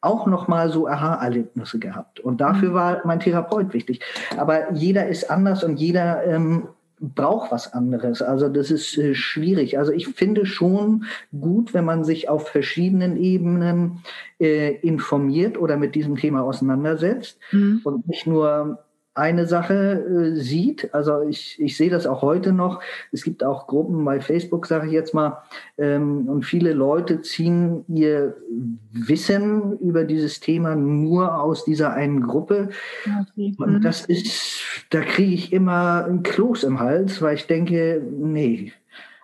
auch 0.00 0.26
nochmal 0.26 0.70
so 0.70 0.88
Aha-Erlebnisse 0.88 1.78
gehabt. 1.78 2.20
Und 2.20 2.40
dafür 2.40 2.70
mhm. 2.70 2.74
war 2.74 3.00
mein 3.04 3.20
Therapeut 3.20 3.74
wichtig. 3.74 4.00
Aber 4.36 4.72
jeder 4.72 5.08
ist 5.08 5.30
anders 5.30 5.62
und 5.62 5.78
jeder 5.78 6.24
ähm, 6.24 6.68
braucht 7.00 7.52
was 7.52 7.72
anderes. 7.72 8.22
Also 8.22 8.48
das 8.48 8.70
ist 8.70 8.96
äh, 8.98 9.14
schwierig. 9.14 9.78
Also 9.78 9.92
ich 9.92 10.08
finde 10.08 10.46
schon 10.46 11.04
gut, 11.38 11.74
wenn 11.74 11.84
man 11.84 12.04
sich 12.04 12.28
auf 12.28 12.48
verschiedenen 12.48 13.16
Ebenen 13.16 14.02
äh, 14.40 14.74
informiert 14.76 15.58
oder 15.58 15.76
mit 15.76 15.94
diesem 15.94 16.16
Thema 16.16 16.42
auseinandersetzt 16.42 17.38
mhm. 17.52 17.80
und 17.84 18.08
nicht 18.08 18.26
nur 18.26 18.84
eine 19.18 19.46
Sache 19.46 19.74
äh, 19.74 20.36
sieht. 20.36 20.94
Also 20.94 21.22
ich, 21.22 21.60
ich 21.60 21.76
sehe 21.76 21.90
das 21.90 22.06
auch 22.06 22.22
heute 22.22 22.52
noch. 22.52 22.80
Es 23.12 23.22
gibt 23.24 23.44
auch 23.44 23.66
Gruppen 23.66 24.04
bei 24.04 24.20
Facebook, 24.20 24.66
sage 24.66 24.86
ich 24.86 24.92
jetzt 24.92 25.12
mal, 25.12 25.42
ähm, 25.76 26.28
und 26.28 26.44
viele 26.44 26.72
Leute 26.72 27.20
ziehen 27.22 27.84
ihr 27.88 28.36
Wissen 28.92 29.78
über 29.80 30.04
dieses 30.04 30.40
Thema 30.40 30.74
nur 30.76 31.40
aus 31.40 31.64
dieser 31.64 31.92
einen 31.92 32.26
Gruppe. 32.26 32.70
Okay. 33.04 33.54
Und 33.58 33.74
mhm. 33.74 33.80
das 33.82 34.06
ist, 34.06 34.60
da 34.90 35.00
kriege 35.00 35.34
ich 35.34 35.52
immer 35.52 36.04
ein 36.04 36.22
Kloß 36.22 36.64
im 36.64 36.80
Hals, 36.80 37.20
weil 37.20 37.34
ich 37.34 37.46
denke, 37.46 38.02
nee. 38.18 38.72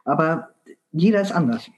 Aber 0.05 0.49
jeder 0.93 1.21
ist 1.21 1.33
anders. 1.33 1.71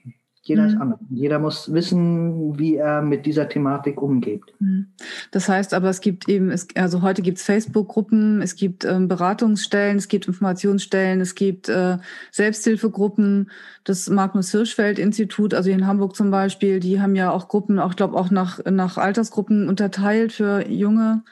Jeder 0.47 0.63
mhm. 0.63 0.69
ist 0.69 0.77
anders. 0.77 0.99
Jeder 1.09 1.39
muss 1.39 1.73
wissen, 1.73 2.57
wie 2.57 2.75
er 2.75 3.01
mit 3.01 3.25
dieser 3.25 3.49
Thematik 3.49 4.01
umgeht. 4.01 4.41
Mhm. 4.59 4.87
Das 5.31 5.49
heißt 5.49 5.73
aber, 5.73 5.89
es 5.89 5.99
gibt 5.99 6.29
eben, 6.29 6.51
es, 6.51 6.67
also 6.75 7.01
heute 7.01 7.21
gibt 7.21 7.37
es 7.37 7.43
Facebook-Gruppen, 7.43 8.41
es 8.41 8.55
gibt 8.55 8.85
ähm, 8.85 9.07
Beratungsstellen, 9.07 9.97
es 9.97 10.07
gibt 10.07 10.27
Informationsstellen, 10.27 11.19
es 11.19 11.35
gibt 11.35 11.67
äh, 11.67 11.97
Selbsthilfegruppen. 12.31 13.51
Das 13.83 14.09
Magnus 14.09 14.51
Hirschfeld-Institut, 14.51 15.53
also 15.53 15.67
hier 15.67 15.77
in 15.77 15.87
Hamburg 15.87 16.15
zum 16.15 16.31
Beispiel, 16.31 16.79
die 16.79 17.01
haben 17.01 17.15
ja 17.15 17.31
auch 17.31 17.49
Gruppen, 17.49 17.79
auch 17.79 17.95
glaube 17.95 18.17
auch 18.17 18.31
nach, 18.31 18.63
nach 18.65 18.97
Altersgruppen 18.97 19.67
unterteilt 19.67 20.31
für 20.31 20.67
junge. 20.69 21.23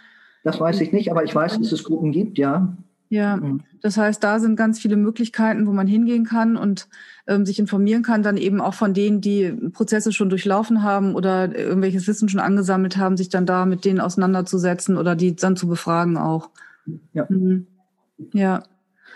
Das 0.43 0.59
weiß 0.59 0.81
ich 0.81 0.91
nicht, 0.91 1.09
aber 1.09 1.23
ich 1.23 1.33
weiß, 1.33 1.57
dass 1.57 1.71
es 1.71 1.83
Gruppen 1.83 2.11
gibt, 2.11 2.37
ja. 2.37 2.75
Ja, 3.15 3.39
das 3.81 3.95
heißt, 3.95 4.21
da 4.21 4.39
sind 4.39 4.57
ganz 4.57 4.77
viele 4.77 4.97
Möglichkeiten, 4.97 5.67
wo 5.67 5.71
man 5.71 5.87
hingehen 5.87 6.25
kann 6.25 6.57
und 6.57 6.89
ähm, 7.27 7.45
sich 7.45 7.59
informieren 7.59 8.03
kann, 8.03 8.23
dann 8.23 8.35
eben 8.35 8.59
auch 8.59 8.73
von 8.73 8.93
denen, 8.93 9.21
die 9.21 9.53
Prozesse 9.71 10.11
schon 10.11 10.29
durchlaufen 10.29 10.83
haben 10.83 11.15
oder 11.15 11.57
irgendwelches 11.57 12.09
Wissen 12.09 12.27
schon 12.27 12.41
angesammelt 12.41 12.97
haben, 12.97 13.15
sich 13.15 13.29
dann 13.29 13.45
da 13.45 13.65
mit 13.65 13.85
denen 13.85 14.01
auseinanderzusetzen 14.01 14.97
oder 14.97 15.15
die 15.15 15.33
dann 15.33 15.55
zu 15.55 15.69
befragen 15.69 16.17
auch. 16.17 16.49
Ja. 17.13 17.25
Mhm. 17.29 17.67
Ja. 18.33 18.63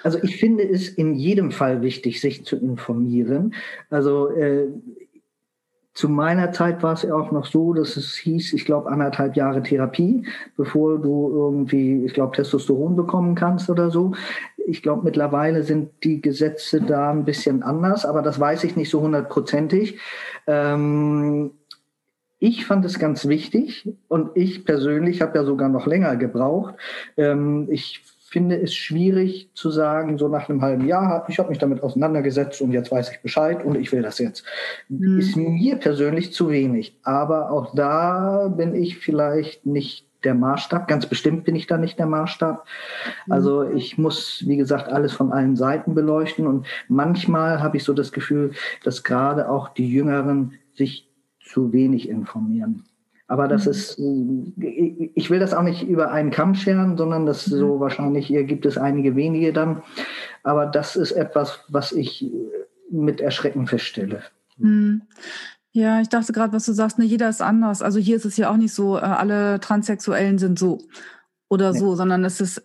Also 0.01 0.17
ich 0.23 0.37
finde 0.37 0.63
es 0.63 0.87
in 0.87 1.13
jedem 1.13 1.51
Fall 1.51 1.81
wichtig, 1.81 2.21
sich 2.21 2.45
zu 2.45 2.55
informieren. 2.55 3.53
Also 3.89 4.29
äh, 4.29 4.67
zu 5.93 6.07
meiner 6.07 6.51
Zeit 6.51 6.83
war 6.83 6.93
es 6.93 7.09
auch 7.09 7.31
noch 7.31 7.45
so, 7.45 7.73
dass 7.73 7.97
es 7.97 8.15
hieß, 8.15 8.53
ich 8.53 8.65
glaube, 8.65 8.89
anderthalb 8.89 9.35
Jahre 9.35 9.61
Therapie, 9.63 10.25
bevor 10.55 10.99
du 10.99 11.29
irgendwie, 11.33 12.05
ich 12.05 12.13
glaube, 12.13 12.35
Testosteron 12.35 12.95
bekommen 12.95 13.35
kannst 13.35 13.69
oder 13.69 13.89
so. 13.91 14.13
Ich 14.67 14.83
glaube, 14.83 15.03
mittlerweile 15.03 15.63
sind 15.63 15.89
die 16.03 16.21
Gesetze 16.21 16.81
da 16.81 17.11
ein 17.11 17.25
bisschen 17.25 17.63
anders, 17.63 18.05
aber 18.05 18.21
das 18.21 18.39
weiß 18.39 18.63
ich 18.63 18.75
nicht 18.75 18.89
so 18.89 19.01
hundertprozentig. 19.01 19.99
Ähm, 20.47 21.51
ich 22.37 22.65
fand 22.65 22.85
es 22.85 22.99
ganz 22.99 23.27
wichtig 23.27 23.89
und 24.07 24.31
ich 24.35 24.63
persönlich 24.63 25.21
habe 25.21 25.37
ja 25.37 25.43
sogar 25.43 25.67
noch 25.67 25.85
länger 25.85 26.15
gebraucht. 26.15 26.75
Ähm, 27.17 27.67
ich 27.69 28.01
finde 28.29 28.61
es 28.61 28.73
schwierig 28.73 29.49
zu 29.53 29.71
sagen, 29.71 30.17
so 30.17 30.27
nach 30.27 30.49
einem 30.49 30.61
halben 30.61 30.85
Jahr, 30.87 31.25
ich 31.27 31.39
habe 31.39 31.49
mich 31.49 31.57
damit 31.57 31.81
auseinandergesetzt 31.83 32.61
und 32.61 32.71
jetzt 32.71 32.91
weiß 32.91 33.11
ich 33.11 33.21
Bescheid 33.21 33.63
und 33.63 33.75
ich 33.75 33.91
will 33.91 34.01
das 34.01 34.19
jetzt. 34.19 34.45
Mhm. 34.87 35.19
Ist 35.19 35.35
mir 35.35 35.77
persönlich 35.77 36.33
zu 36.33 36.49
wenig. 36.49 36.97
Aber 37.03 37.51
auch 37.51 37.73
da 37.73 38.47
bin 38.55 38.75
ich 38.75 38.97
vielleicht 38.97 39.65
nicht 39.65 40.07
der 40.23 40.35
Maßstab. 40.35 40.87
Ganz 40.87 41.05
bestimmt 41.05 41.45
bin 41.45 41.55
ich 41.55 41.67
da 41.67 41.77
nicht 41.77 41.97
der 41.97 42.05
Maßstab. 42.05 42.65
Mhm. 43.25 43.31
Also 43.31 43.63
ich 43.63 43.97
muss, 43.97 44.43
wie 44.45 44.57
gesagt, 44.57 44.89
alles 44.89 45.13
von 45.13 45.31
allen 45.31 45.55
Seiten 45.55 45.95
beleuchten. 45.95 46.45
Und 46.47 46.67
manchmal 46.87 47.61
habe 47.61 47.77
ich 47.77 47.83
so 47.83 47.93
das 47.93 48.11
Gefühl, 48.11 48.51
dass 48.83 49.03
gerade 49.03 49.49
auch 49.49 49.69
die 49.69 49.91
Jüngeren 49.91 50.53
sich 50.73 51.09
zu 51.41 51.73
wenig 51.73 52.09
informieren. 52.09 52.83
Aber 53.29 53.47
das 53.47 53.65
mhm. 53.65 53.71
ist, 53.71 53.99
äh, 53.99 55.11
ich 55.15 55.29
will 55.29 55.39
das 55.39 55.53
auch 55.53 55.61
nicht 55.61 55.87
über 55.87 56.11
einen 56.11 56.31
Kamm 56.31 56.55
scheren, 56.55 56.97
sondern 56.97 57.25
das 57.25 57.47
mhm. 57.47 57.57
so 57.57 57.79
wahrscheinlich, 57.79 58.27
hier 58.27 58.43
gibt 58.43 58.65
es 58.65 58.77
einige 58.77 59.15
wenige 59.15 59.53
dann. 59.53 59.83
Aber 60.43 60.65
das 60.65 60.95
ist 60.95 61.13
etwas, 61.13 61.63
was 61.69 61.93
ich 61.93 62.25
äh, 62.25 62.29
mit 62.91 63.21
Erschrecken 63.21 63.67
feststelle. 63.67 64.23
Mhm. 64.57 65.03
Ja, 65.71 66.01
ich 66.01 66.09
dachte 66.09 66.33
gerade, 66.33 66.53
was 66.53 66.65
du 66.65 66.73
sagst, 66.73 66.97
ne, 66.97 67.05
jeder 67.05 67.29
ist 67.29 67.41
anders. 67.41 67.83
Also 67.83 67.99
hier 67.99 68.15
ist 68.15 68.25
es 68.25 68.35
ja 68.35 68.49
auch 68.49 68.57
nicht 68.57 68.73
so, 68.73 68.97
äh, 68.97 69.01
alle 69.01 69.59
Transsexuellen 69.59 70.39
sind 70.39 70.57
so 70.57 70.79
oder 71.47 71.73
so, 71.73 71.95
sondern 71.95 72.25
es 72.25 72.41
ist 72.41 72.63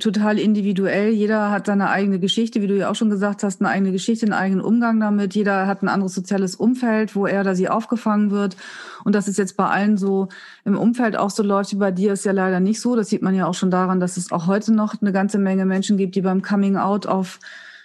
total 0.00 0.38
individuell. 0.38 1.10
Jeder 1.10 1.50
hat 1.50 1.66
seine 1.66 1.90
eigene 1.90 2.18
Geschichte, 2.18 2.62
wie 2.62 2.66
du 2.66 2.76
ja 2.76 2.90
auch 2.90 2.94
schon 2.94 3.10
gesagt 3.10 3.42
hast, 3.42 3.60
eine 3.60 3.68
eigene 3.68 3.92
Geschichte, 3.92 4.24
einen 4.24 4.32
eigenen 4.32 4.64
Umgang 4.64 4.98
damit. 5.00 5.34
Jeder 5.34 5.66
hat 5.66 5.82
ein 5.82 5.88
anderes 5.88 6.14
soziales 6.14 6.56
Umfeld, 6.56 7.14
wo 7.14 7.26
er 7.26 7.42
oder 7.42 7.54
sie 7.54 7.68
aufgefangen 7.68 8.30
wird. 8.30 8.56
Und 9.04 9.14
das 9.14 9.28
ist 9.28 9.36
jetzt 9.36 9.56
bei 9.56 9.66
allen 9.66 9.98
so 9.98 10.28
im 10.64 10.78
Umfeld 10.78 11.16
auch 11.16 11.28
so 11.28 11.42
läuft 11.42 11.72
wie 11.72 11.76
bei 11.76 11.90
dir, 11.90 12.14
ist 12.14 12.24
ja 12.24 12.32
leider 12.32 12.58
nicht 12.58 12.80
so. 12.80 12.96
Das 12.96 13.10
sieht 13.10 13.20
man 13.20 13.34
ja 13.34 13.46
auch 13.46 13.54
schon 13.54 13.70
daran, 13.70 14.00
dass 14.00 14.16
es 14.16 14.32
auch 14.32 14.46
heute 14.46 14.72
noch 14.72 14.94
eine 15.00 15.12
ganze 15.12 15.38
Menge 15.38 15.66
Menschen 15.66 15.98
gibt, 15.98 16.14
die 16.14 16.22
beim 16.22 16.40
Coming 16.40 16.78
Out 16.78 17.06
auf 17.06 17.38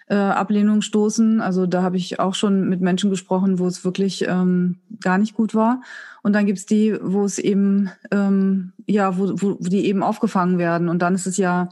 äh, 0.07 0.15
Ablehnung 0.15 0.81
stoßen. 0.81 1.41
Also 1.41 1.65
da 1.65 1.83
habe 1.83 1.97
ich 1.97 2.21
auch 2.21 2.35
schon 2.35 2.69
mit 2.69 2.79
Menschen 2.79 3.09
gesprochen, 3.09 3.59
wo 3.59 3.67
es 3.67 3.83
wirklich 3.83 4.25
ähm, 4.27 4.77
gar 5.01 5.17
nicht 5.17 5.33
gut 5.33 5.55
war. 5.55 5.81
Und 6.23 6.33
dann 6.33 6.45
gibt's 6.45 6.65
die, 6.65 6.97
wo 7.01 7.25
es 7.25 7.39
eben, 7.39 7.91
ähm, 8.11 8.73
ja, 8.85 9.17
wo, 9.17 9.29
wo, 9.41 9.57
wo 9.59 9.69
die 9.69 9.85
eben 9.85 10.03
aufgefangen 10.03 10.59
werden. 10.59 10.89
Und 10.89 11.01
dann 11.01 11.15
ist 11.15 11.27
es 11.27 11.37
ja 11.37 11.69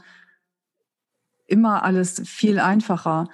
immer 1.46 1.82
alles 1.82 2.22
viel 2.24 2.58
einfacher, 2.58 3.28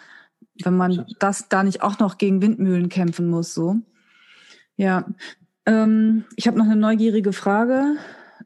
wenn 0.62 0.76
man 0.76 1.06
das 1.18 1.48
da 1.48 1.62
nicht 1.62 1.82
auch 1.82 1.98
noch 1.98 2.18
gegen 2.18 2.42
Windmühlen 2.42 2.88
kämpfen 2.88 3.28
muss. 3.28 3.54
So. 3.54 3.76
Ja. 4.76 5.06
Ähm, 5.66 6.24
ich 6.36 6.46
habe 6.46 6.58
noch 6.58 6.66
eine 6.66 6.76
neugierige 6.76 7.32
Frage. 7.32 7.96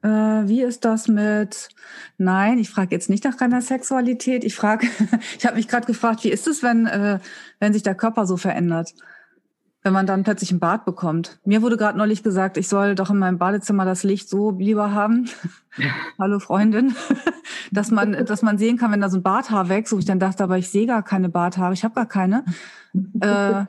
Äh, 0.02 0.08
wie 0.08 0.62
ist 0.62 0.84
das 0.84 1.08
mit, 1.08 1.68
nein, 2.16 2.58
ich 2.58 2.70
frage 2.70 2.94
jetzt 2.94 3.10
nicht 3.10 3.24
nach 3.24 3.36
deiner 3.36 3.60
Sexualität. 3.60 4.44
Ich 4.44 4.54
frage, 4.54 4.86
ich 5.38 5.44
habe 5.44 5.56
mich 5.56 5.68
gerade 5.68 5.86
gefragt, 5.86 6.24
wie 6.24 6.30
ist 6.30 6.46
es, 6.46 6.62
wenn, 6.62 6.86
äh, 6.86 7.18
wenn 7.58 7.72
sich 7.72 7.82
der 7.82 7.94
Körper 7.94 8.26
so 8.26 8.36
verändert? 8.36 8.94
Wenn 9.82 9.92
man 9.92 10.06
dann 10.06 10.24
plötzlich 10.24 10.52
ein 10.52 10.60
Bad 10.60 10.84
bekommt. 10.84 11.38
Mir 11.44 11.62
wurde 11.62 11.76
gerade 11.76 11.96
neulich 11.96 12.22
gesagt, 12.22 12.56
ich 12.56 12.68
soll 12.68 12.94
doch 12.94 13.10
in 13.10 13.18
meinem 13.18 13.38
Badezimmer 13.38 13.84
das 13.84 14.02
Licht 14.02 14.28
so 14.28 14.50
lieber 14.50 14.92
haben. 14.92 15.28
Hallo 16.18 16.38
Freundin, 16.38 16.94
dass 17.70 17.90
man, 17.90 18.24
dass 18.26 18.42
man 18.42 18.58
sehen 18.58 18.76
kann, 18.76 18.92
wenn 18.92 19.00
da 19.00 19.08
so 19.08 19.18
ein 19.18 19.22
Barthaar 19.22 19.68
wächst. 19.68 19.92
Wo 19.92 19.98
ich 19.98 20.04
dann 20.04 20.20
dachte, 20.20 20.44
aber 20.44 20.58
ich 20.58 20.70
sehe 20.70 20.86
gar 20.86 21.02
keine 21.02 21.28
Barthaare, 21.28 21.72
ich 21.72 21.84
habe 21.84 21.94
gar 21.94 22.06
keine. 22.06 22.44
äh, 23.20 23.64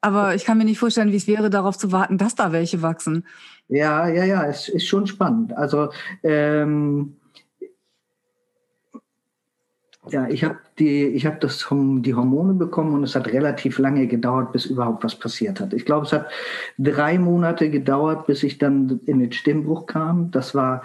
aber 0.00 0.34
ich 0.34 0.46
kann 0.46 0.56
mir 0.56 0.64
nicht 0.64 0.78
vorstellen, 0.78 1.12
wie 1.12 1.16
es 1.16 1.26
wäre, 1.26 1.50
darauf 1.50 1.76
zu 1.76 1.92
warten, 1.92 2.16
dass 2.16 2.34
da 2.34 2.52
welche 2.52 2.80
wachsen. 2.80 3.26
Ja, 3.68 4.08
ja, 4.08 4.24
ja, 4.24 4.44
es 4.44 4.68
ist 4.68 4.86
schon 4.86 5.06
spannend. 5.06 5.54
Also 5.56 5.90
ähm, 6.22 7.19
ja, 10.10 10.28
ich 10.28 10.44
habe 10.44 10.58
die, 10.78 11.06
ich 11.06 11.26
habe 11.26 11.38
das 11.40 11.66
die 11.70 12.14
Hormone 12.14 12.54
bekommen 12.54 12.94
und 12.94 13.04
es 13.04 13.14
hat 13.14 13.28
relativ 13.28 13.78
lange 13.78 14.06
gedauert, 14.06 14.52
bis 14.52 14.66
überhaupt 14.66 15.04
was 15.04 15.14
passiert 15.14 15.60
hat. 15.60 15.72
Ich 15.72 15.84
glaube, 15.84 16.06
es 16.06 16.12
hat 16.12 16.26
drei 16.78 17.18
Monate 17.18 17.70
gedauert, 17.70 18.26
bis 18.26 18.42
ich 18.42 18.58
dann 18.58 19.00
in 19.06 19.20
den 19.20 19.32
Stimmbruch 19.32 19.86
kam. 19.86 20.30
Das 20.30 20.54
war 20.54 20.82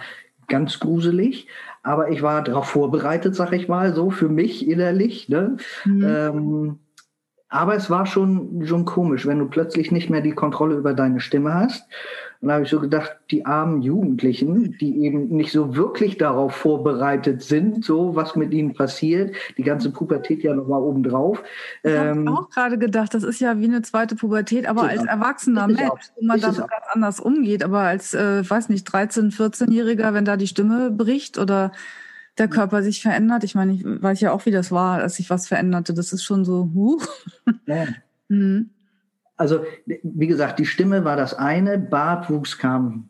ganz 0.48 0.78
gruselig, 0.78 1.48
aber 1.82 2.10
ich 2.10 2.22
war 2.22 2.42
darauf 2.42 2.68
vorbereitet, 2.68 3.34
sag 3.34 3.52
ich 3.52 3.68
mal, 3.68 3.94
so 3.94 4.10
für 4.10 4.28
mich 4.28 4.68
innerlich. 4.68 5.28
Ne? 5.28 5.56
Mhm. 5.84 6.04
Ähm, 6.04 6.78
aber 7.48 7.74
es 7.74 7.90
war 7.90 8.06
schon, 8.06 8.66
schon 8.66 8.84
komisch, 8.84 9.26
wenn 9.26 9.38
du 9.38 9.46
plötzlich 9.46 9.92
nicht 9.92 10.10
mehr 10.10 10.20
die 10.20 10.32
Kontrolle 10.32 10.76
über 10.76 10.94
deine 10.94 11.20
Stimme 11.20 11.54
hast 11.54 11.84
Und 12.46 12.50
da 12.50 12.54
habe 12.54 12.64
ich 12.64 12.70
so 12.70 12.78
gedacht, 12.78 13.16
die 13.32 13.44
armen 13.44 13.82
Jugendlichen, 13.82 14.78
die 14.78 15.02
eben 15.02 15.26
nicht 15.30 15.50
so 15.50 15.74
wirklich 15.74 16.16
darauf 16.16 16.54
vorbereitet 16.54 17.42
sind, 17.42 17.84
so 17.84 18.14
was 18.14 18.36
mit 18.36 18.54
ihnen 18.54 18.72
passiert, 18.72 19.34
die 19.58 19.64
ganze 19.64 19.90
Pubertät 19.90 20.44
ja 20.44 20.54
nochmal 20.54 20.80
obendrauf. 20.80 21.42
Ich 21.82 21.90
ähm, 21.90 22.28
habe 22.28 22.38
auch 22.38 22.48
gerade 22.50 22.78
gedacht, 22.78 23.14
das 23.14 23.24
ist 23.24 23.40
ja 23.40 23.58
wie 23.58 23.64
eine 23.64 23.82
zweite 23.82 24.14
Pubertät, 24.14 24.68
aber 24.68 24.82
als 24.84 25.04
erwachsener 25.04 25.66
Mensch, 25.66 25.80
wo 26.14 26.24
man 26.24 26.40
damit 26.40 26.58
ganz 26.58 26.86
anders 26.92 27.18
umgeht. 27.18 27.64
Aber 27.64 27.80
als, 27.80 28.14
äh, 28.14 28.48
weiß 28.48 28.68
nicht, 28.68 28.86
13-, 28.86 29.34
14-Jähriger, 29.36 30.14
wenn 30.14 30.24
da 30.24 30.36
die 30.36 30.46
Stimme 30.46 30.92
bricht 30.92 31.38
oder 31.38 31.72
der 32.38 32.46
Körper 32.46 32.84
sich 32.84 33.02
verändert. 33.02 33.42
Ich 33.42 33.56
meine, 33.56 33.72
ich 33.72 33.84
weiß 33.84 34.20
ja 34.20 34.30
auch, 34.30 34.46
wie 34.46 34.52
das 34.52 34.70
war, 34.70 35.02
als 35.02 35.16
sich 35.16 35.30
was 35.30 35.48
veränderte. 35.48 35.94
Das 35.94 36.12
ist 36.12 36.22
schon 36.22 36.44
so, 36.44 36.70
huh. 36.72 37.00
Ja. 37.66 37.86
mhm. 38.28 38.70
Also, 39.36 39.60
wie 39.84 40.26
gesagt, 40.26 40.58
die 40.58 40.66
Stimme 40.66 41.04
war 41.04 41.16
das 41.16 41.34
eine, 41.34 41.78
Bartwuchs 41.78 42.58
kam 42.58 43.08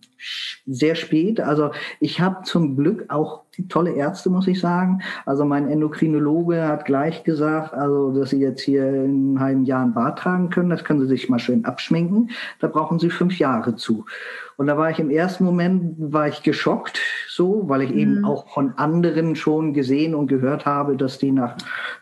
sehr 0.66 0.94
spät. 0.94 1.40
Also 1.40 1.70
ich 2.00 2.20
habe 2.20 2.42
zum 2.44 2.76
Glück 2.76 3.04
auch 3.08 3.42
tolle 3.68 3.92
Ärzte, 3.92 4.30
muss 4.30 4.46
ich 4.46 4.60
sagen. 4.60 5.02
Also 5.24 5.44
mein 5.44 5.68
Endokrinologe 5.68 6.66
hat 6.66 6.84
gleich 6.84 7.24
gesagt, 7.24 7.74
also 7.74 8.12
dass 8.12 8.30
Sie 8.30 8.40
jetzt 8.40 8.62
hier 8.62 8.88
in 8.88 9.36
einem 9.36 9.40
halben 9.40 9.64
Jahr 9.64 9.84
ein 9.84 9.94
Bart 9.94 10.18
tragen 10.18 10.50
können, 10.50 10.70
das 10.70 10.84
können 10.84 11.00
Sie 11.00 11.06
sich 11.06 11.28
mal 11.28 11.38
schön 11.38 11.64
abschminken. 11.64 12.30
Da 12.60 12.68
brauchen 12.68 12.98
Sie 12.98 13.10
fünf 13.10 13.38
Jahre 13.38 13.76
zu. 13.76 14.04
Und 14.56 14.68
da 14.68 14.78
war 14.78 14.90
ich 14.90 14.98
im 14.98 15.10
ersten 15.10 15.44
Moment, 15.44 15.96
war 15.98 16.28
ich 16.28 16.42
geschockt, 16.42 16.98
so, 17.28 17.68
weil 17.68 17.82
ich 17.82 17.90
mhm. 17.90 17.98
eben 17.98 18.24
auch 18.24 18.48
von 18.48 18.72
anderen 18.78 19.36
schon 19.36 19.74
gesehen 19.74 20.14
und 20.14 20.28
gehört 20.28 20.64
habe, 20.64 20.96
dass 20.96 21.18
die 21.18 21.30
nach 21.30 21.56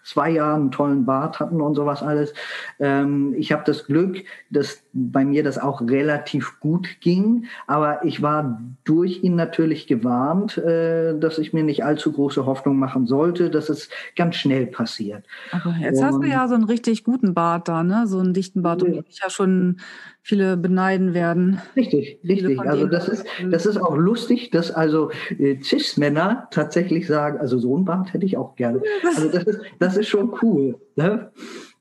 zwei 0.05 0.30
Jahren 0.30 0.61
einen 0.61 0.70
tollen 0.70 1.05
Bart 1.05 1.40
hatten 1.40 1.61
und 1.61 1.74
sowas 1.74 2.02
alles. 2.02 2.32
Ähm, 2.78 3.34
ich 3.36 3.50
habe 3.50 3.64
das 3.66 3.86
Glück, 3.86 4.22
dass 4.50 4.84
bei 4.92 5.24
mir 5.24 5.42
das 5.42 5.59
auch 5.59 5.80
relativ 5.80 6.61
gut 6.61 7.00
ging, 7.00 7.46
aber 7.66 8.05
ich 8.05 8.22
war 8.22 8.62
durch 8.84 9.24
ihn 9.24 9.34
natürlich 9.34 9.88
gewarnt, 9.88 10.57
äh, 10.59 11.18
dass 11.18 11.38
ich 11.38 11.52
mir 11.52 11.64
nicht 11.64 11.84
allzu 11.84 12.12
große 12.12 12.46
Hoffnung 12.46 12.78
machen 12.78 13.07
sollte, 13.07 13.50
dass 13.50 13.68
es 13.68 13.88
ganz 14.14 14.36
schnell 14.36 14.66
passiert. 14.66 15.24
Aber 15.50 15.74
jetzt 15.80 15.98
und, 15.98 16.05
hast 16.05 16.22
du 16.22 16.28
ja 16.28 16.46
so 16.46 16.55
einen 16.55 16.64
richtig 16.64 17.02
guten 17.02 17.34
Bart 17.34 17.66
da, 17.66 17.82
ne? 17.82 18.07
So 18.07 18.20
einen 18.20 18.34
dichten 18.34 18.62
Bart, 18.62 18.82
ja. 18.82 18.88
und 18.88 19.07
ich 19.09 19.18
ja 19.20 19.30
schon 19.30 19.78
viele 20.24 20.56
beneiden 20.56 21.12
werden. 21.12 21.60
Richtig, 21.76 22.18
richtig. 22.26 22.58
Also 22.58 22.86
das 22.86 23.08
ist, 23.08 23.26
das 23.50 23.66
ist 23.66 23.76
auch 23.76 23.94
lustig, 23.94 24.50
dass 24.50 24.70
also 24.70 25.10
äh, 25.38 25.62
Cis-Männer 25.62 26.48
tatsächlich 26.50 27.06
sagen, 27.06 27.38
also 27.38 27.58
so 27.58 27.76
ein 27.76 27.84
Bart 27.84 28.14
hätte 28.14 28.24
ich 28.24 28.38
auch 28.38 28.56
gerne. 28.56 28.80
Also 29.04 29.28
das 29.28 29.44
ist, 29.44 29.60
das 29.78 29.96
ist 29.98 30.08
schon 30.08 30.34
cool. 30.40 30.80
Ne? 30.96 31.30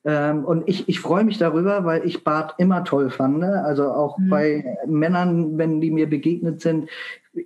Ähm, 0.04 0.44
und 0.44 0.68
ich, 0.68 0.90
ich 0.90 1.00
freue 1.00 1.24
mich 1.24 1.38
darüber, 1.38 1.86
weil 1.86 2.06
ich 2.06 2.26
Bart 2.26 2.56
immer 2.58 2.84
toll 2.84 3.10
fand. 3.10 3.40
Ne? 3.40 3.64
Also 3.64 3.90
auch 3.90 4.18
mhm. 4.18 4.30
bei 4.30 4.78
Männern, 4.88 5.58
wenn 5.58 5.80
die 5.80 5.92
mir 5.92 6.10
begegnet 6.10 6.60
sind. 6.60 6.90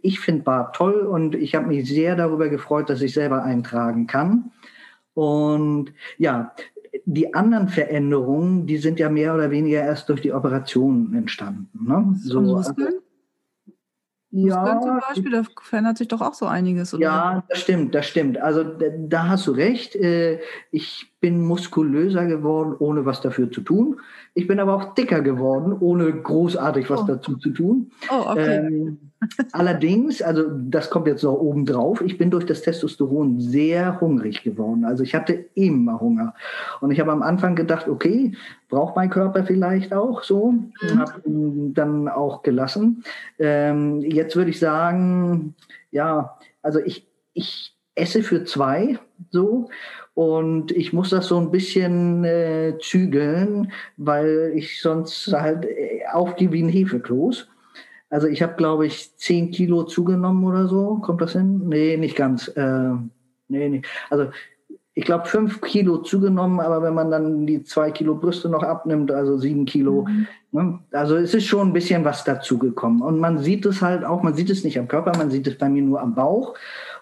Ich 0.02 0.20
finde 0.20 0.42
Bart 0.44 0.76
toll 0.76 1.02
und 1.02 1.36
ich 1.36 1.54
habe 1.54 1.68
mich 1.68 1.88
sehr 1.88 2.16
darüber 2.16 2.50
gefreut, 2.50 2.90
dass 2.90 3.04
ich 3.04 3.14
selber 3.14 3.44
eintragen 3.44 4.08
kann. 4.08 4.52
Und 5.14 5.94
ja, 6.18 6.54
die 7.10 7.34
anderen 7.34 7.70
Veränderungen, 7.70 8.68
die 8.68 8.78
sind 8.78 9.00
ja 9.00 9.10
mehr 9.10 9.34
oder 9.34 9.50
weniger 9.50 9.80
erst 9.80 10.10
durch 10.10 10.22
die 10.22 10.34
Operation 10.34 11.14
entstanden. 11.14 11.70
Ne? 11.88 12.14
So, 12.22 12.58
also, 12.58 12.74
ja, 14.30 14.82
zum 14.82 15.00
Beispiel, 15.00 15.32
da 15.32 15.44
verändert 15.62 15.98
sich 15.98 16.10
doch 16.10 16.20
auch 16.20 16.34
so 16.34 16.48
einiges. 16.48 16.94
Oder? 16.94 17.02
Ja, 17.02 17.44
das 17.48 17.60
stimmt, 17.60 17.96
das 17.96 18.08
stimmt. 18.08 18.38
Also 18.42 18.64
da 18.64 19.30
hast 19.30 19.48
du 19.48 19.52
recht. 19.52 19.96
Äh, 19.96 20.42
ich 20.70 21.14
bin 21.22 21.40
muskulöser 21.46 22.26
geworden, 22.26 22.76
ohne 22.78 23.06
was 23.06 23.22
dafür 23.22 23.50
zu 23.50 23.62
tun. 23.62 24.02
Ich 24.34 24.46
bin 24.46 24.60
aber 24.60 24.76
auch 24.76 24.94
dicker 24.96 25.22
geworden, 25.22 25.74
ohne 25.80 26.12
großartig 26.12 26.90
was 26.90 27.02
oh. 27.04 27.06
dazu 27.06 27.38
zu 27.38 27.52
tun. 27.52 27.92
Oh, 28.10 28.32
okay. 28.32 28.68
Ähm, 28.68 29.07
allerdings, 29.52 30.22
also 30.22 30.44
das 30.50 30.90
kommt 30.90 31.08
jetzt 31.08 31.24
noch 31.24 31.34
oben 31.34 31.66
drauf, 31.66 32.02
ich 32.02 32.18
bin 32.18 32.32
durch 32.32 32.46
das 32.46 32.62
Testosteron 32.62 33.40
sehr 33.40 34.00
hungrig 34.00 34.44
geworden. 34.44 34.86
Also 34.86 35.04
ich 35.04 35.16
hatte 35.16 35.46
immer 35.56 36.00
Hunger. 36.00 36.34
Und 36.82 36.92
ich 36.92 37.00
habe 37.00 37.12
am 37.12 37.24
Anfang 37.24 37.56
gedacht, 37.56 37.88
okay, 37.88 38.34
braucht 38.70 38.96
mein 38.96 39.10
Körper 39.10 39.44
vielleicht 39.44 39.94
auch 39.94 40.24
so. 40.24 40.52
Mhm. 40.52 41.00
Habe 41.00 41.22
dann 41.74 42.08
auch 42.08 42.44
gelassen. 42.44 43.04
Ähm, 43.40 44.02
jetzt 44.02 44.36
würde 44.36 44.52
ich 44.52 44.60
sagen, 44.60 45.56
ja, 45.92 46.38
also 46.62 46.80
ich, 46.80 47.08
ich 47.34 47.76
esse 47.96 48.22
für 48.24 48.44
zwei 48.44 49.00
so 49.32 49.70
und 50.14 50.72
ich 50.72 50.94
muss 50.94 51.10
das 51.12 51.28
so 51.28 51.40
ein 51.40 51.52
bisschen 51.52 52.24
äh, 52.24 52.74
zügeln, 52.80 53.72
weil 53.98 54.52
ich 54.56 54.82
sonst 54.82 55.32
halt 55.32 55.66
äh, 55.66 56.02
aufgehe 56.12 56.52
wie 56.52 56.64
ein 56.64 56.70
Hefekloß. 56.70 57.48
Also 58.10 58.28
ich 58.28 58.42
habe, 58.42 58.56
glaube 58.56 58.86
ich, 58.86 59.16
zehn 59.18 59.52
Kilo 59.52 59.84
zugenommen 59.84 60.44
oder 60.44 60.68
so. 60.68 61.00
Kommt 61.02 61.22
das 61.22 61.34
hin? 61.34 61.68
Nee, 61.68 61.98
nicht 61.98 62.16
ganz. 62.16 62.48
Äh, 62.50 62.92
nee, 63.50 63.70
nee. 63.70 63.82
Also 64.10 64.30
ich 64.98 65.06
glaube, 65.06 65.28
fünf 65.28 65.62
Kilo 65.62 65.98
zugenommen, 66.00 66.60
aber 66.60 66.82
wenn 66.82 66.96
man 66.96 67.12
dann 67.12 67.46
die 67.46 67.62
zwei 67.64 67.92
Kilo 67.92 68.16
Brüste 68.16 68.50
noch 68.50 68.64
abnimmt, 68.64 69.12
also 69.12 69.38
sieben 69.38 69.66
Kilo, 69.66 70.08
mhm. 70.08 70.28
ne? 70.52 70.80
also 70.92 71.18
es 71.18 71.36
ist 71.36 71.46
schon 71.46 71.68
ein 71.68 71.74
bisschen 71.74 72.04
was 72.04 72.24
dazugekommen. 72.24 73.04
Und 73.04 73.20
man 73.20 73.38
sieht 73.38 73.68
es 73.68 73.84
halt 73.84 74.04
auch, 74.04 74.24
man 74.24 74.34
sieht 74.34 74.50
es 74.50 74.64
nicht 74.64 74.80
am 74.80 74.88
Körper, 74.88 75.16
man 75.16 75.30
sieht 75.30 75.46
es 75.46 75.56
bei 75.56 75.70
mir 75.70 75.84
nur 75.84 76.02
am 76.02 76.16
Bauch. 76.16 76.56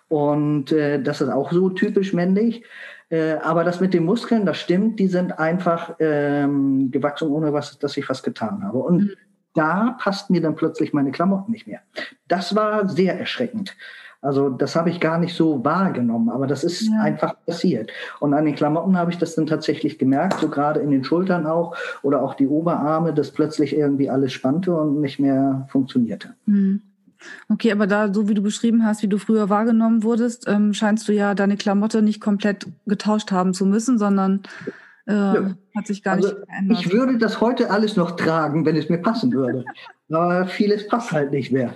Und 0.10 0.74
äh, 0.74 1.01
das 1.01 1.22
ist 1.22 1.30
auch 1.30 1.53
so 1.53 1.70
typisch 1.70 2.12
männlich. 2.12 2.64
Äh, 3.10 3.36
aber 3.36 3.64
das 3.64 3.80
mit 3.80 3.93
den 3.93 4.03
Muskeln, 4.03 4.45
das 4.45 4.58
stimmt, 4.58 4.99
die 4.99 5.08
sind 5.08 5.39
einfach 5.39 5.95
ähm, 5.99 6.91
gewachsen, 6.91 7.30
ohne 7.30 7.53
was, 7.53 7.80
dass 7.80 7.95
ich 7.95 8.10
was 8.10 8.24
getan 8.24 8.62
habe. 8.62 8.80
Und 8.80 9.03
mhm. 9.03 9.12
Da 9.56 9.97
passten 9.99 10.34
mir 10.34 10.41
dann 10.41 10.56
plötzlich 10.56 10.93
meine 10.93 11.12
Klamotten 11.12 11.51
nicht 11.51 11.68
mehr. 11.68 11.80
Das 12.28 12.56
war 12.56 12.88
sehr 12.88 13.20
erschreckend. 13.20 13.76
Also 14.22 14.49
das 14.49 14.76
habe 14.76 14.89
ich 14.89 14.99
gar 14.99 15.20
nicht 15.20 15.36
so 15.36 15.64
wahrgenommen, 15.64 16.30
aber 16.30 16.47
das 16.47 16.64
ist 16.64 16.89
ja. 16.89 16.99
einfach 16.99 17.36
passiert. 17.45 17.91
Und 18.20 18.34
an 18.34 18.45
den 18.45 18.56
Klamotten 18.56 18.97
habe 18.97 19.12
ich 19.12 19.20
das 19.20 19.36
dann 19.36 19.45
tatsächlich 19.45 19.99
gemerkt, 19.99 20.39
so 20.39 20.49
gerade 20.49 20.80
in 20.80 20.89
den 20.89 21.03
Schultern 21.03 21.45
auch 21.45 21.76
oder 22.01 22.24
auch 22.24 22.34
die 22.34 22.47
Oberarme, 22.47 23.14
dass 23.14 23.30
plötzlich 23.30 23.76
irgendwie 23.78 24.10
alles 24.10 24.34
spannte 24.34 24.76
und 24.76 24.99
nicht 24.99 25.20
mehr 25.20 25.68
funktionierte. 25.70 26.34
Mhm. 26.47 26.82
Okay, 27.49 27.72
aber 27.72 27.86
da, 27.86 28.12
so 28.14 28.28
wie 28.28 28.34
du 28.34 28.41
beschrieben 28.41 28.84
hast, 28.84 29.03
wie 29.03 29.08
du 29.08 29.20
früher 29.20 29.49
wahrgenommen 29.49 30.03
wurdest, 30.03 30.47
ähm, 30.47 30.74
scheinst 30.74 31.08
du 31.08 31.14
ja 31.14 31.36
deine 31.36 31.56
Klamotte 31.56 32.01
nicht 32.01 32.20
komplett 32.20 32.68
getauscht 32.88 33.32
haben 33.32 33.53
zu 33.53 33.66
müssen, 33.66 33.97
sondern 33.97 34.41
äh, 35.08 35.14
ja. 35.14 35.56
hat 35.76 35.88
sich 35.88 36.03
gar 36.03 36.16
also, 36.16 36.30
nicht 36.30 36.45
verändert. 36.45 36.80
Ich 36.80 36.91
würde 36.91 37.18
das 37.18 37.41
heute 37.41 37.70
alles 37.70 37.95
noch 37.95 38.12
tragen, 38.12 38.66
wenn 38.66 38.76
es 38.76 38.89
mir 38.89 38.97
passen 38.97 39.32
würde. 39.32 39.66
aber 40.10 40.47
vieles 40.47 40.88
passt 40.88 41.12
halt 41.12 41.32
nicht 41.32 41.51
mehr. 41.51 41.76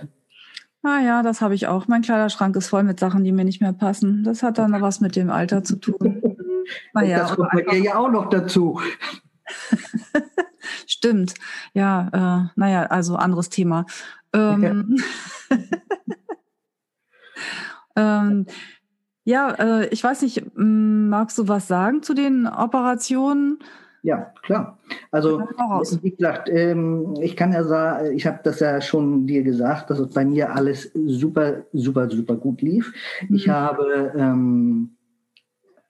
Ah 0.82 1.00
ja, 1.00 1.24
das 1.24 1.42
habe 1.42 1.56
ich 1.56 1.68
auch. 1.68 1.88
Mein 1.88 2.02
Kleiderschrank 2.02 2.56
ist 2.56 2.70
voll 2.70 2.84
mit 2.84 3.00
Sachen, 3.00 3.24
die 3.24 3.34
mir 3.34 3.44
nicht 3.44 3.60
mehr 3.62 3.74
passen. 3.74 4.24
Das 4.24 4.44
hat 4.44 4.58
dann 4.58 4.82
was 4.82 5.02
mit 5.02 5.16
dem 5.16 5.30
Alter 5.30 5.64
zu 5.64 5.76
tun. 5.76 6.22
naja, 6.94 7.20
das 7.20 7.36
kommt 7.36 7.52
bei 7.52 7.64
dir 7.64 7.80
ja 7.80 7.98
auch 7.98 8.10
noch 8.10 8.30
dazu. 8.30 8.80
Stimmt. 10.88 11.34
Ja, 11.74 12.10
äh, 12.14 12.50
naja, 12.56 12.84
also 12.84 13.16
anderes 13.18 13.50
Thema. 13.50 13.86
Ähm, 14.34 14.98
ähm, 17.96 18.46
ja, 19.30 19.52
äh, 19.52 19.88
ich 19.90 20.04
weiß 20.04 20.24
nicht, 20.24 20.44
magst 20.56 21.38
du 21.38 21.48
was 21.48 21.68
sagen 21.68 22.02
zu 22.02 22.16
den 22.16 22.48
Operationen? 22.48 23.60
Ja, 24.02 24.34
klar. 24.42 24.80
Also, 25.12 25.42
wie 26.02 26.12
gesagt, 26.12 26.50
ähm, 26.50 27.16
ich 27.22 27.36
kann 27.36 27.52
ja 27.52 27.64
sagen, 27.64 28.16
ich 28.16 28.26
habe 28.26 28.40
das 28.44 28.60
ja 28.60 28.82
schon 28.82 29.28
dir 29.28 29.44
gesagt, 29.44 29.90
dass 29.90 30.00
es 30.00 30.14
bei 30.14 30.26
mir 30.26 30.56
alles 30.56 30.92
super, 30.94 31.64
super, 31.74 32.10
super 32.10 32.36
gut 32.36 32.62
lief. 32.62 32.92
Mhm. 33.28 33.36
Ich 33.36 33.50
habe 33.50 34.14
ähm, 34.18 34.96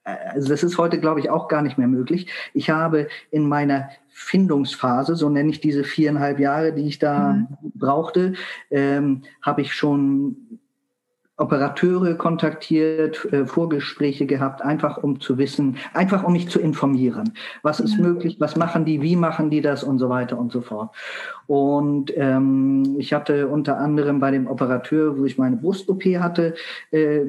also 0.04 0.48
das 0.48 0.62
ist 0.62 0.78
heute, 0.78 0.98
glaube 0.98 1.20
ich, 1.20 1.30
auch 1.30 1.48
gar 1.48 1.62
nicht 1.62 1.78
mehr 1.78 1.88
möglich. 1.88 2.26
Ich 2.52 2.70
habe 2.70 3.08
in 3.30 3.48
meiner 3.48 3.90
Findungsphase, 4.08 5.14
so 5.14 5.28
nenne 5.28 5.50
ich 5.50 5.60
diese 5.60 5.84
viereinhalb 5.84 6.40
Jahre, 6.40 6.72
die 6.72 6.86
ich 6.86 6.98
da 6.98 7.32
mhm. 7.34 7.46
brauchte, 7.74 8.34
ähm, 8.70 9.22
habe 9.42 9.62
ich 9.62 9.74
schon 9.74 10.59
Operateure 11.40 12.14
kontaktiert, 12.14 13.26
äh, 13.32 13.46
Vorgespräche 13.46 14.26
gehabt, 14.26 14.62
einfach 14.62 14.98
um 14.98 15.20
zu 15.20 15.38
wissen, 15.38 15.76
einfach 15.94 16.22
um 16.22 16.34
mich 16.34 16.48
zu 16.48 16.60
informieren. 16.60 17.32
Was 17.62 17.80
ist 17.80 17.96
mhm. 17.96 18.04
möglich, 18.04 18.36
was 18.38 18.56
machen 18.56 18.84
die, 18.84 19.00
wie 19.02 19.16
machen 19.16 19.50
die 19.50 19.60
das 19.60 19.82
und 19.82 19.98
so 19.98 20.08
weiter 20.08 20.38
und 20.38 20.52
so 20.52 20.60
fort. 20.60 20.94
Und 21.46 22.12
ähm, 22.16 22.96
ich 22.98 23.12
hatte 23.12 23.48
unter 23.48 23.78
anderem 23.78 24.20
bei 24.20 24.30
dem 24.30 24.46
Operateur, 24.46 25.18
wo 25.18 25.24
ich 25.24 25.38
meine 25.38 25.56
Brust-OP 25.56 26.04
hatte, 26.18 26.54
äh, 26.90 27.22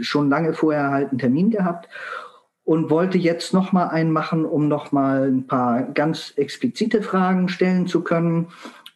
schon 0.00 0.28
lange 0.28 0.52
vorher 0.52 0.90
halt 0.90 1.10
einen 1.10 1.18
Termin 1.18 1.50
gehabt 1.50 1.88
und 2.66 2.90
wollte 2.90 3.16
jetzt 3.16 3.54
noch 3.54 3.72
mal 3.72 3.88
einen 3.88 4.10
machen, 4.10 4.44
um 4.44 4.68
noch 4.68 4.92
mal 4.92 5.28
ein 5.28 5.46
paar 5.46 5.82
ganz 5.82 6.34
explizite 6.36 7.00
Fragen 7.00 7.48
stellen 7.48 7.86
zu 7.86 8.02
können. 8.02 8.48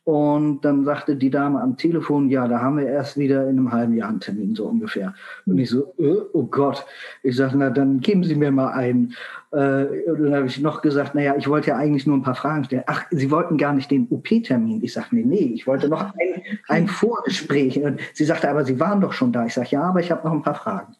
Und 0.04 0.62
dann 0.64 0.84
sagte 0.84 1.14
die 1.14 1.30
Dame 1.30 1.60
am 1.60 1.76
Telefon, 1.76 2.30
ja, 2.30 2.48
da 2.48 2.60
haben 2.60 2.78
wir 2.78 2.86
erst 2.86 3.18
wieder 3.18 3.42
in 3.44 3.58
einem 3.58 3.72
halben 3.72 3.94
Jahr 3.94 4.08
einen 4.08 4.20
Termin, 4.20 4.54
so 4.54 4.64
ungefähr. 4.66 5.14
Und 5.44 5.58
ich 5.58 5.70
so, 5.70 5.94
äh, 5.98 6.22
oh 6.32 6.44
Gott. 6.44 6.86
Ich 7.22 7.36
sage, 7.36 7.56
na, 7.56 7.68
dann 7.68 8.00
geben 8.00 8.24
Sie 8.24 8.34
mir 8.34 8.50
mal 8.50 8.72
einen. 8.72 9.14
Äh, 9.52 10.08
und 10.10 10.22
dann 10.22 10.34
habe 10.34 10.46
ich 10.46 10.58
noch 10.58 10.80
gesagt, 10.80 11.14
naja, 11.14 11.34
ich 11.36 11.48
wollte 11.48 11.70
ja 11.70 11.76
eigentlich 11.76 12.06
nur 12.06 12.16
ein 12.16 12.22
paar 12.22 12.34
Fragen 12.34 12.64
stellen. 12.64 12.84
Ach, 12.86 13.04
Sie 13.10 13.30
wollten 13.30 13.58
gar 13.58 13.74
nicht 13.74 13.90
den 13.90 14.08
OP-Termin. 14.08 14.82
Ich 14.82 14.94
sage, 14.94 15.08
nee, 15.10 15.24
nee, 15.24 15.52
ich 15.54 15.66
wollte 15.66 15.88
noch 15.88 16.02
ein, 16.02 16.42
ein 16.68 16.88
Vorgespräch. 16.88 17.82
Und 17.82 18.00
sie 18.14 18.24
sagte, 18.24 18.48
aber 18.48 18.64
Sie 18.64 18.80
waren 18.80 19.02
doch 19.02 19.12
schon 19.12 19.32
da. 19.32 19.44
Ich 19.44 19.54
sage, 19.54 19.68
ja, 19.70 19.82
aber 19.82 20.00
ich 20.00 20.10
habe 20.10 20.26
noch 20.26 20.32
ein 20.34 20.42
paar 20.42 20.54
Fragen 20.54 20.96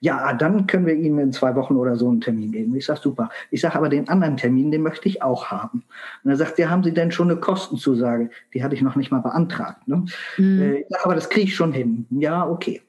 ja, 0.00 0.32
dann 0.32 0.66
können 0.66 0.86
wir 0.86 0.94
Ihnen 0.94 1.18
in 1.18 1.32
zwei 1.32 1.54
Wochen 1.54 1.76
oder 1.76 1.96
so 1.96 2.08
einen 2.08 2.20
Termin 2.20 2.52
geben. 2.52 2.74
Ich 2.74 2.86
sage, 2.86 3.00
super. 3.02 3.30
Ich 3.50 3.60
sage, 3.60 3.76
aber 3.76 3.88
den 3.88 4.08
anderen 4.08 4.36
Termin, 4.36 4.70
den 4.70 4.82
möchte 4.82 5.08
ich 5.08 5.22
auch 5.22 5.46
haben. 5.46 5.84
Und 6.24 6.30
er 6.30 6.36
sagt, 6.36 6.58
ja, 6.58 6.68
haben 6.68 6.84
Sie 6.84 6.92
denn 6.92 7.10
schon 7.10 7.30
eine 7.30 7.40
Kostenzusage? 7.40 8.30
Die 8.54 8.62
hatte 8.62 8.74
ich 8.74 8.82
noch 8.82 8.96
nicht 8.96 9.10
mal 9.10 9.20
beantragt. 9.20 9.86
Ne? 9.88 10.04
Mhm. 10.36 10.60
Äh, 10.60 10.74
ich 10.80 10.86
sage, 10.88 11.04
aber 11.04 11.14
das 11.14 11.30
kriege 11.30 11.46
ich 11.46 11.54
schon 11.54 11.72
hin. 11.72 12.06
Ja, 12.10 12.46
okay. 12.46 12.82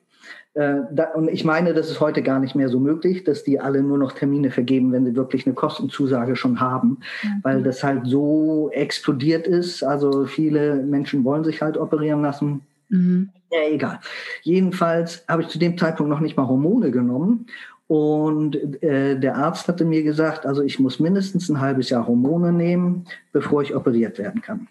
Äh, 0.58 0.82
und 1.14 1.30
ich 1.30 1.46
meine, 1.46 1.74
das 1.74 1.90
ist 1.90 2.00
heute 2.00 2.24
gar 2.24 2.40
nicht 2.40 2.56
mehr 2.56 2.70
so 2.70 2.80
möglich, 2.80 3.24
dass 3.24 3.44
die 3.44 3.60
alle 3.60 3.84
nur 3.84 3.98
noch 3.98 4.14
Termine 4.14 4.50
vergeben, 4.50 4.92
wenn 4.92 5.06
sie 5.06 5.16
wirklich 5.16 5.46
eine 5.46 5.54
Kostenzusage 5.56 6.36
schon 6.36 6.60
haben, 6.60 7.00
mhm. 7.24 7.30
weil 7.44 7.64
das 7.64 7.84
halt 7.84 8.02
so 8.06 8.70
explodiert 8.74 9.46
ist. 9.46 9.84
Also 9.84 10.26
viele 10.26 10.78
Menschen 10.78 11.24
wollen 11.24 11.44
sich 11.44 11.62
halt 11.62 11.78
operieren 11.78 12.24
lassen. 12.24 12.62
Mhm. 12.90 13.30
Ja, 13.52 13.60
egal. 13.70 14.00
Jedenfalls 14.44 15.24
habe 15.28 15.44
ich 15.44 15.48
zu 15.48 15.60
dem 15.60 15.78
Zeitpunkt 15.78 16.10
noch 16.10 16.20
nicht 16.20 16.38
mal 16.38 16.48
Hormone 16.48 16.92
genommen. 16.92 17.48
Und 17.88 18.84
äh, 18.84 19.18
der 19.18 19.38
Arzt 19.38 19.68
hatte 19.70 19.86
mir 19.86 20.04
gesagt, 20.04 20.46
also 20.46 20.62
ich 20.62 20.78
muss 20.80 21.00
mindestens 21.00 21.50
ein 21.50 21.62
halbes 21.62 21.90
Jahr 21.90 22.06
Hormone 22.06 22.52
nehmen, 22.52 23.06
bevor 23.32 23.62
ich 23.62 23.74
operiert 23.74 24.18
werden 24.18 24.42
kann. 24.42 24.68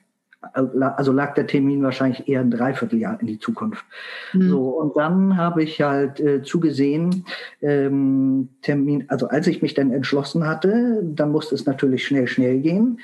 Also 0.56 1.12
lag 1.12 1.34
der 1.34 1.46
Termin 1.46 1.82
wahrscheinlich 1.82 2.28
eher 2.28 2.40
ein 2.40 2.50
Dreivierteljahr 2.50 3.20
in 3.20 3.26
die 3.26 3.38
Zukunft. 3.38 3.84
Mhm. 4.32 4.48
So, 4.48 4.68
und 4.68 4.96
dann 4.96 5.36
habe 5.36 5.62
ich 5.62 5.80
halt 5.82 6.18
äh, 6.20 6.42
zugesehen, 6.42 7.24
ähm, 7.60 8.48
Termin, 8.62 9.04
also 9.08 9.28
als 9.28 9.46
ich 9.46 9.62
mich 9.62 9.74
dann 9.74 9.92
entschlossen 9.92 10.46
hatte, 10.46 11.02
dann 11.02 11.30
musste 11.30 11.54
es 11.54 11.66
natürlich 11.66 12.06
schnell, 12.06 12.26
schnell 12.26 12.60
gehen. 12.60 12.98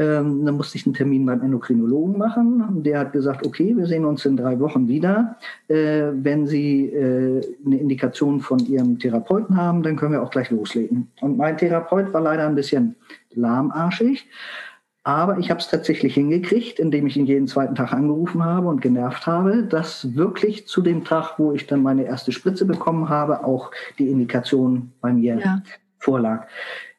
Ähm, 0.00 0.46
dann 0.46 0.56
musste 0.56 0.78
ich 0.78 0.86
einen 0.86 0.94
Termin 0.94 1.26
beim 1.26 1.42
Endokrinologen 1.42 2.16
machen. 2.16 2.82
Der 2.82 3.00
hat 3.00 3.12
gesagt, 3.12 3.44
okay, 3.46 3.76
wir 3.76 3.86
sehen 3.86 4.04
uns 4.04 4.24
in 4.24 4.36
drei 4.36 4.58
Wochen 4.60 4.88
wieder. 4.88 5.36
Äh, 5.68 6.12
wenn 6.12 6.46
Sie 6.46 6.86
äh, 6.86 7.42
eine 7.66 7.78
Indikation 7.78 8.40
von 8.40 8.60
Ihrem 8.60 8.98
Therapeuten 8.98 9.56
haben, 9.56 9.82
dann 9.82 9.96
können 9.96 10.12
wir 10.12 10.22
auch 10.22 10.30
gleich 10.30 10.50
loslegen. 10.50 11.08
Und 11.20 11.36
mein 11.36 11.58
Therapeut 11.58 12.12
war 12.14 12.20
leider 12.20 12.46
ein 12.46 12.54
bisschen 12.54 12.94
lahmarschig. 13.34 14.26
Aber 15.02 15.38
ich 15.38 15.50
habe 15.50 15.60
es 15.60 15.68
tatsächlich 15.68 16.14
hingekriegt, 16.14 16.78
indem 16.78 17.06
ich 17.06 17.16
ihn 17.16 17.24
jeden 17.24 17.46
zweiten 17.46 17.74
Tag 17.74 17.92
angerufen 17.92 18.44
habe 18.44 18.68
und 18.68 18.82
genervt 18.82 19.26
habe, 19.26 19.64
dass 19.64 20.14
wirklich 20.14 20.66
zu 20.66 20.82
dem 20.82 21.04
Tag, 21.04 21.38
wo 21.38 21.52
ich 21.52 21.66
dann 21.66 21.82
meine 21.82 22.04
erste 22.04 22.32
Spritze 22.32 22.66
bekommen 22.66 23.08
habe, 23.08 23.44
auch 23.44 23.70
die 23.98 24.10
Indikation 24.10 24.92
bei 25.00 25.12
mir 25.12 25.38
ja. 25.38 25.62
vorlag. 25.98 26.46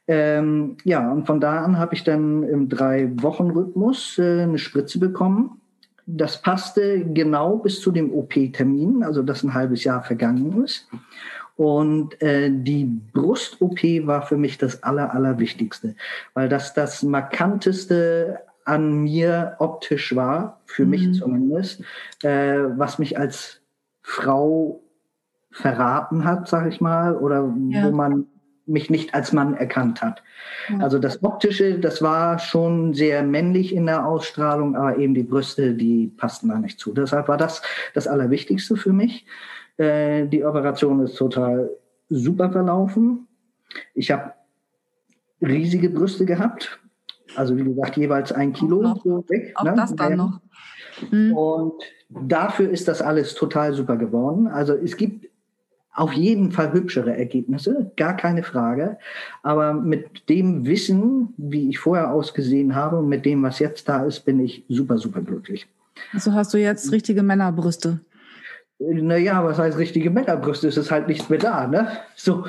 Ähm, 0.08 0.78
ja, 0.84 1.12
und 1.12 1.28
von 1.28 1.39
da 1.39 1.64
an 1.64 1.78
habe 1.78 1.93
ich 1.93 2.04
dann 2.04 2.43
im 2.43 2.70
Drei-Wochen-Rhythmus 2.70 4.18
äh, 4.18 4.41
eine 4.43 4.58
Spritze 4.58 4.97
bekommen. 4.99 5.62
Das 6.08 6.41
passte 6.41 7.06
genau 7.06 7.58
bis 7.58 7.80
zu 7.80 7.91
dem 7.91 8.12
OP-Termin, 8.12 9.04
also 9.04 9.22
dass 9.22 9.43
ein 9.43 9.54
halbes 9.54 9.84
Jahr 9.84 10.02
vergangen 10.02 10.64
ist. 10.64 10.89
Und 11.56 12.22
äh, 12.22 12.49
die 12.52 12.86
Brust-OP 12.86 13.84
war 14.08 14.24
für 14.24 14.38
mich 14.38 14.58
das 14.58 14.84
Aller, 14.84 15.14
Allerwichtigste, 15.14 15.95
weil 16.34 16.49
das 16.49 16.74
das 16.74 17.04
markanteste 17.04 18.39
an 18.66 19.04
mir 19.04 19.56
optisch 19.60 20.16
war, 20.16 20.62
für 20.66 20.86
mhm. 20.86 20.89
mich 20.89 21.14
zumindest, 21.14 21.84
äh, 22.24 22.58
was 22.78 22.99
mich 22.99 23.18
als 23.18 23.62
Frau 24.02 24.82
verraten 25.52 26.24
hat, 26.24 26.47
sag 26.47 26.68
ich 26.68 26.80
mal, 26.80 27.16
oder 27.16 27.54
ja. 27.70 27.86
wo 27.86 27.91
man 27.91 28.28
mich 28.66 28.89
nicht 28.89 29.14
als 29.14 29.34
Mann 29.34 29.56
erkannt 29.56 30.02
hat. 30.02 30.24
Also 30.80 30.99
das 30.99 31.24
Optische, 31.24 31.80
das 31.80 32.02
war 32.02 32.39
schon 32.39 32.93
sehr 32.93 33.24
männlich 33.24 33.74
in 33.74 33.86
der 33.86 34.06
Ausstrahlung, 34.06 34.76
aber 34.76 34.97
eben 34.97 35.14
die 35.14 35.24
Brüste, 35.24 35.74
die 35.74 36.08
passten 36.16 36.49
da 36.49 36.58
nicht 36.58 36.80
zu. 36.80 36.93
Deshalb 36.93 37.28
war 37.28 37.38
das 37.38 37.62
das 37.93 38.08
Allerwichtigste 38.08 38.78
für 38.78 38.93
mich. 38.93 39.26
Äh, 39.82 40.27
die 40.27 40.43
Operation 40.45 41.03
ist 41.03 41.15
total 41.15 41.71
super 42.09 42.51
verlaufen. 42.51 43.27
Ich 43.95 44.11
habe 44.11 44.34
riesige 45.41 45.89
Brüste 45.89 46.25
gehabt. 46.25 46.79
Also 47.36 47.57
wie 47.57 47.63
gesagt, 47.63 47.97
jeweils 47.97 48.32
ein 48.32 48.53
Kilo 48.53 48.84
auch 48.86 49.03
so 49.03 49.25
weg. 49.27 49.53
Auch 49.55 49.63
ne? 49.63 49.73
das 49.75 49.95
dann 49.95 50.17
noch. 50.17 50.39
Mhm. 51.09 51.34
Und 51.34 51.73
dafür 52.09 52.69
ist 52.69 52.88
das 52.88 53.01
alles 53.01 53.34
total 53.34 53.73
super 53.73 53.97
geworden. 53.97 54.47
Also 54.47 54.73
es 54.73 54.97
gibt 54.97 55.29
auf 55.93 56.13
jeden 56.13 56.51
Fall 56.51 56.71
hübschere 56.73 57.17
Ergebnisse, 57.17 57.91
gar 57.97 58.15
keine 58.15 58.43
Frage. 58.43 58.99
Aber 59.41 59.73
mit 59.73 60.29
dem 60.29 60.65
Wissen, 60.67 61.34
wie 61.38 61.69
ich 61.69 61.79
vorher 61.79 62.13
ausgesehen 62.13 62.75
habe 62.75 62.99
und 62.99 63.09
mit 63.09 63.25
dem, 63.25 63.41
was 63.41 63.57
jetzt 63.57 63.89
da 63.89 64.03
ist, 64.03 64.25
bin 64.25 64.39
ich 64.39 64.63
super, 64.69 64.99
super 64.99 65.21
glücklich. 65.21 65.67
Also 66.13 66.34
hast 66.34 66.53
du 66.53 66.59
jetzt 66.59 66.91
richtige 66.91 67.23
Männerbrüste? 67.23 67.99
Naja, 68.89 69.43
was 69.43 69.59
heißt 69.59 69.77
richtige 69.77 70.09
Männerbrüste? 70.09 70.67
Es 70.67 70.75
ist 70.75 70.89
halt 70.89 71.07
nichts 71.07 71.29
mehr 71.29 71.38
da. 71.38 71.67
Ne? 71.67 71.88
So, 72.15 72.45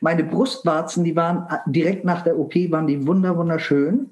meine 0.00 0.22
Brustwarzen, 0.22 1.02
die 1.02 1.16
waren 1.16 1.48
direkt 1.66 2.04
nach 2.04 2.22
der 2.22 2.38
OP, 2.38 2.54
waren 2.70 2.86
die 2.86 3.06
wunder 3.08 3.36
wunderschön. 3.36 4.10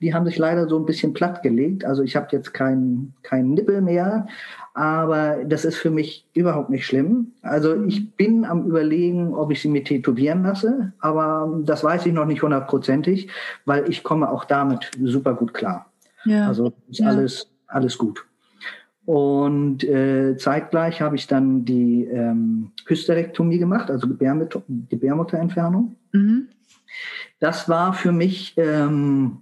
Die 0.00 0.14
haben 0.14 0.24
sich 0.24 0.38
leider 0.38 0.68
so 0.68 0.78
ein 0.78 0.86
bisschen 0.86 1.12
plattgelegt. 1.12 1.84
Also 1.84 2.02
ich 2.02 2.16
habe 2.16 2.28
jetzt 2.32 2.54
keinen 2.54 3.12
kein 3.22 3.50
Nippel 3.50 3.82
mehr, 3.82 4.26
aber 4.72 5.44
das 5.44 5.66
ist 5.66 5.76
für 5.76 5.90
mich 5.90 6.26
überhaupt 6.32 6.70
nicht 6.70 6.86
schlimm. 6.86 7.32
Also 7.42 7.82
ich 7.84 8.14
bin 8.16 8.46
am 8.46 8.66
überlegen, 8.66 9.34
ob 9.34 9.50
ich 9.50 9.60
sie 9.60 9.68
mir 9.68 9.84
tätowieren 9.84 10.44
lasse, 10.44 10.92
aber 11.00 11.60
das 11.64 11.84
weiß 11.84 12.06
ich 12.06 12.12
noch 12.14 12.26
nicht 12.26 12.42
hundertprozentig, 12.42 13.28
weil 13.66 13.88
ich 13.88 14.02
komme 14.02 14.30
auch 14.30 14.44
damit 14.44 14.90
super 15.02 15.34
gut 15.34 15.52
klar. 15.52 15.86
Ja. 16.24 16.48
Also 16.48 16.72
ist 16.88 17.00
ja. 17.00 17.08
alles, 17.08 17.50
alles 17.66 17.98
gut. 17.98 18.24
Und 19.04 19.82
äh, 19.82 20.36
zeitgleich 20.36 21.00
habe 21.00 21.16
ich 21.16 21.26
dann 21.26 21.64
die 21.64 22.04
ähm, 22.04 22.70
Hysterektomie 22.86 23.58
gemacht, 23.58 23.90
also 23.90 24.06
Gebärmutter, 24.06 24.62
Gebärmutterentfernung. 24.68 25.96
Mhm. 26.12 26.48
Das 27.40 27.68
war 27.68 27.94
für 27.94 28.12
mich 28.12 28.54
ähm, 28.56 29.38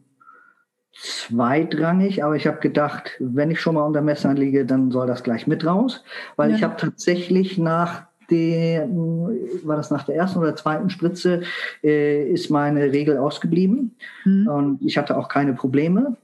zweitrangig, 0.94 2.24
aber 2.24 2.36
ich 2.36 2.46
habe 2.46 2.58
gedacht, 2.60 3.12
wenn 3.18 3.50
ich 3.50 3.60
schon 3.60 3.74
mal 3.74 3.82
unter 3.82 4.00
Messer 4.00 4.32
liege, 4.32 4.64
dann 4.64 4.90
soll 4.90 5.06
das 5.06 5.22
gleich 5.22 5.46
mit 5.46 5.66
raus, 5.66 6.02
weil 6.36 6.50
ja. 6.50 6.56
ich 6.56 6.62
habe 6.62 6.76
tatsächlich 6.76 7.58
nach 7.58 8.04
der, 8.30 8.88
war 8.88 9.76
das 9.76 9.90
nach 9.90 10.04
der 10.04 10.14
ersten 10.16 10.38
oder 10.38 10.54
zweiten 10.56 10.88
Spritze, 10.88 11.42
äh, 11.82 12.30
ist 12.30 12.50
meine 12.50 12.92
Regel 12.92 13.18
ausgeblieben 13.18 13.96
mhm. 14.24 14.48
und 14.48 14.82
ich 14.82 14.96
hatte 14.96 15.16
auch 15.16 15.28
keine 15.28 15.52
Probleme. 15.54 16.16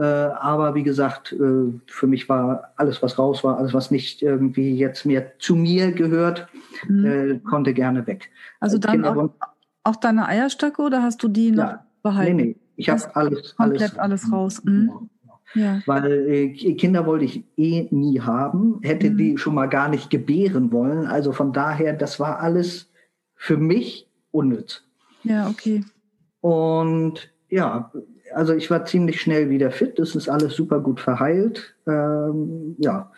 Äh, 0.00 0.02
aber 0.02 0.74
wie 0.74 0.82
gesagt, 0.82 1.32
äh, 1.32 1.78
für 1.86 2.06
mich 2.06 2.26
war 2.30 2.72
alles, 2.76 3.02
was 3.02 3.18
raus 3.18 3.44
war, 3.44 3.58
alles, 3.58 3.74
was 3.74 3.90
nicht 3.90 4.22
irgendwie 4.22 4.74
jetzt 4.74 5.04
mehr 5.04 5.38
zu 5.38 5.54
mir 5.54 5.92
gehört, 5.92 6.48
mhm. 6.88 7.04
äh, 7.04 7.38
konnte 7.40 7.74
gerne 7.74 8.06
weg. 8.06 8.30
Also 8.60 8.78
dann 8.78 9.04
auch, 9.04 9.28
auch, 9.84 9.96
deine 9.96 10.26
Eierstöcke 10.26 10.80
oder 10.80 11.02
hast 11.02 11.22
du 11.22 11.28
die 11.28 11.50
noch 11.50 11.64
ja, 11.64 11.86
behalten? 12.02 12.36
Nee, 12.36 12.44
nee, 12.44 12.56
ich 12.76 12.88
habe 12.88 13.14
alles, 13.14 13.54
komplett 13.56 13.98
alles, 13.98 13.98
alles 13.98 14.32
raus. 14.32 14.64
Mhm. 14.64 15.10
Ja. 15.54 15.82
Weil 15.84 16.10
äh, 16.30 16.74
Kinder 16.76 17.04
wollte 17.04 17.26
ich 17.26 17.44
eh 17.58 17.86
nie 17.90 18.22
haben, 18.22 18.78
hätte 18.80 19.10
mhm. 19.10 19.16
die 19.18 19.36
schon 19.36 19.54
mal 19.54 19.66
gar 19.66 19.90
nicht 19.90 20.08
gebären 20.08 20.72
wollen. 20.72 21.08
Also 21.08 21.32
von 21.32 21.52
daher, 21.52 21.92
das 21.92 22.18
war 22.18 22.40
alles 22.40 22.90
für 23.34 23.58
mich 23.58 24.08
unnütz. 24.30 24.82
Ja, 25.24 25.50
okay. 25.50 25.84
Und 26.40 27.30
ja, 27.50 27.90
also 28.34 28.54
ich 28.54 28.70
war 28.70 28.84
ziemlich 28.84 29.20
schnell 29.20 29.50
wieder 29.50 29.70
fit. 29.70 29.98
Das 29.98 30.14
ist 30.14 30.28
alles 30.28 30.54
super 30.54 30.80
gut 30.80 31.00
verheilt. 31.00 31.74
Ähm, 31.86 32.76
ja, 32.78 33.10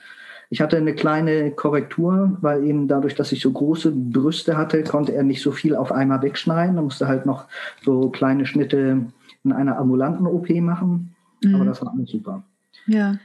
ich 0.52 0.60
hatte 0.60 0.76
eine 0.76 0.94
kleine 0.94 1.50
Korrektur, 1.50 2.36
weil 2.42 2.64
eben 2.64 2.86
dadurch, 2.86 3.14
dass 3.14 3.32
ich 3.32 3.40
so 3.40 3.50
große 3.50 3.90
Brüste 3.90 4.56
hatte, 4.56 4.82
konnte 4.84 5.14
er 5.14 5.22
nicht 5.22 5.40
so 5.40 5.50
viel 5.50 5.74
auf 5.74 5.90
einmal 5.90 6.20
wegschneiden. 6.20 6.76
Da 6.76 6.82
musste 6.82 7.08
halt 7.08 7.24
noch 7.24 7.46
so 7.82 8.10
kleine 8.10 8.44
Schnitte 8.44 9.06
in 9.44 9.52
einer 9.52 9.78
ambulanten 9.78 10.26
OP 10.26 10.50
machen. 10.50 11.14
Mhm. 11.42 11.54
Aber 11.54 11.64
das 11.64 11.80
war 11.80 11.92
alles 11.92 12.10
super. 12.10 12.42
Ja. 12.86 13.16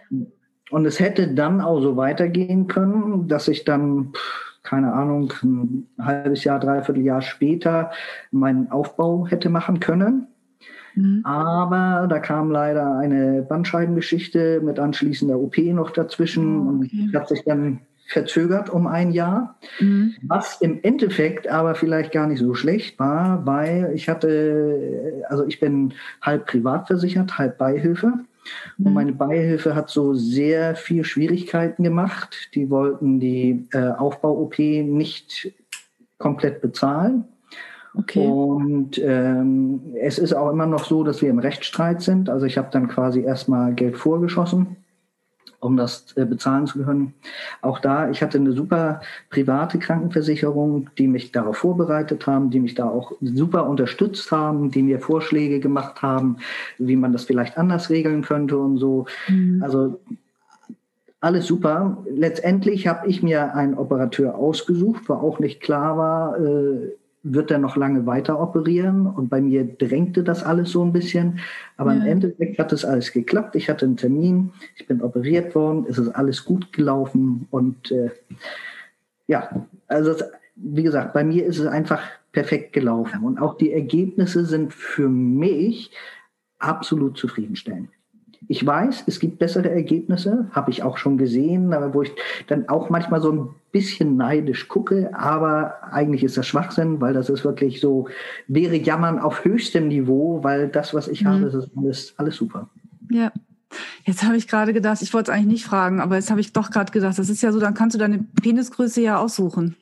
Und 0.69 0.85
es 0.85 1.01
hätte 1.01 1.27
dann 1.33 1.59
auch 1.59 1.81
so 1.81 1.97
weitergehen 1.97 2.67
können, 2.67 3.27
dass 3.27 3.49
ich 3.49 3.65
dann, 3.65 4.13
keine 4.63 4.93
Ahnung, 4.93 5.33
ein 5.43 5.87
halbes 5.99 6.43
Jahr, 6.43 6.59
dreiviertel 6.59 7.03
Jahr 7.03 7.21
später 7.21 7.91
meinen 8.31 8.71
Aufbau 8.71 9.27
hätte 9.27 9.49
machen 9.49 9.81
können. 9.81 10.27
Mhm. 10.97 11.21
Aber 11.23 12.07
da 12.07 12.19
kam 12.19 12.51
leider 12.51 12.97
eine 12.97 13.43
Bandscheibengeschichte 13.43 14.61
mit 14.61 14.79
anschließender 14.79 15.37
OP 15.37 15.57
noch 15.57 15.91
dazwischen 15.91 16.67
oh, 16.67 16.83
okay. 16.83 17.03
und 17.03 17.15
hat 17.15 17.29
sich 17.29 17.43
dann 17.45 17.81
verzögert 18.07 18.69
um 18.69 18.87
ein 18.87 19.11
Jahr, 19.11 19.57
mhm. 19.79 20.15
was 20.23 20.61
im 20.61 20.79
Endeffekt 20.81 21.47
aber 21.47 21.75
vielleicht 21.75 22.13
gar 22.13 22.25
nicht 22.25 22.39
so 22.39 22.53
schlecht 22.53 22.97
war, 22.99 23.45
weil 23.45 23.91
ich 23.93 24.07
hatte, 24.07 25.23
also 25.29 25.45
ich 25.45 25.59
bin 25.59 25.93
halb 26.21 26.47
privat 26.47 26.87
versichert, 26.87 27.37
halb 27.37 27.57
Beihilfe. 27.57 28.13
Und 28.77 28.85
mhm. 28.85 28.93
meine 28.93 29.11
Beihilfe 29.11 29.75
hat 29.75 29.89
so 29.89 30.13
sehr 30.13 30.75
viel 30.75 31.03
Schwierigkeiten 31.03 31.83
gemacht. 31.83 32.49
Die 32.55 32.69
wollten 32.69 33.19
die 33.19 33.67
äh, 33.73 33.89
Aufbau-OP 33.89 34.57
nicht 34.57 35.53
komplett 36.17 36.61
bezahlen. 36.61 37.25
Okay. 37.99 38.25
Und 38.25 38.99
ähm, 39.03 39.81
es 39.99 40.19
ist 40.19 40.33
auch 40.33 40.51
immer 40.51 40.65
noch 40.65 40.85
so, 40.85 41.03
dass 41.03 41.21
wir 41.21 41.29
im 41.29 41.39
Rechtsstreit 41.39 42.01
sind. 42.01 42.29
Also 42.29 42.45
ich 42.45 42.57
habe 42.57 42.69
dann 42.71 42.87
quasi 42.87 43.21
erstmal 43.21 43.73
Geld 43.73 43.97
vorgeschossen, 43.97 44.77
um 45.59 45.77
das 45.77 46.13
äh, 46.15 46.25
bezahlen 46.25 46.67
zu 46.67 46.83
können. 46.83 47.13
Auch 47.61 47.79
da, 47.79 48.09
ich 48.11 48.21
hatte 48.21 48.37
eine 48.37 48.51
super 48.51 49.01
private 49.31 49.79
Krankenversicherung, 49.79 50.89
die 50.97 51.07
mich 51.07 51.31
darauf 51.31 51.57
vorbereitet 51.57 52.27
haben, 52.27 52.51
die 52.51 52.59
mich 52.59 52.75
da 52.75 52.87
auch 52.87 53.13
super 53.21 53.67
unterstützt 53.67 54.31
haben, 54.31 54.69
die 54.69 54.83
mir 54.83 54.99
Vorschläge 54.99 55.59
gemacht 55.59 56.01
haben, 56.03 56.37
wie 56.77 56.95
man 56.95 57.13
das 57.13 57.23
vielleicht 57.23 57.57
anders 57.57 57.89
regeln 57.89 58.21
könnte 58.21 58.57
und 58.57 58.77
so. 58.77 59.07
Mhm. 59.27 59.63
Also 59.63 59.99
alles 61.19 61.47
super. 61.47 61.97
Letztendlich 62.07 62.85
habe 62.85 63.07
ich 63.07 63.23
mir 63.23 63.55
einen 63.55 63.73
Operateur 63.73 64.35
ausgesucht, 64.35 65.09
wo 65.09 65.13
auch 65.13 65.39
nicht 65.39 65.61
klar 65.61 65.97
war, 65.97 66.39
äh, 66.39 66.91
wird 67.33 67.51
er 67.51 67.59
noch 67.59 67.75
lange 67.75 68.05
weiter 68.05 68.39
operieren. 68.39 69.07
Und 69.07 69.29
bei 69.29 69.41
mir 69.41 69.63
drängte 69.65 70.23
das 70.23 70.43
alles 70.43 70.71
so 70.71 70.83
ein 70.83 70.93
bisschen. 70.93 71.39
Aber 71.77 71.93
ja. 71.93 72.01
im 72.01 72.05
Endeffekt 72.07 72.59
hat 72.59 72.73
es 72.73 72.85
alles 72.85 73.11
geklappt. 73.11 73.55
Ich 73.55 73.69
hatte 73.69 73.85
einen 73.85 73.97
Termin, 73.97 74.51
ich 74.75 74.87
bin 74.87 75.01
operiert 75.01 75.55
worden, 75.55 75.85
es 75.89 75.97
ist 75.97 76.09
alles 76.09 76.45
gut 76.45 76.73
gelaufen. 76.73 77.47
Und 77.51 77.91
äh, 77.91 78.11
ja, 79.27 79.67
also 79.87 80.15
wie 80.55 80.83
gesagt, 80.83 81.13
bei 81.13 81.23
mir 81.23 81.45
ist 81.45 81.59
es 81.59 81.67
einfach 81.67 82.01
perfekt 82.31 82.73
gelaufen. 82.73 83.23
Und 83.23 83.39
auch 83.39 83.57
die 83.57 83.71
Ergebnisse 83.71 84.45
sind 84.45 84.73
für 84.73 85.09
mich 85.09 85.91
absolut 86.59 87.17
zufriedenstellend. 87.17 87.89
Ich 88.47 88.65
weiß, 88.65 89.03
es 89.07 89.19
gibt 89.19 89.39
bessere 89.39 89.69
Ergebnisse, 89.69 90.47
habe 90.51 90.71
ich 90.71 90.83
auch 90.83 90.97
schon 90.97 91.17
gesehen, 91.17 91.71
wo 91.93 92.01
ich 92.01 92.11
dann 92.47 92.69
auch 92.69 92.89
manchmal 92.89 93.21
so 93.21 93.31
ein 93.31 93.49
bisschen 93.71 94.15
neidisch 94.17 94.67
gucke, 94.67 95.11
aber 95.13 95.83
eigentlich 95.91 96.23
ist 96.23 96.37
das 96.37 96.47
Schwachsinn, 96.47 97.01
weil 97.01 97.13
das 97.13 97.29
ist 97.29 97.43
wirklich 97.43 97.79
so, 97.79 98.07
wäre 98.47 98.75
Jammern 98.75 99.19
auf 99.19 99.43
höchstem 99.43 99.87
Niveau, 99.87 100.43
weil 100.43 100.67
das, 100.67 100.93
was 100.93 101.07
ich 101.07 101.23
mhm. 101.23 101.27
habe, 101.27 101.45
ist 101.45 101.69
alles, 101.75 102.13
alles 102.17 102.35
super. 102.35 102.69
Ja. 103.09 103.31
Jetzt 104.05 104.23
habe 104.23 104.37
ich 104.37 104.47
gerade 104.47 104.73
gedacht, 104.73 105.01
ich 105.01 105.13
wollte 105.13 105.31
es 105.31 105.37
eigentlich 105.37 105.53
nicht 105.53 105.65
fragen, 105.65 105.99
aber 105.99 106.15
jetzt 106.15 106.31
habe 106.31 106.39
ich 106.39 106.53
doch 106.53 106.71
gerade 106.71 106.91
gedacht, 106.91 107.19
das 107.19 107.29
ist 107.29 107.41
ja 107.41 107.51
so, 107.51 107.59
dann 107.59 107.73
kannst 107.73 107.95
du 107.95 107.99
deine 107.99 108.19
Penisgröße 108.41 109.01
ja 109.01 109.17
aussuchen. 109.17 109.75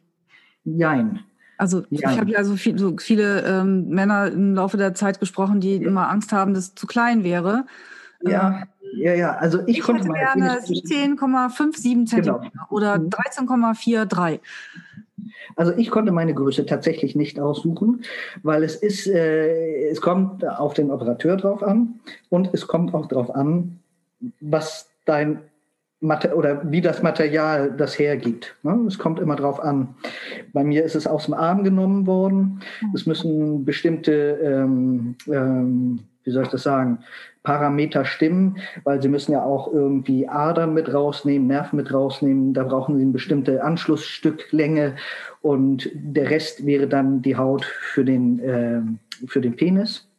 Jein. 0.64 1.20
Also 1.58 1.84
Jein. 1.90 2.14
ich 2.14 2.20
habe 2.20 2.32
ja 2.32 2.44
so, 2.44 2.56
viel, 2.56 2.78
so 2.78 2.96
viele 2.98 3.44
ähm, 3.44 3.90
Männer 3.90 4.28
im 4.28 4.56
Laufe 4.56 4.78
der 4.78 4.94
Zeit 4.94 5.20
gesprochen, 5.20 5.62
die 5.62 5.76
immer 5.76 6.10
Angst 6.10 6.32
haben, 6.32 6.54
dass 6.54 6.70
es 6.70 6.76
zu 6.76 6.88
klein 6.88 7.24
wäre. 7.24 7.66
Ja, 8.22 8.64
ja, 8.96 9.14
ja. 9.14 9.36
Also 9.36 9.60
ich, 9.66 9.78
ich 9.78 9.84
konnte 9.84 10.08
mal. 10.08 10.18
gerne 10.18 10.60
17,57 10.60 12.06
Zentimeter 12.06 12.40
genau. 12.40 12.64
oder 12.70 12.96
13,43. 12.96 14.32
Mhm. 14.32 14.40
Also 15.56 15.74
ich 15.78 15.90
konnte 15.90 16.12
meine 16.12 16.34
Größe 16.34 16.66
tatsächlich 16.66 17.16
nicht 17.16 17.40
aussuchen, 17.40 18.04
weil 18.44 18.64
es 18.64 18.76
ist, 18.76 19.08
äh, 19.08 19.88
es 19.88 20.02
kommt 20.02 20.46
auf 20.46 20.74
den 20.74 20.92
Operateur 20.92 21.38
drauf 21.38 21.64
an 21.64 22.00
und 22.30 22.50
es 22.54 22.68
kommt 22.68 22.94
auch 22.94 23.08
drauf 23.08 23.34
an, 23.34 23.80
was 24.42 24.90
dein 25.06 25.42
Mater 26.02 26.36
oder 26.36 26.62
wie 26.72 26.82
das 26.82 27.02
Material 27.02 27.72
das 27.72 27.98
hergibt. 27.98 28.56
Ne? 28.64 28.86
Es 28.88 28.98
kommt 28.98 29.20
immer 29.20 29.36
drauf 29.36 29.60
an. 29.60 29.96
Bei 30.54 30.64
mir 30.64 30.84
ist 30.84 30.96
es 30.96 31.08
aus 31.08 31.26
dem 31.26 31.34
Arm 31.34 31.64
genommen 31.64 32.06
worden. 32.06 32.60
Es 32.94 33.06
müssen 33.06 33.66
bestimmte, 33.66 34.40
ähm, 34.44 35.16
ähm, 35.28 36.00
wie 36.24 36.32
soll 36.32 36.44
ich 36.44 36.50
das 36.50 36.64
sagen, 36.64 37.00
Parameter 37.46 38.04
stimmen, 38.04 38.58
weil 38.84 39.02
sie 39.02 39.08
müssen 39.08 39.32
ja 39.32 39.44
auch 39.44 39.72
irgendwie 39.72 40.28
Adern 40.28 40.74
mit 40.74 40.94
rausnehmen, 40.94 41.48
Nerven 41.48 41.78
mit 41.78 41.94
rausnehmen. 41.94 42.54
Da 42.54 42.64
brauchen 42.64 42.98
sie 42.98 43.04
eine 43.04 43.14
bestimmte 43.14 43.64
Anschlussstücklänge 43.64 44.96
und 45.42 45.90
der 45.94 46.30
Rest 46.30 46.66
wäre 46.66 46.88
dann 46.88 47.22
die 47.22 47.38
Haut 47.38 47.64
für 47.64 48.04
den, 48.04 48.40
äh, 48.40 48.82
für 49.28 49.40
den 49.40 49.56
Penis. 49.56 50.10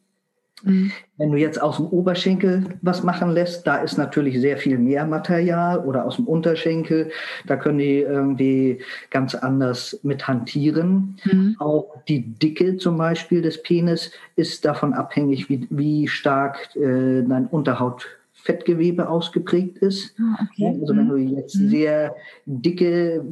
Mhm. 0.63 0.91
Wenn 1.17 1.31
du 1.31 1.37
jetzt 1.37 1.61
aus 1.61 1.77
dem 1.77 1.87
Oberschenkel 1.87 2.63
was 2.81 3.03
machen 3.03 3.31
lässt, 3.31 3.67
da 3.67 3.77
ist 3.77 3.97
natürlich 3.97 4.39
sehr 4.39 4.57
viel 4.57 4.77
mehr 4.77 5.05
Material 5.05 5.79
oder 5.79 6.05
aus 6.05 6.15
dem 6.15 6.27
Unterschenkel, 6.27 7.11
da 7.45 7.57
können 7.57 7.77
die 7.77 7.99
irgendwie 7.99 8.79
ganz 9.11 9.35
anders 9.35 9.99
mit 10.03 10.27
hantieren. 10.27 11.17
Mhm. 11.25 11.55
Auch 11.59 11.95
die 12.07 12.21
Dicke 12.21 12.77
zum 12.77 12.97
Beispiel 12.97 13.41
des 13.41 13.61
Penis 13.61 14.11
ist 14.35 14.65
davon 14.65 14.93
abhängig, 14.93 15.49
wie, 15.49 15.67
wie 15.69 16.07
stark 16.07 16.75
äh, 16.75 17.23
dein 17.23 17.47
Unterhautfettgewebe 17.47 19.07
ausgeprägt 19.07 19.77
ist. 19.79 20.15
Ah, 20.19 20.47
okay. 20.51 20.77
Also 20.81 20.95
wenn 20.95 21.09
du 21.09 21.17
mhm. 21.17 21.37
jetzt 21.37 21.53
sehr 21.53 22.15
dicke 22.45 23.25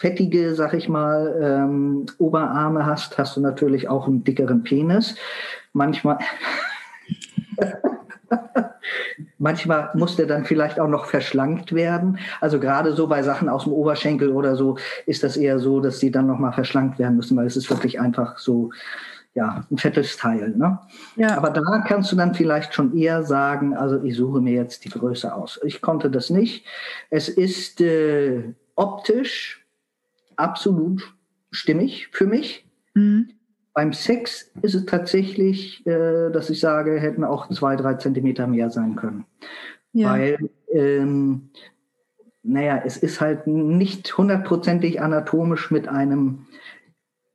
fettige, 0.00 0.54
sag 0.54 0.72
ich 0.72 0.88
mal, 0.88 1.38
ähm, 1.42 2.06
Oberarme 2.16 2.86
hast, 2.86 3.18
hast 3.18 3.36
du 3.36 3.40
natürlich 3.42 3.86
auch 3.90 4.06
einen 4.06 4.24
dickeren 4.24 4.62
Penis. 4.62 5.14
Manchmal, 5.72 6.18
Manchmal 9.38 9.90
muss 9.94 10.16
der 10.16 10.26
dann 10.26 10.44
vielleicht 10.44 10.78
auch 10.78 10.88
noch 10.88 11.06
verschlankt 11.06 11.72
werden. 11.72 12.18
Also 12.40 12.60
gerade 12.60 12.92
so 12.92 13.06
bei 13.06 13.22
Sachen 13.22 13.48
aus 13.48 13.64
dem 13.64 13.72
Oberschenkel 13.72 14.30
oder 14.30 14.54
so 14.54 14.76
ist 15.06 15.22
das 15.22 15.36
eher 15.36 15.58
so, 15.58 15.80
dass 15.80 15.98
die 15.98 16.10
dann 16.10 16.26
nochmal 16.26 16.52
verschlankt 16.52 16.98
werden 16.98 17.16
müssen, 17.16 17.36
weil 17.36 17.46
es 17.46 17.56
ist 17.56 17.70
wirklich 17.70 18.00
einfach 18.00 18.38
so, 18.38 18.70
ja, 19.34 19.64
ein 19.70 19.78
fettes 19.78 20.16
Teil. 20.16 20.50
Ne? 20.56 20.78
Ja. 21.16 21.36
Aber 21.36 21.50
da 21.50 21.62
kannst 21.86 22.12
du 22.12 22.16
dann 22.16 22.34
vielleicht 22.34 22.74
schon 22.74 22.96
eher 22.96 23.22
sagen, 23.22 23.74
also 23.74 24.02
ich 24.02 24.16
suche 24.16 24.40
mir 24.40 24.52
jetzt 24.52 24.84
die 24.84 24.90
Größe 24.90 25.34
aus. 25.34 25.58
Ich 25.64 25.80
konnte 25.80 26.10
das 26.10 26.30
nicht. 26.30 26.66
Es 27.08 27.28
ist 27.28 27.80
äh, 27.80 28.54
optisch 28.74 29.64
absolut 30.36 31.14
stimmig 31.50 32.08
für 32.12 32.26
mich. 32.26 32.66
Mhm. 32.94 33.30
Beim 33.80 33.94
Sex 33.94 34.52
ist 34.60 34.74
es 34.74 34.84
tatsächlich, 34.84 35.86
äh, 35.86 36.30
dass 36.30 36.50
ich 36.50 36.60
sage, 36.60 37.00
hätten 37.00 37.24
auch 37.24 37.48
zwei, 37.48 37.76
drei 37.76 37.94
Zentimeter 37.94 38.46
mehr 38.46 38.68
sein 38.68 38.94
können. 38.94 39.24
Ja. 39.94 40.12
Weil, 40.12 40.50
ähm, 40.70 41.48
naja, 42.42 42.82
es 42.84 42.98
ist 42.98 43.22
halt 43.22 43.46
nicht 43.46 44.18
hundertprozentig 44.18 45.00
anatomisch 45.00 45.70
mit 45.70 45.88
einem 45.88 46.44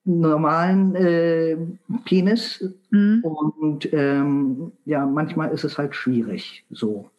normalen 0.03 0.93
äh, 0.93 1.57
Penis. 2.05 2.63
Mhm. 2.91 3.23
Und 3.23 3.91
ähm, 3.91 4.71
ja, 4.85 5.03
manchmal 5.03 5.49
ist 5.49 5.63
es 5.63 5.79
halt 5.79 5.95
schwierig, 5.95 6.63
so 6.69 7.09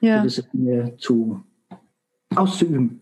ja. 0.00 0.22
gewisse 0.22 0.42
Dinge 0.52 0.96
zu 0.96 1.40
auszuüben. 2.34 3.00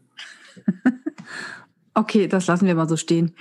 Okay, 2.01 2.29
das 2.29 2.47
lassen 2.47 2.67
wir 2.67 2.75
mal 2.75 2.89
so 2.89 2.97
stehen. 2.97 3.35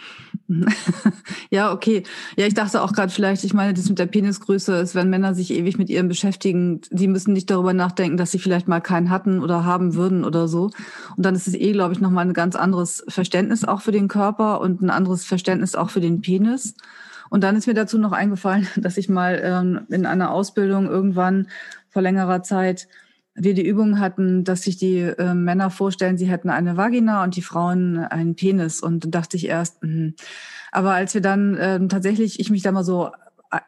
ja, 1.49 1.71
okay. 1.71 2.03
Ja, 2.35 2.45
ich 2.45 2.53
dachte 2.53 2.81
auch 2.81 2.91
gerade 2.91 3.09
vielleicht, 3.09 3.45
ich 3.45 3.53
meine, 3.53 3.73
das 3.73 3.87
mit 3.87 3.99
der 3.99 4.05
Penisgröße 4.05 4.75
ist, 4.75 4.95
wenn 4.95 5.09
Männer 5.09 5.33
sich 5.33 5.51
ewig 5.51 5.77
mit 5.77 5.89
ihrem 5.89 6.09
beschäftigen, 6.09 6.81
die 6.91 7.07
müssen 7.07 7.31
nicht 7.31 7.49
darüber 7.49 7.71
nachdenken, 7.71 8.17
dass 8.17 8.31
sie 8.31 8.39
vielleicht 8.39 8.67
mal 8.67 8.81
keinen 8.81 9.09
hatten 9.09 9.39
oder 9.39 9.63
haben 9.63 9.95
würden 9.95 10.25
oder 10.25 10.49
so. 10.49 10.71
Und 11.15 11.25
dann 11.25 11.35
ist 11.35 11.47
es 11.47 11.53
eh, 11.53 11.71
glaube 11.71 11.93
ich, 11.93 12.01
nochmal 12.01 12.25
ein 12.25 12.33
ganz 12.33 12.57
anderes 12.57 13.05
Verständnis 13.07 13.63
auch 13.63 13.79
für 13.79 13.93
den 13.93 14.09
Körper 14.09 14.59
und 14.59 14.81
ein 14.81 14.89
anderes 14.89 15.23
Verständnis 15.23 15.75
auch 15.75 15.89
für 15.89 16.01
den 16.01 16.19
Penis. 16.19 16.73
Und 17.29 17.45
dann 17.45 17.55
ist 17.55 17.67
mir 17.67 17.73
dazu 17.73 17.97
noch 17.97 18.11
eingefallen, 18.11 18.67
dass 18.75 18.97
ich 18.97 19.07
mal 19.07 19.39
ähm, 19.41 19.81
in 19.87 20.05
einer 20.05 20.31
Ausbildung 20.31 20.87
irgendwann 20.87 21.47
vor 21.87 22.01
längerer 22.01 22.43
Zeit 22.43 22.89
wir 23.39 23.53
die 23.53 23.65
Übung 23.65 23.99
hatten, 23.99 24.43
dass 24.43 24.63
sich 24.63 24.77
die 24.77 24.99
äh, 24.99 25.33
Männer 25.33 25.69
vorstellen, 25.69 26.17
sie 26.17 26.27
hätten 26.27 26.49
eine 26.49 26.77
Vagina 26.77 27.23
und 27.23 27.35
die 27.35 27.41
Frauen 27.41 27.97
einen 27.97 28.35
Penis. 28.35 28.81
Und 28.81 29.13
dachte 29.13 29.37
ich 29.37 29.47
erst, 29.47 29.83
mh. 29.83 30.11
aber 30.71 30.93
als 30.93 31.13
wir 31.13 31.21
dann 31.21 31.55
äh, 31.55 31.87
tatsächlich, 31.87 32.39
ich 32.39 32.49
mich 32.49 32.61
da 32.61 32.71
mal 32.71 32.83
so 32.83 33.11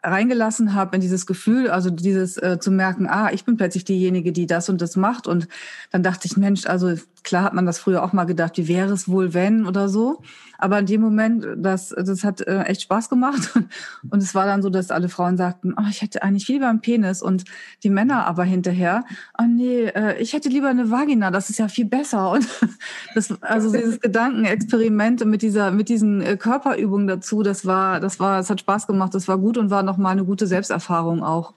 reingelassen 0.03 0.75
habe 0.75 0.95
in 0.95 1.01
dieses 1.01 1.25
Gefühl, 1.25 1.69
also 1.69 1.89
dieses 1.89 2.37
äh, 2.37 2.59
zu 2.59 2.69
merken, 2.69 3.07
ah, 3.07 3.31
ich 3.31 3.45
bin 3.45 3.57
plötzlich 3.57 3.83
diejenige, 3.83 4.31
die 4.31 4.45
das 4.45 4.69
und 4.69 4.79
das 4.79 4.95
macht. 4.95 5.25
Und 5.25 5.47
dann 5.89 6.03
dachte 6.03 6.27
ich, 6.27 6.37
Mensch, 6.37 6.67
also 6.67 6.93
klar 7.23 7.43
hat 7.43 7.53
man 7.53 7.65
das 7.65 7.79
früher 7.79 8.03
auch 8.03 8.13
mal 8.13 8.25
gedacht, 8.25 8.57
wie 8.57 8.67
wäre 8.67 8.93
es 8.93 9.07
wohl, 9.07 9.33
wenn 9.33 9.65
oder 9.65 9.89
so. 9.89 10.21
Aber 10.61 10.79
in 10.79 10.85
dem 10.85 11.01
Moment, 11.01 11.45
das, 11.57 11.89
das 11.89 12.23
hat 12.23 12.41
äh, 12.41 12.61
echt 12.61 12.83
Spaß 12.83 13.09
gemacht. 13.09 13.51
Und 14.09 14.21
es 14.21 14.35
war 14.35 14.45
dann 14.45 14.61
so, 14.61 14.69
dass 14.69 14.91
alle 14.91 15.09
Frauen 15.09 15.35
sagten, 15.35 15.73
oh, 15.75 15.87
ich 15.89 16.01
hätte 16.01 16.21
eigentlich 16.21 16.45
viel 16.45 16.55
lieber 16.55 16.69
einen 16.69 16.81
Penis. 16.81 17.23
Und 17.23 17.45
die 17.83 17.89
Männer 17.89 18.27
aber 18.27 18.43
hinterher, 18.43 19.03
oh 19.39 19.45
nee, 19.47 19.85
äh, 19.85 20.21
ich 20.21 20.33
hätte 20.33 20.49
lieber 20.49 20.69
eine 20.69 20.91
Vagina, 20.91 21.31
das 21.31 21.49
ist 21.49 21.57
ja 21.57 21.67
viel 21.67 21.85
besser. 21.85 22.31
Und 22.31 22.47
das, 23.15 23.33
also 23.41 23.71
dieses 23.71 23.99
Gedankenexperiment 23.99 25.25
mit 25.25 25.41
dieser, 25.41 25.71
mit 25.71 25.89
diesen 25.89 26.21
äh, 26.21 26.37
Körperübungen 26.37 27.07
dazu, 27.07 27.41
das 27.41 27.65
war, 27.65 27.99
das 27.99 28.19
war, 28.19 28.39
es 28.39 28.49
hat 28.49 28.59
Spaß 28.59 28.85
gemacht, 28.85 29.15
das 29.15 29.27
war 29.27 29.39
gut 29.39 29.57
und 29.57 29.71
war 29.71 29.81
nochmal 29.81 30.11
eine 30.11 30.25
gute 30.25 30.45
Selbsterfahrung 30.45 31.23
auch. 31.23 31.55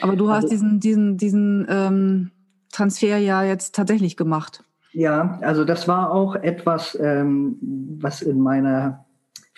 Aber 0.00 0.16
du 0.16 0.30
hast 0.30 0.44
also, 0.44 0.48
diesen, 0.54 0.80
diesen, 0.80 1.16
diesen 1.18 1.66
ähm, 1.68 2.30
Transfer 2.72 3.18
ja 3.18 3.42
jetzt 3.42 3.74
tatsächlich 3.74 4.16
gemacht. 4.16 4.64
Ja, 4.92 5.38
also 5.42 5.64
das 5.64 5.86
war 5.86 6.10
auch 6.12 6.34
etwas, 6.36 6.98
ähm, 7.00 7.58
was 8.00 8.22
in 8.22 8.40
meiner 8.40 9.04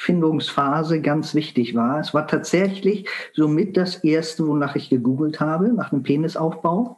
Findungsphase 0.01 1.03
ganz 1.03 1.35
wichtig 1.35 1.75
war. 1.75 2.01
Es 2.01 2.15
war 2.15 2.27
tatsächlich 2.27 3.07
somit 3.35 3.77
das 3.77 3.97
erste, 3.97 4.49
wonach 4.49 4.75
ich 4.75 4.89
gegoogelt 4.89 5.41
habe, 5.41 5.75
nach 5.75 5.93
einem 5.93 6.03
Penisaufbau, 6.03 6.97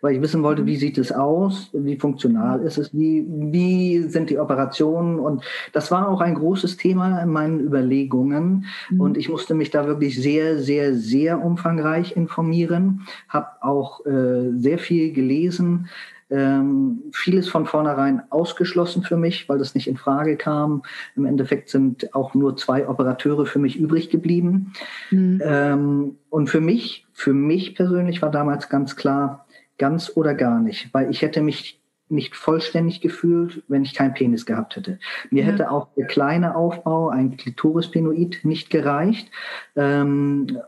weil 0.00 0.16
ich 0.16 0.20
wissen 0.20 0.42
wollte, 0.42 0.66
wie 0.66 0.74
sieht 0.74 0.98
es 0.98 1.12
aus, 1.12 1.70
wie 1.72 1.96
funktional 1.96 2.60
ist 2.62 2.76
es, 2.76 2.92
wie, 2.92 3.24
wie 3.28 4.02
sind 4.02 4.30
die 4.30 4.40
Operationen 4.40 5.20
und 5.20 5.44
das 5.72 5.92
war 5.92 6.08
auch 6.08 6.20
ein 6.20 6.34
großes 6.34 6.76
Thema 6.76 7.22
in 7.22 7.28
meinen 7.28 7.60
Überlegungen 7.60 8.64
mhm. 8.90 9.00
und 9.00 9.16
ich 9.16 9.28
musste 9.28 9.54
mich 9.54 9.70
da 9.70 9.86
wirklich 9.86 10.20
sehr, 10.20 10.58
sehr, 10.58 10.96
sehr 10.96 11.44
umfangreich 11.44 12.16
informieren, 12.16 13.02
habe 13.28 13.46
auch 13.60 14.04
äh, 14.06 14.50
sehr 14.56 14.80
viel 14.80 15.12
gelesen, 15.12 15.88
ähm, 16.30 17.02
vieles 17.12 17.48
von 17.48 17.66
vornherein 17.66 18.22
ausgeschlossen 18.30 19.02
für 19.02 19.16
mich, 19.16 19.48
weil 19.48 19.58
das 19.58 19.74
nicht 19.74 19.88
in 19.88 19.96
Frage 19.96 20.36
kam. 20.36 20.82
Im 21.16 21.26
Endeffekt 21.26 21.68
sind 21.68 22.14
auch 22.14 22.34
nur 22.34 22.56
zwei 22.56 22.88
Operateure 22.88 23.46
für 23.46 23.58
mich 23.58 23.78
übrig 23.78 24.10
geblieben. 24.10 24.72
Mhm. 25.10 25.42
Ähm, 25.44 26.16
und 26.28 26.48
für 26.48 26.60
mich, 26.60 27.06
für 27.12 27.32
mich 27.32 27.74
persönlich 27.74 28.22
war 28.22 28.30
damals 28.30 28.68
ganz 28.68 28.96
klar, 28.96 29.46
ganz 29.78 30.12
oder 30.14 30.34
gar 30.34 30.60
nicht, 30.60 30.92
weil 30.92 31.10
ich 31.10 31.22
hätte 31.22 31.40
mich 31.40 31.80
nicht 32.10 32.34
vollständig 32.34 33.00
gefühlt, 33.00 33.62
wenn 33.68 33.84
ich 33.84 33.94
keinen 33.94 34.14
Penis 34.14 34.44
gehabt 34.44 34.76
hätte. 34.76 34.98
Mir 35.30 35.44
ja. 35.44 35.50
hätte 35.50 35.70
auch 35.70 35.88
der 35.96 36.06
kleine 36.06 36.56
Aufbau, 36.56 37.08
ein 37.08 37.36
Klitorispenoid, 37.36 38.40
nicht 38.42 38.68
gereicht. 38.68 39.30
Ähm, 39.76 40.58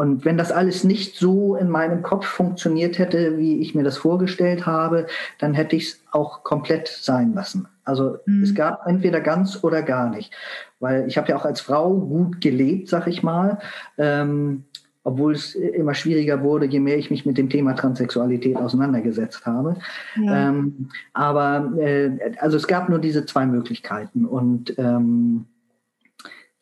und 0.00 0.24
wenn 0.24 0.38
das 0.38 0.50
alles 0.50 0.82
nicht 0.82 1.16
so 1.16 1.56
in 1.56 1.68
meinem 1.68 2.02
Kopf 2.02 2.24
funktioniert 2.24 2.98
hätte, 2.98 3.36
wie 3.36 3.60
ich 3.60 3.74
mir 3.74 3.84
das 3.84 3.98
vorgestellt 3.98 4.64
habe, 4.64 5.06
dann 5.38 5.52
hätte 5.52 5.76
ich 5.76 5.88
es 5.88 6.02
auch 6.10 6.42
komplett 6.42 6.88
sein 6.88 7.34
lassen. 7.34 7.68
Also 7.84 8.16
mhm. 8.24 8.42
es 8.42 8.54
gab 8.54 8.86
entweder 8.86 9.20
ganz 9.20 9.62
oder 9.62 9.82
gar 9.82 10.08
nicht. 10.08 10.32
Weil 10.78 11.06
ich 11.06 11.18
habe 11.18 11.28
ja 11.28 11.36
auch 11.36 11.44
als 11.44 11.60
Frau 11.60 11.92
gut 11.92 12.40
gelebt, 12.40 12.88
sag 12.88 13.08
ich 13.08 13.22
mal. 13.22 13.58
Ähm, 13.98 14.64
obwohl 15.04 15.34
es 15.34 15.54
immer 15.54 15.92
schwieriger 15.92 16.42
wurde, 16.42 16.64
je 16.64 16.80
mehr 16.80 16.96
ich 16.96 17.10
mich 17.10 17.26
mit 17.26 17.36
dem 17.36 17.50
Thema 17.50 17.74
Transsexualität 17.74 18.56
auseinandergesetzt 18.56 19.44
habe. 19.44 19.76
Ja. 20.16 20.48
Ähm, 20.48 20.88
aber 21.12 21.74
äh, 21.76 22.32
also 22.38 22.56
es 22.56 22.66
gab 22.66 22.88
nur 22.88 23.00
diese 23.00 23.26
zwei 23.26 23.44
Möglichkeiten. 23.44 24.24
Und 24.24 24.78
ähm, 24.78 25.44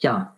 ja, 0.00 0.34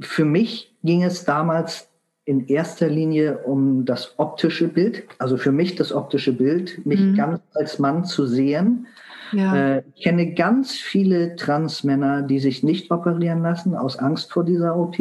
für 0.00 0.24
mich 0.24 0.74
ging 0.82 1.02
es 1.02 1.26
damals 1.26 1.88
in 2.28 2.46
erster 2.46 2.88
Linie 2.88 3.38
um 3.38 3.86
das 3.86 4.18
optische 4.18 4.68
Bild, 4.68 5.04
also 5.18 5.38
für 5.38 5.50
mich 5.50 5.76
das 5.76 5.92
optische 5.92 6.34
Bild, 6.34 6.84
mich 6.84 7.00
mhm. 7.00 7.14
ganz 7.14 7.40
als 7.54 7.78
Mann 7.78 8.04
zu 8.04 8.26
sehen. 8.26 8.86
Ja. 9.32 9.76
Äh, 9.76 9.82
ich 9.94 10.04
kenne 10.04 10.34
ganz 10.34 10.72
viele 10.72 11.36
Transmänner, 11.36 12.20
die 12.20 12.38
sich 12.38 12.62
nicht 12.62 12.90
operieren 12.90 13.40
lassen, 13.40 13.74
aus 13.74 13.98
Angst 13.98 14.30
vor 14.30 14.44
dieser 14.44 14.76
OP, 14.76 14.96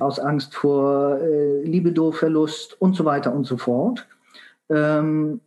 aus 0.00 0.18
Angst 0.18 0.56
vor 0.56 1.20
äh, 1.20 1.62
Libido-Verlust 1.62 2.80
und 2.82 2.96
so 2.96 3.04
weiter 3.04 3.32
und 3.32 3.44
so 3.44 3.58
fort. 3.58 4.04
Ähm, 4.68 5.40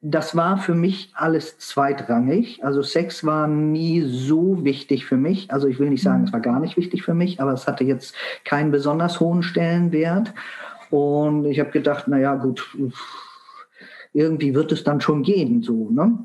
das 0.00 0.36
war 0.36 0.58
für 0.58 0.74
mich 0.74 1.10
alles 1.14 1.58
zweitrangig. 1.58 2.64
Also 2.64 2.82
Sex 2.82 3.24
war 3.24 3.48
nie 3.48 4.02
so 4.02 4.64
wichtig 4.64 5.06
für 5.06 5.16
mich. 5.16 5.52
Also 5.52 5.66
ich 5.66 5.80
will 5.80 5.90
nicht 5.90 6.02
sagen, 6.02 6.24
es 6.24 6.32
war 6.32 6.40
gar 6.40 6.60
nicht 6.60 6.76
wichtig 6.76 7.02
für 7.02 7.14
mich, 7.14 7.40
aber 7.40 7.52
es 7.52 7.66
hatte 7.66 7.84
jetzt 7.84 8.14
keinen 8.44 8.70
besonders 8.70 9.18
hohen 9.18 9.42
Stellenwert. 9.42 10.32
Und 10.90 11.46
ich 11.46 11.58
habe 11.58 11.70
gedacht, 11.70 12.04
na 12.06 12.18
ja, 12.18 12.36
gut, 12.36 12.76
irgendwie 14.12 14.54
wird 14.54 14.70
es 14.70 14.84
dann 14.84 15.00
schon 15.00 15.22
gehen, 15.22 15.62
so. 15.62 15.90
Ne? 15.90 16.18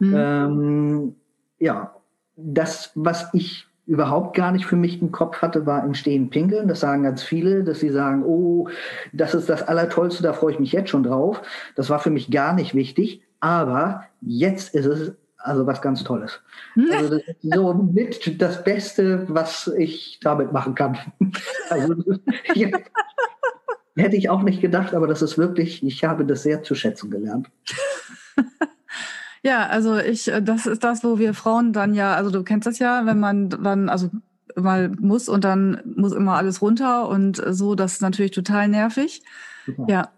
Mhm. 0.00 0.14
Ähm, 0.14 1.14
ja, 1.58 1.96
das, 2.36 2.92
was 2.94 3.28
ich 3.32 3.66
überhaupt 3.86 4.34
gar 4.36 4.52
nicht 4.52 4.66
für 4.66 4.76
mich 4.76 5.00
im 5.02 5.12
Kopf 5.12 5.42
hatte, 5.42 5.66
war 5.66 5.84
im 5.84 5.94
Stehen 5.94 6.30
pinkeln. 6.30 6.68
Das 6.68 6.80
sagen 6.80 7.02
ganz 7.02 7.22
viele, 7.22 7.64
dass 7.64 7.80
sie 7.80 7.90
sagen, 7.90 8.24
oh, 8.24 8.68
das 9.12 9.34
ist 9.34 9.48
das 9.48 9.62
Allertollste, 9.62 10.22
da 10.22 10.32
freue 10.32 10.52
ich 10.52 10.60
mich 10.60 10.72
jetzt 10.72 10.90
schon 10.90 11.02
drauf. 11.02 11.42
Das 11.76 11.90
war 11.90 11.98
für 11.98 12.10
mich 12.10 12.30
gar 12.30 12.54
nicht 12.54 12.74
wichtig, 12.74 13.22
aber 13.40 14.04
jetzt 14.20 14.74
ist 14.74 14.86
es 14.86 15.12
also 15.44 15.66
was 15.66 15.82
ganz 15.82 16.02
Tolles. 16.02 16.40
Also 16.90 17.18
das 17.18 17.28
ist 17.28 17.54
so 17.54 17.74
mit 17.74 18.40
das 18.40 18.64
Beste, 18.64 19.26
was 19.28 19.70
ich 19.76 20.18
damit 20.22 20.52
machen 20.52 20.74
kann. 20.74 20.98
Also 21.70 21.94
ja, 22.54 22.68
hätte 23.96 24.16
ich 24.16 24.28
auch 24.28 24.42
nicht 24.42 24.60
gedacht, 24.60 24.94
aber 24.94 25.06
das 25.06 25.22
ist 25.22 25.38
wirklich, 25.38 25.82
ich 25.82 26.04
habe 26.04 26.24
das 26.24 26.42
sehr 26.42 26.62
zu 26.62 26.74
schätzen 26.74 27.10
gelernt. 27.10 27.50
Ja, 29.44 29.66
also 29.66 29.98
ich, 29.98 30.28
äh, 30.28 30.42
das 30.42 30.64
ist 30.64 30.82
das, 30.82 31.04
wo 31.04 31.18
wir 31.18 31.34
Frauen 31.34 31.74
dann 31.74 31.92
ja, 31.92 32.14
also 32.14 32.30
du 32.30 32.42
kennst 32.42 32.66
das 32.66 32.78
ja, 32.78 33.04
wenn 33.04 33.20
man 33.20 33.50
dann, 33.50 33.90
also 33.90 34.10
mal 34.56 34.88
muss 34.88 35.28
und 35.28 35.44
dann 35.44 35.82
muss 35.96 36.12
immer 36.12 36.36
alles 36.36 36.62
runter 36.62 37.08
und 37.08 37.42
so, 37.50 37.74
das 37.74 37.94
ist 37.94 38.02
natürlich 38.02 38.30
total 38.30 38.68
nervig. 38.68 39.22
Super. 39.66 39.84
Ja. 39.88 40.08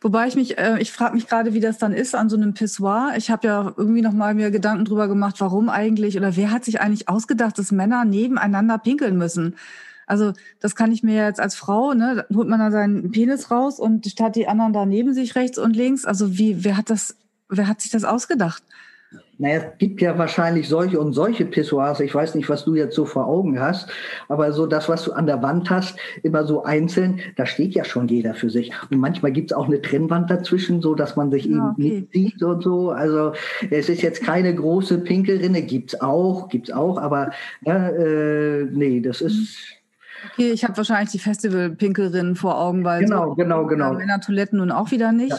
Wobei 0.00 0.28
ich 0.28 0.36
mich, 0.36 0.56
äh, 0.56 0.78
ich 0.80 0.92
frage 0.92 1.14
mich 1.14 1.26
gerade, 1.26 1.52
wie 1.52 1.60
das 1.60 1.78
dann 1.78 1.92
ist 1.92 2.14
an 2.14 2.28
so 2.28 2.36
einem 2.36 2.54
Pissoir. 2.54 3.14
Ich 3.16 3.30
habe 3.30 3.46
ja 3.48 3.74
irgendwie 3.76 4.02
noch 4.02 4.12
mal 4.12 4.34
mir 4.34 4.52
Gedanken 4.52 4.84
drüber 4.84 5.08
gemacht, 5.08 5.40
warum 5.40 5.68
eigentlich 5.68 6.16
oder 6.16 6.36
wer 6.36 6.52
hat 6.52 6.64
sich 6.64 6.80
eigentlich 6.80 7.08
ausgedacht, 7.08 7.58
dass 7.58 7.72
Männer 7.72 8.04
nebeneinander 8.04 8.78
pinkeln 8.78 9.18
müssen. 9.18 9.56
Also 10.06 10.32
das 10.60 10.76
kann 10.76 10.92
ich 10.92 11.02
mir 11.02 11.24
jetzt 11.24 11.40
als 11.40 11.56
Frau, 11.56 11.92
ne, 11.94 12.24
holt 12.32 12.48
man 12.48 12.60
da 12.60 12.70
seinen 12.70 13.10
Penis 13.10 13.50
raus 13.50 13.80
und 13.80 14.06
statt 14.06 14.36
die 14.36 14.46
anderen 14.46 14.72
da 14.72 14.86
neben 14.86 15.12
sich 15.12 15.34
rechts 15.34 15.58
und 15.58 15.74
links. 15.74 16.04
Also 16.04 16.38
wie, 16.38 16.64
wer 16.64 16.76
hat 16.76 16.90
das 16.90 17.16
Wer 17.50 17.68
hat 17.68 17.80
sich 17.80 17.90
das 17.90 18.04
ausgedacht? 18.04 18.62
Naja, 19.38 19.56
es 19.56 19.78
gibt 19.78 20.00
ja 20.02 20.18
wahrscheinlich 20.18 20.68
solche 20.68 21.00
und 21.00 21.14
solche 21.14 21.44
Pissoirs. 21.44 21.98
Ich 22.00 22.14
weiß 22.14 22.34
nicht, 22.34 22.48
was 22.48 22.64
du 22.64 22.74
jetzt 22.74 22.94
so 22.94 23.06
vor 23.06 23.26
Augen 23.26 23.58
hast, 23.58 23.88
aber 24.28 24.52
so 24.52 24.66
das, 24.66 24.88
was 24.88 25.04
du 25.04 25.12
an 25.12 25.26
der 25.26 25.42
Wand 25.42 25.70
hast, 25.70 25.98
immer 26.22 26.44
so 26.44 26.62
einzeln, 26.62 27.20
da 27.36 27.46
steht 27.46 27.74
ja 27.74 27.84
schon 27.84 28.06
jeder 28.06 28.34
für 28.34 28.50
sich. 28.50 28.70
Und 28.90 28.98
manchmal 28.98 29.32
gibt 29.32 29.50
es 29.50 29.56
auch 29.56 29.66
eine 29.66 29.80
Trennwand 29.80 30.30
dazwischen, 30.30 30.82
so 30.82 30.94
dass 30.94 31.16
man 31.16 31.30
sich 31.30 31.46
ja, 31.46 31.52
eben 31.52 31.70
okay. 31.70 31.82
nicht 31.82 32.12
sieht 32.12 32.42
und 32.42 32.62
so. 32.62 32.90
Also 32.90 33.32
es 33.70 33.88
ist 33.88 34.02
jetzt 34.02 34.22
keine 34.22 34.54
große 34.54 34.98
Pinkelrinne, 34.98 35.62
gibt's 35.62 36.00
auch, 36.00 36.48
gibt's 36.48 36.70
auch, 36.70 36.98
aber 36.98 37.32
äh, 37.64 38.64
nee, 38.64 39.00
das 39.00 39.22
ist. 39.22 39.56
Okay, 40.34 40.52
ich 40.52 40.64
habe 40.64 40.76
wahrscheinlich 40.76 41.12
die 41.12 41.18
Festival-Pinkelrinnen 41.18 42.36
vor 42.36 42.60
Augen, 42.60 42.84
weil 42.84 43.04
genau, 43.04 43.30
so 43.30 43.34
genau, 43.36 43.66
genau. 43.66 43.94
Männertoiletten 43.94 44.58
nun 44.58 44.70
auch 44.70 44.90
wieder 44.90 45.12
nicht. 45.12 45.30
Ja. 45.30 45.38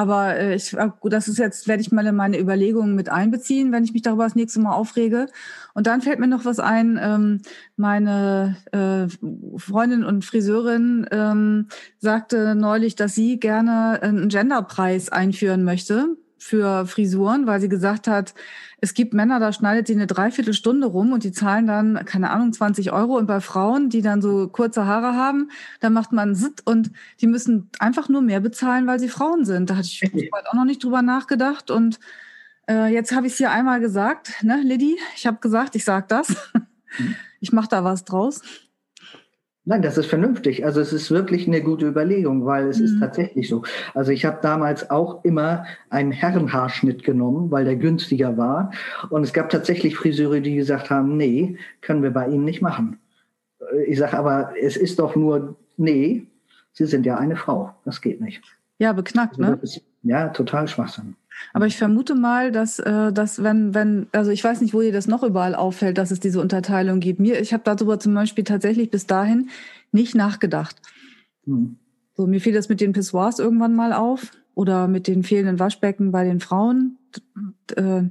Aber 0.00 0.34
äh, 0.34 0.54
ich, 0.54 0.74
gut, 1.00 1.12
das 1.12 1.28
ist 1.28 1.36
jetzt, 1.36 1.68
werde 1.68 1.82
ich 1.82 1.92
mal 1.92 2.06
in 2.06 2.16
meine 2.16 2.40
Überlegungen 2.40 2.94
mit 2.94 3.10
einbeziehen, 3.10 3.70
wenn 3.70 3.84
ich 3.84 3.92
mich 3.92 4.00
darüber 4.00 4.24
das 4.24 4.34
nächste 4.34 4.58
Mal 4.58 4.72
aufrege. 4.72 5.26
Und 5.74 5.86
dann 5.86 6.00
fällt 6.00 6.18
mir 6.18 6.26
noch 6.26 6.46
was 6.46 6.58
ein. 6.58 6.98
Ähm, 6.98 7.42
meine 7.76 8.56
äh, 8.72 9.14
Freundin 9.58 10.02
und 10.02 10.24
Friseurin 10.24 11.06
ähm, 11.10 11.66
sagte 11.98 12.54
neulich, 12.54 12.96
dass 12.96 13.14
sie 13.14 13.38
gerne 13.38 14.00
einen 14.00 14.30
Genderpreis 14.30 15.10
einführen 15.10 15.64
möchte 15.64 16.16
für 16.38 16.86
Frisuren, 16.86 17.46
weil 17.46 17.60
sie 17.60 17.68
gesagt 17.68 18.08
hat, 18.08 18.32
es 18.80 18.94
gibt 18.94 19.12
Männer, 19.12 19.38
da 19.40 19.52
schneidet 19.52 19.86
sie 19.86 19.94
eine 19.94 20.06
Dreiviertelstunde 20.06 20.86
rum 20.86 21.12
und 21.12 21.24
die 21.24 21.32
zahlen 21.32 21.66
dann, 21.66 22.04
keine 22.06 22.30
Ahnung, 22.30 22.52
20 22.52 22.92
Euro. 22.92 23.16
Und 23.16 23.26
bei 23.26 23.40
Frauen, 23.40 23.90
die 23.90 24.00
dann 24.00 24.22
so 24.22 24.48
kurze 24.48 24.86
Haare 24.86 25.14
haben, 25.14 25.50
da 25.80 25.90
macht 25.90 26.12
man 26.12 26.34
Sitt 26.34 26.62
und 26.64 26.90
die 27.20 27.26
müssen 27.26 27.68
einfach 27.78 28.08
nur 28.08 28.22
mehr 28.22 28.40
bezahlen, 28.40 28.86
weil 28.86 28.98
sie 28.98 29.08
Frauen 29.08 29.44
sind. 29.44 29.68
Da 29.68 29.76
hatte 29.76 29.88
ich 29.88 30.02
auch 30.32 30.54
noch 30.54 30.64
nicht 30.64 30.82
drüber 30.82 31.02
nachgedacht. 31.02 31.70
Und 31.70 32.00
äh, 32.68 32.92
jetzt 32.92 33.12
habe 33.12 33.26
ich 33.26 33.34
es 33.34 33.38
hier 33.38 33.50
einmal 33.50 33.80
gesagt, 33.80 34.42
ne, 34.42 34.62
Liddy? 34.62 34.96
Ich 35.14 35.26
habe 35.26 35.38
gesagt, 35.40 35.76
ich 35.76 35.84
sag 35.84 36.08
das. 36.08 36.36
Mhm. 36.98 37.16
Ich 37.40 37.52
mache 37.52 37.68
da 37.68 37.84
was 37.84 38.04
draus. 38.04 38.42
Nein, 39.66 39.82
das 39.82 39.98
ist 39.98 40.06
vernünftig. 40.06 40.64
Also 40.64 40.80
es 40.80 40.92
ist 40.92 41.10
wirklich 41.10 41.46
eine 41.46 41.62
gute 41.62 41.86
Überlegung, 41.86 42.46
weil 42.46 42.68
es 42.68 42.78
mhm. 42.78 42.84
ist 42.86 43.00
tatsächlich 43.00 43.48
so. 43.48 43.62
Also 43.94 44.10
ich 44.10 44.24
habe 44.24 44.38
damals 44.40 44.90
auch 44.90 45.22
immer 45.24 45.64
einen 45.90 46.12
Herrenhaarschnitt 46.12 47.04
genommen, 47.04 47.50
weil 47.50 47.66
der 47.66 47.76
günstiger 47.76 48.36
war. 48.38 48.72
Und 49.10 49.22
es 49.22 49.32
gab 49.32 49.50
tatsächlich 49.50 49.96
Friseure, 49.96 50.40
die 50.40 50.56
gesagt 50.56 50.88
haben, 50.88 51.16
nee, 51.16 51.58
können 51.82 52.02
wir 52.02 52.10
bei 52.10 52.28
Ihnen 52.28 52.44
nicht 52.44 52.62
machen. 52.62 52.98
Ich 53.86 53.98
sage 53.98 54.18
aber, 54.18 54.54
es 54.60 54.76
ist 54.76 54.98
doch 54.98 55.14
nur, 55.14 55.56
nee, 55.76 56.26
Sie 56.72 56.86
sind 56.86 57.04
ja 57.04 57.18
eine 57.18 57.36
Frau. 57.36 57.74
Das 57.84 58.00
geht 58.00 58.20
nicht. 58.20 58.42
Ja, 58.78 58.94
beknackt, 58.94 59.38
also 59.38 59.52
ne? 59.52 59.58
Ist, 59.60 59.82
ja, 60.02 60.28
total 60.28 60.68
Schwachsinn. 60.68 61.16
Aber 61.52 61.66
ich 61.66 61.76
vermute 61.76 62.14
mal, 62.14 62.52
dass, 62.52 62.78
äh, 62.78 63.12
dass 63.12 63.42
wenn, 63.42 63.74
wenn, 63.74 64.06
also 64.12 64.30
ich 64.30 64.42
weiß 64.42 64.60
nicht, 64.60 64.74
wo 64.74 64.80
dir 64.80 64.92
das 64.92 65.06
noch 65.06 65.22
überall 65.22 65.54
auffällt, 65.54 65.98
dass 65.98 66.10
es 66.10 66.20
diese 66.20 66.40
Unterteilung 66.40 67.00
gibt. 67.00 67.20
Mir, 67.20 67.40
ich 67.40 67.52
habe 67.52 67.62
darüber 67.64 67.98
zum 67.98 68.14
Beispiel 68.14 68.44
tatsächlich 68.44 68.90
bis 68.90 69.06
dahin 69.06 69.50
nicht 69.92 70.14
nachgedacht. 70.14 70.76
Hm. 71.46 71.76
So, 72.16 72.26
mir 72.26 72.40
fiel 72.40 72.52
das 72.52 72.68
mit 72.68 72.80
den 72.80 72.92
Pissoirs 72.92 73.38
irgendwann 73.38 73.74
mal 73.74 73.92
auf 73.92 74.32
oder 74.54 74.88
mit 74.88 75.06
den 75.06 75.22
fehlenden 75.22 75.58
Waschbecken 75.58 76.12
bei 76.12 76.24
den 76.24 76.40
Frauen, 76.40 76.98
äh, 77.76 78.02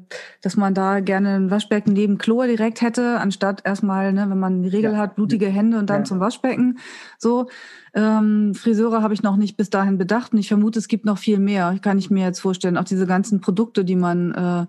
dass 0.42 0.58
man 0.58 0.74
da 0.74 1.00
gerne 1.00 1.36
ein 1.36 1.52
Waschbecken 1.52 1.94
neben 1.94 2.18
Chlor 2.18 2.48
direkt 2.48 2.82
hätte, 2.82 3.20
anstatt 3.20 3.62
erstmal, 3.66 4.14
ne, 4.14 4.30
wenn 4.30 4.40
man 4.40 4.64
die 4.64 4.70
Regel 4.70 4.94
ja. 4.94 4.98
hat, 4.98 5.16
blutige 5.16 5.48
Hände 5.48 5.78
und 5.78 5.90
dann 5.90 6.02
ja. 6.02 6.04
zum 6.06 6.20
Waschbecken. 6.20 6.80
So, 7.18 7.50
ähm, 7.94 8.54
Friseure 8.56 9.02
habe 9.02 9.14
ich 9.14 9.24
noch 9.24 9.38
nicht 9.38 9.58
bis 9.58 9.70
dahin 9.70 9.98
bedacht 9.98 10.34
und 10.34 10.40
ich 10.40 10.48
vermute, 10.48 10.80
es 10.80 10.88
gibt 10.88 11.06
noch 11.06 11.18
viel 11.18 11.40
mehr. 11.40 11.78
Kann 11.82 11.98
ich 11.98 12.10
mir 12.10 12.26
jetzt 12.26 12.40
vorstellen. 12.40 12.78
Auch 12.78 12.84
diese 12.84 13.08
ganzen 13.08 13.42
Produkte, 13.42 13.86
die 13.86 13.96
man 13.96 14.34
äh, 14.34 14.66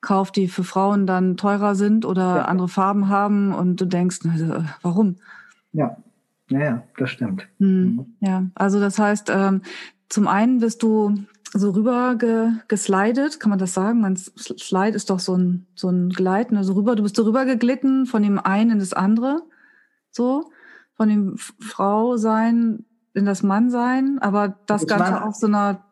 kauft, 0.00 0.36
die 0.36 0.48
für 0.48 0.64
Frauen 0.64 1.06
dann 1.06 1.36
teurer 1.36 1.74
sind 1.74 2.04
oder 2.04 2.36
ja. 2.36 2.42
andere 2.42 2.68
Farben 2.68 3.08
haben 3.08 3.54
und 3.54 3.80
du 3.80 3.86
denkst, 3.86 4.20
also, 4.30 4.64
warum? 4.82 5.16
Ja, 5.72 5.96
ja, 6.50 6.58
ja 6.60 6.82
das 6.96 7.10
stimmt. 7.10 7.48
Mhm. 7.58 8.14
Ja, 8.20 8.44
also 8.54 8.80
das 8.80 8.98
heißt, 8.98 9.30
ähm, 9.34 9.62
zum 10.08 10.28
einen 10.28 10.60
bist 10.60 10.82
du 10.82 11.14
so 11.52 11.70
rüber 11.70 12.16
ge, 12.16 12.50
geslidet, 12.68 13.38
kann 13.38 13.50
man 13.50 13.58
das 13.58 13.74
sagen? 13.74 14.00
Man 14.00 14.16
Slide 14.16 14.96
ist 14.96 15.10
doch 15.10 15.20
so 15.20 15.36
ein 15.36 15.66
so 15.74 15.88
ein 15.88 16.10
Gleiten, 16.10 16.56
also 16.56 16.74
rüber. 16.74 16.96
Du 16.96 17.02
bist 17.02 17.16
so 17.16 17.22
rüber 17.22 17.44
geglitten 17.44 18.06
von 18.06 18.22
dem 18.22 18.38
einen 18.38 18.72
in 18.72 18.78
das 18.80 18.92
andere, 18.92 19.42
so 20.10 20.50
von 20.94 21.08
dem 21.08 21.36
Frau 21.36 22.16
sein 22.16 22.84
in 23.14 23.24
das 23.24 23.44
Mann 23.44 23.70
sein, 23.70 24.18
aber 24.20 24.56
das, 24.66 24.84
das 24.84 24.98
Ganze 24.98 25.22
auf 25.22 25.36
so 25.36 25.46
einer 25.46 25.84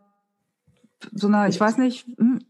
so 1.12 1.28
einer, 1.28 1.48
ich 1.48 1.60
weiß 1.60 1.78
nicht. 1.78 2.06
Hm. 2.18 2.40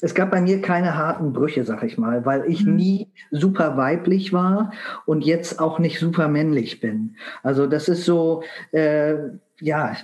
Es 0.00 0.16
gab 0.16 0.32
bei 0.32 0.40
mir 0.40 0.60
keine 0.60 0.96
harten 0.96 1.32
Brüche, 1.32 1.64
sag 1.64 1.84
ich 1.84 1.96
mal, 1.96 2.26
weil 2.26 2.50
ich 2.50 2.64
mhm. 2.64 2.74
nie 2.74 3.12
super 3.30 3.76
weiblich 3.76 4.32
war 4.32 4.72
und 5.06 5.24
jetzt 5.24 5.60
auch 5.60 5.78
nicht 5.78 6.00
super 6.00 6.26
männlich 6.26 6.80
bin. 6.80 7.14
Also 7.44 7.68
das 7.68 7.88
ist 7.88 8.04
so, 8.04 8.42
äh, 8.72 9.14
ja, 9.62 9.96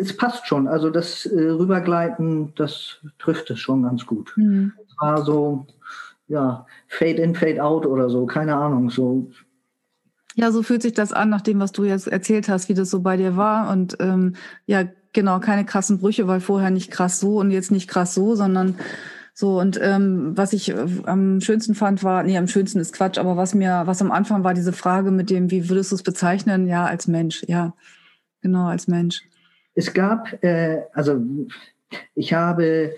es 0.00 0.16
passt 0.16 0.46
schon. 0.46 0.68
Also 0.68 0.90
das 0.90 1.24
äh, 1.26 1.48
Rübergleiten, 1.48 2.52
das 2.56 2.98
trifft 3.18 3.50
es 3.50 3.58
schon 3.58 3.82
ganz 3.82 4.06
gut. 4.06 4.32
Mhm. 4.36 4.72
Es 4.86 4.94
war 5.00 5.24
so, 5.24 5.66
ja, 6.28 6.66
Fade 6.88 7.22
in, 7.22 7.34
Fade 7.34 7.62
out 7.62 7.86
oder 7.86 8.10
so, 8.10 8.26
keine 8.26 8.54
Ahnung, 8.54 8.90
so. 8.90 9.30
Ja, 10.34 10.50
so 10.52 10.62
fühlt 10.62 10.82
sich 10.82 10.92
das 10.92 11.12
an, 11.12 11.30
nach 11.30 11.40
dem, 11.40 11.58
was 11.58 11.72
du 11.72 11.84
jetzt 11.84 12.06
erzählt 12.06 12.48
hast, 12.48 12.68
wie 12.68 12.74
das 12.74 12.90
so 12.90 13.00
bei 13.00 13.16
dir 13.16 13.36
war. 13.36 13.70
Und 13.70 13.96
ähm, 14.00 14.34
ja, 14.66 14.84
genau, 15.12 15.40
keine 15.40 15.64
krassen 15.64 15.98
Brüche, 15.98 16.28
weil 16.28 16.40
vorher 16.40 16.70
nicht 16.70 16.90
krass 16.90 17.18
so 17.18 17.38
und 17.38 17.50
jetzt 17.50 17.70
nicht 17.70 17.88
krass 17.88 18.14
so, 18.14 18.34
sondern 18.34 18.76
so, 19.34 19.58
und 19.58 19.80
ähm, 19.82 20.36
was 20.36 20.52
ich 20.52 20.68
äh, 20.68 20.86
am 21.04 21.40
schönsten 21.40 21.74
fand, 21.74 22.04
war, 22.04 22.22
nee, 22.22 22.36
am 22.36 22.48
schönsten 22.48 22.78
ist 22.78 22.92
Quatsch, 22.94 23.16
aber 23.16 23.38
was 23.38 23.54
mir, 23.54 23.82
was 23.86 24.02
am 24.02 24.12
Anfang 24.12 24.44
war, 24.44 24.52
diese 24.52 24.74
Frage 24.74 25.10
mit 25.10 25.30
dem, 25.30 25.50
wie 25.50 25.70
würdest 25.70 25.92
du 25.92 25.96
es 25.96 26.02
bezeichnen? 26.02 26.66
Ja, 26.66 26.84
als 26.84 27.08
Mensch, 27.08 27.42
ja. 27.48 27.72
Genau, 28.42 28.66
als 28.66 28.88
Mensch. 28.88 29.22
Es 29.74 29.94
gab, 29.94 30.42
äh, 30.44 30.82
also 30.92 31.20
ich 32.14 32.32
habe 32.34 32.94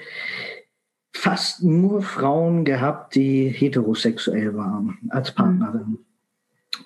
fast 1.13 1.63
nur 1.63 2.03
Frauen 2.03 2.65
gehabt, 2.65 3.15
die 3.15 3.49
heterosexuell 3.49 4.57
waren 4.57 4.99
als 5.11 5.31
mhm. 5.31 5.35
Partnerin. 5.37 5.87
Mhm. 5.87 5.99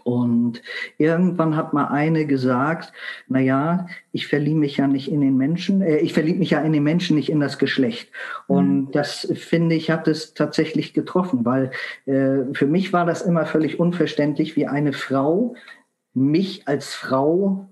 Und 0.05 0.63
irgendwann 0.99 1.57
hat 1.57 1.73
mal 1.73 1.87
eine 1.87 2.27
gesagt, 2.27 2.93
na 3.27 3.41
ja, 3.41 3.87
ich 4.13 4.27
verliebe 4.27 4.59
mich 4.59 4.77
ja 4.77 4.87
nicht 4.87 5.11
in 5.11 5.21
den 5.21 5.37
Menschen, 5.37 5.83
äh, 5.83 5.99
ich 5.99 6.13
verliebe 6.13 6.39
mich 6.39 6.51
ja 6.51 6.61
in 6.61 6.73
den 6.73 6.83
Menschen, 6.83 7.17
nicht 7.17 7.31
in 7.31 7.41
das 7.41 7.59
Geschlecht. 7.59 8.11
Und 8.47 8.89
mhm. 8.89 8.93
das 8.93 9.33
finde 9.35 9.75
ich, 9.75 9.91
hat 9.91 10.09
es 10.09 10.35
tatsächlich 10.35 10.93
getroffen, 10.93 11.45
weil 11.45 11.71
äh, 12.07 12.53
für 12.53 12.67
mich 12.67 12.93
war 12.93 13.07
das 13.07 13.23
immer 13.23 13.47
völlig 13.47 13.81
unverständlich, 13.81 14.57
wie 14.57 14.67
eine 14.67 14.93
Frau 14.93 15.55
mich 16.15 16.67
als 16.67 16.95
Frau 16.95 17.68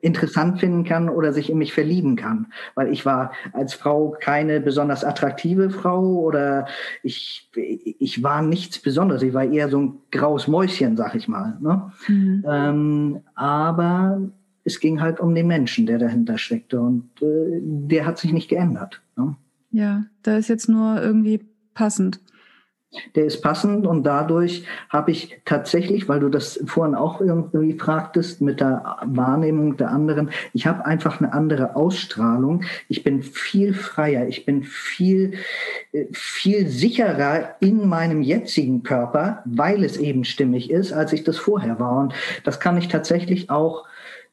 interessant 0.00 0.60
finden 0.60 0.84
kann 0.84 1.08
oder 1.08 1.32
sich 1.32 1.50
in 1.50 1.58
mich 1.58 1.72
verlieben 1.72 2.16
kann. 2.16 2.46
Weil 2.74 2.92
ich 2.92 3.04
war 3.06 3.32
als 3.52 3.74
Frau 3.74 4.16
keine 4.20 4.60
besonders 4.60 5.04
attraktive 5.04 5.70
Frau 5.70 6.02
oder 6.20 6.66
ich, 7.02 7.50
ich 7.54 8.22
war 8.22 8.42
nichts 8.42 8.78
Besonderes. 8.78 9.22
Ich 9.22 9.34
war 9.34 9.44
eher 9.44 9.68
so 9.68 9.80
ein 9.80 9.92
graues 10.10 10.48
Mäuschen, 10.48 10.96
sag 10.96 11.14
ich 11.14 11.28
mal. 11.28 11.56
Ne? 11.60 11.90
Mhm. 12.08 12.44
Ähm, 12.48 13.20
aber 13.34 14.20
es 14.64 14.80
ging 14.80 15.00
halt 15.00 15.20
um 15.20 15.34
den 15.34 15.46
Menschen, 15.46 15.86
der 15.86 15.98
dahinter 15.98 16.38
steckte 16.38 16.80
und 16.80 17.10
äh, 17.22 17.60
der 17.62 18.06
hat 18.06 18.18
sich 18.18 18.32
nicht 18.32 18.48
geändert. 18.48 19.00
Ne? 19.16 19.36
Ja, 19.70 20.04
da 20.22 20.36
ist 20.36 20.48
jetzt 20.48 20.68
nur 20.68 21.00
irgendwie 21.00 21.40
passend 21.74 22.20
der 23.14 23.26
ist 23.26 23.42
passend 23.42 23.86
und 23.86 24.04
dadurch 24.04 24.64
habe 24.88 25.10
ich 25.10 25.40
tatsächlich, 25.44 26.08
weil 26.08 26.20
du 26.20 26.30
das 26.30 26.58
vorhin 26.66 26.94
auch 26.94 27.20
irgendwie 27.20 27.74
fragtest 27.74 28.40
mit 28.40 28.60
der 28.60 28.96
Wahrnehmung 29.04 29.76
der 29.76 29.90
anderen, 29.90 30.30
ich 30.54 30.66
habe 30.66 30.86
einfach 30.86 31.20
eine 31.20 31.32
andere 31.34 31.76
Ausstrahlung. 31.76 32.64
Ich 32.88 33.04
bin 33.04 33.22
viel 33.22 33.74
freier, 33.74 34.26
ich 34.26 34.46
bin 34.46 34.62
viel, 34.62 35.34
äh, 35.92 36.06
viel 36.12 36.68
sicherer 36.68 37.56
in 37.60 37.86
meinem 37.86 38.22
jetzigen 38.22 38.82
Körper, 38.82 39.42
weil 39.44 39.84
es 39.84 39.98
eben 39.98 40.24
stimmig 40.24 40.70
ist, 40.70 40.92
als 40.92 41.12
ich 41.12 41.24
das 41.24 41.36
vorher 41.36 41.78
war. 41.78 41.98
Und 41.98 42.14
das 42.44 42.58
kann 42.58 42.78
ich 42.78 42.88
tatsächlich 42.88 43.50
auch 43.50 43.84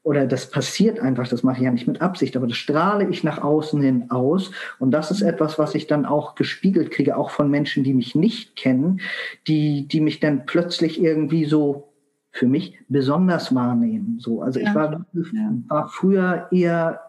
oder 0.06 0.28
das 0.28 0.52
passiert 0.52 1.00
einfach, 1.00 1.28
das 1.28 1.42
mache 1.42 1.58
ich 1.58 1.64
ja 1.64 1.72
nicht 1.72 1.88
mit 1.88 2.00
Absicht, 2.00 2.38
aber 2.38 2.46
das 2.46 2.58
strahle 2.58 3.10
ich 3.10 3.24
nach 3.24 3.42
außen 3.42 3.82
hin 3.82 4.12
aus. 4.12 4.52
Und 4.78 4.92
das 4.92 5.10
ist 5.10 5.24
etwas, 5.24 5.58
was 5.58 5.74
ich 5.74 5.88
dann 5.88 6.06
auch 6.06 6.36
gespiegelt 6.36 6.92
kriege, 6.92 7.18
auch 7.18 7.32
von 7.32 7.50
Menschen, 7.50 7.84
die 7.84 7.96
mich 7.96 8.14
nicht 8.14 8.56
kennen, 8.56 9.02
die, 9.48 9.88
die 9.88 10.02
mich 10.02 10.20
dann 10.20 10.46
plötzlich 10.46 11.02
irgendwie 11.02 11.46
so 11.46 11.92
für 12.30 12.46
mich 12.46 12.78
besonders 12.88 13.56
wahrnehmen. 13.56 14.20
So, 14.20 14.44
also 14.44 14.60
ja. 14.60 14.70
ich 14.70 14.76
war, 14.76 15.06
war 15.70 15.90
früher 15.90 16.50
eher 16.52 17.02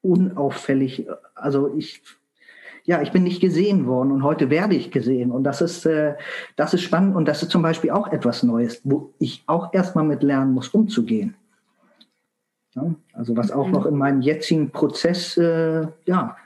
unauffällig. 0.00 1.08
Also 1.34 1.74
ich, 1.76 2.00
ja, 2.84 3.02
ich 3.02 3.10
bin 3.10 3.24
nicht 3.24 3.40
gesehen 3.40 3.88
worden 3.88 4.12
und 4.12 4.22
heute 4.22 4.50
werde 4.50 4.76
ich 4.76 4.92
gesehen. 4.92 5.32
Und 5.32 5.42
das 5.42 5.60
ist, 5.60 5.84
äh, 5.84 6.14
das 6.54 6.74
ist 6.74 6.82
spannend 6.82 7.16
und 7.16 7.26
das 7.26 7.42
ist 7.42 7.50
zum 7.50 7.62
Beispiel 7.62 7.90
auch 7.90 8.12
etwas 8.12 8.44
Neues, 8.44 8.82
wo 8.84 9.14
ich 9.18 9.42
auch 9.48 9.74
erstmal 9.74 10.04
mit 10.04 10.22
lernen 10.22 10.52
muss, 10.52 10.68
umzugehen. 10.68 11.34
Ja, 12.74 12.94
also 13.12 13.36
was 13.36 13.50
auch 13.50 13.68
noch 13.68 13.86
in 13.86 13.96
meinem 13.96 14.22
jetzigen 14.22 14.70
Prozess 14.70 15.36
äh, 15.36 15.86
ja 16.06 16.36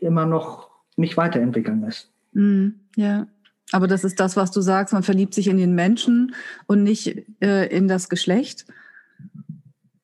immer 0.00 0.26
noch 0.26 0.68
mich 0.96 1.16
weiterentwickeln 1.16 1.80
lässt. 1.80 2.10
Mm, 2.32 2.68
ja, 2.96 3.26
aber 3.72 3.86
das 3.86 4.04
ist 4.04 4.18
das, 4.20 4.36
was 4.36 4.50
du 4.50 4.60
sagst. 4.60 4.92
Man 4.92 5.02
verliebt 5.02 5.34
sich 5.34 5.48
in 5.48 5.58
den 5.58 5.74
Menschen 5.74 6.34
und 6.66 6.82
nicht 6.82 7.24
äh, 7.40 7.66
in 7.66 7.88
das 7.88 8.08
Geschlecht. 8.08 8.66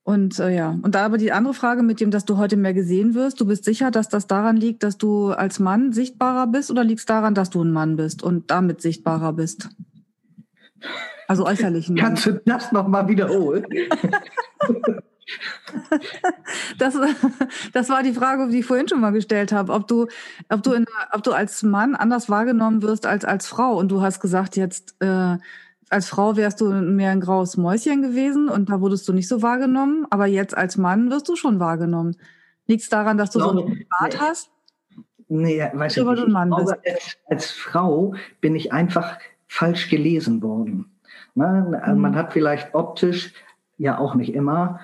Und 0.04 0.38
äh, 0.38 0.54
ja, 0.54 0.78
und 0.82 0.94
da 0.94 1.04
aber 1.04 1.18
die 1.18 1.32
andere 1.32 1.52
Frage 1.52 1.82
mit 1.82 2.00
dem, 2.00 2.12
dass 2.12 2.24
du 2.24 2.36
heute 2.36 2.56
mehr 2.56 2.74
gesehen 2.74 3.14
wirst. 3.14 3.40
Du 3.40 3.46
bist 3.46 3.64
sicher, 3.64 3.90
dass 3.90 4.08
das 4.08 4.28
daran 4.28 4.56
liegt, 4.56 4.84
dass 4.84 4.98
du 4.98 5.32
als 5.32 5.58
Mann 5.58 5.92
sichtbarer 5.92 6.46
bist 6.46 6.70
oder 6.70 6.84
liegt 6.84 7.00
es 7.00 7.06
daran, 7.06 7.34
dass 7.34 7.50
du 7.50 7.62
ein 7.64 7.72
Mann 7.72 7.96
bist 7.96 8.22
und 8.22 8.52
damit 8.52 8.80
sichtbarer 8.80 9.32
bist? 9.32 9.68
Also 11.26 11.44
äußerlich. 11.44 11.92
Kannst 11.96 12.26
du 12.26 12.40
das 12.44 12.70
nochmal 12.70 13.08
wiederholen? 13.08 13.66
Das, 16.78 16.94
das 17.72 17.88
war 17.88 18.02
die 18.02 18.12
Frage, 18.12 18.48
die 18.48 18.60
ich 18.60 18.66
vorhin 18.66 18.88
schon 18.88 19.00
mal 19.00 19.12
gestellt 19.12 19.52
habe, 19.52 19.72
ob 19.72 19.88
du, 19.88 20.06
ob 20.48 20.62
du, 20.62 20.72
in, 20.72 20.86
ob 21.12 21.22
du 21.22 21.32
als 21.32 21.62
Mann 21.62 21.94
anders 21.94 22.28
wahrgenommen 22.28 22.82
wirst 22.82 23.06
als 23.06 23.24
als 23.24 23.46
Frau. 23.46 23.76
Und 23.76 23.90
du 23.90 24.02
hast 24.02 24.20
gesagt, 24.20 24.56
jetzt 24.56 24.94
äh, 25.00 25.36
als 25.88 26.08
Frau 26.08 26.36
wärst 26.36 26.60
du 26.60 26.70
mehr 26.70 27.10
ein 27.10 27.20
graues 27.20 27.56
Mäuschen 27.56 28.02
gewesen 28.02 28.48
und 28.48 28.70
da 28.70 28.80
wurdest 28.80 29.08
du 29.08 29.12
nicht 29.12 29.28
so 29.28 29.42
wahrgenommen. 29.42 30.06
Aber 30.10 30.26
jetzt 30.26 30.56
als 30.56 30.76
Mann 30.76 31.10
wirst 31.10 31.28
du 31.28 31.36
schon 31.36 31.60
wahrgenommen. 31.60 32.16
Liegt 32.66 32.82
es 32.82 32.88
daran, 32.88 33.16
dass 33.16 33.30
du 33.30 33.40
so 33.40 33.50
einen 33.50 33.86
Bart 33.98 34.14
nee. 34.14 34.18
hast? 34.20 34.50
Nee, 35.28 35.70
weißt 35.72 35.96
du, 35.96 36.12
ich, 36.12 36.20
ich 36.20 36.26
glaube, 36.26 36.56
als, 36.84 37.16
als 37.26 37.50
Frau 37.50 38.14
bin 38.40 38.54
ich 38.54 38.72
einfach 38.72 39.18
falsch 39.46 39.88
gelesen 39.88 40.42
worden. 40.42 40.90
Ne? 41.34 41.82
Mhm. 41.86 42.00
Man 42.00 42.16
hat 42.16 42.32
vielleicht 42.32 42.74
optisch, 42.74 43.32
ja 43.78 43.98
auch 43.98 44.14
nicht 44.14 44.34
immer, 44.34 44.80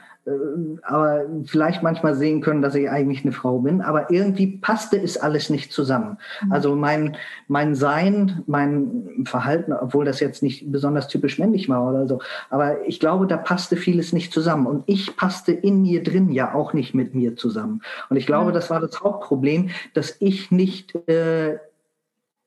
aber 0.82 1.24
vielleicht 1.44 1.82
manchmal 1.82 2.14
sehen 2.14 2.42
können, 2.42 2.62
dass 2.62 2.76
ich 2.76 2.88
eigentlich 2.88 3.24
eine 3.24 3.32
Frau 3.32 3.58
bin. 3.58 3.80
Aber 3.80 4.10
irgendwie 4.10 4.58
passte 4.58 5.00
es 5.00 5.16
alles 5.16 5.50
nicht 5.50 5.72
zusammen. 5.72 6.18
Mhm. 6.44 6.52
Also 6.52 6.76
mein, 6.76 7.16
mein 7.48 7.74
Sein, 7.74 8.42
mein 8.46 9.24
Verhalten, 9.24 9.72
obwohl 9.72 10.04
das 10.04 10.20
jetzt 10.20 10.42
nicht 10.42 10.70
besonders 10.70 11.08
typisch 11.08 11.38
männlich 11.38 11.68
war 11.68 11.88
oder 11.88 12.06
so, 12.06 12.20
aber 12.50 12.86
ich 12.86 13.00
glaube, 13.00 13.26
da 13.26 13.36
passte 13.36 13.76
vieles 13.76 14.12
nicht 14.12 14.32
zusammen. 14.32 14.66
Und 14.66 14.84
ich 14.86 15.16
passte 15.16 15.52
in 15.52 15.82
mir 15.82 16.02
drin 16.04 16.30
ja 16.30 16.54
auch 16.54 16.72
nicht 16.72 16.94
mit 16.94 17.14
mir 17.14 17.34
zusammen. 17.34 17.82
Und 18.08 18.16
ich 18.16 18.26
glaube, 18.26 18.52
das 18.52 18.70
war 18.70 18.80
das 18.80 19.00
Hauptproblem, 19.02 19.70
dass 19.94 20.16
ich 20.20 20.52
nicht 20.52 20.94
äh, 21.08 21.58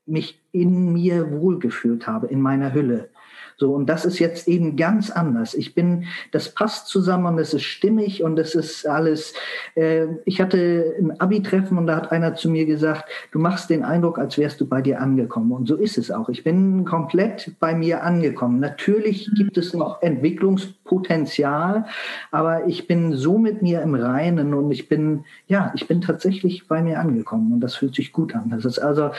mich 0.05 0.39
in 0.51 0.93
mir 0.93 1.31
wohlgefühlt 1.31 2.07
habe, 2.07 2.27
in 2.27 2.39
meiner 2.39 2.73
Hülle. 2.73 3.09
So, 3.57 3.73
und 3.73 3.87
das 3.87 4.03
ist 4.03 4.19
jetzt 4.19 4.49
eben 4.49 4.75
ganz 4.75 5.09
anders. 5.09 5.53
Ich 5.53 5.73
bin, 5.73 6.05
das 6.31 6.49
passt 6.49 6.87
zusammen 6.87 7.25
und 7.25 7.39
es 7.39 7.53
ist 7.53 7.63
stimmig 7.63 8.21
und 8.21 8.37
es 8.37 8.53
ist 8.53 8.85
alles. 8.85 9.33
Äh, 9.75 10.07
ich 10.25 10.41
hatte 10.41 10.93
ein 10.99 11.19
Abi-Treffen 11.21 11.77
und 11.77 11.87
da 11.87 11.95
hat 11.95 12.11
einer 12.11 12.35
zu 12.35 12.49
mir 12.49 12.65
gesagt, 12.65 13.05
du 13.31 13.39
machst 13.39 13.69
den 13.69 13.83
Eindruck, 13.83 14.19
als 14.19 14.37
wärst 14.37 14.59
du 14.59 14.67
bei 14.67 14.81
dir 14.81 14.99
angekommen. 14.99 15.53
Und 15.53 15.67
so 15.67 15.75
ist 15.75 15.97
es 15.97 16.11
auch. 16.11 16.27
Ich 16.27 16.43
bin 16.43 16.83
komplett 16.83 17.51
bei 17.59 17.73
mir 17.73 18.03
angekommen. 18.03 18.59
Natürlich 18.59 19.29
gibt 19.35 19.57
es 19.57 19.73
noch 19.73 20.01
Entwicklungspotenzial, 20.01 21.85
aber 22.31 22.67
ich 22.67 22.87
bin 22.87 23.13
so 23.13 23.37
mit 23.37 23.61
mir 23.61 23.81
im 23.81 23.95
Reinen 23.95 24.53
und 24.53 24.69
ich 24.71 24.89
bin, 24.89 25.23
ja, 25.47 25.71
ich 25.75 25.87
bin 25.87 26.01
tatsächlich 26.01 26.67
bei 26.67 26.81
mir 26.81 26.99
angekommen 26.99 27.53
und 27.53 27.61
das 27.61 27.75
fühlt 27.75 27.95
sich 27.95 28.11
gut 28.11 28.35
an. 28.35 28.49
Das 28.49 28.65
ist 28.65 28.79
also, 28.79 29.11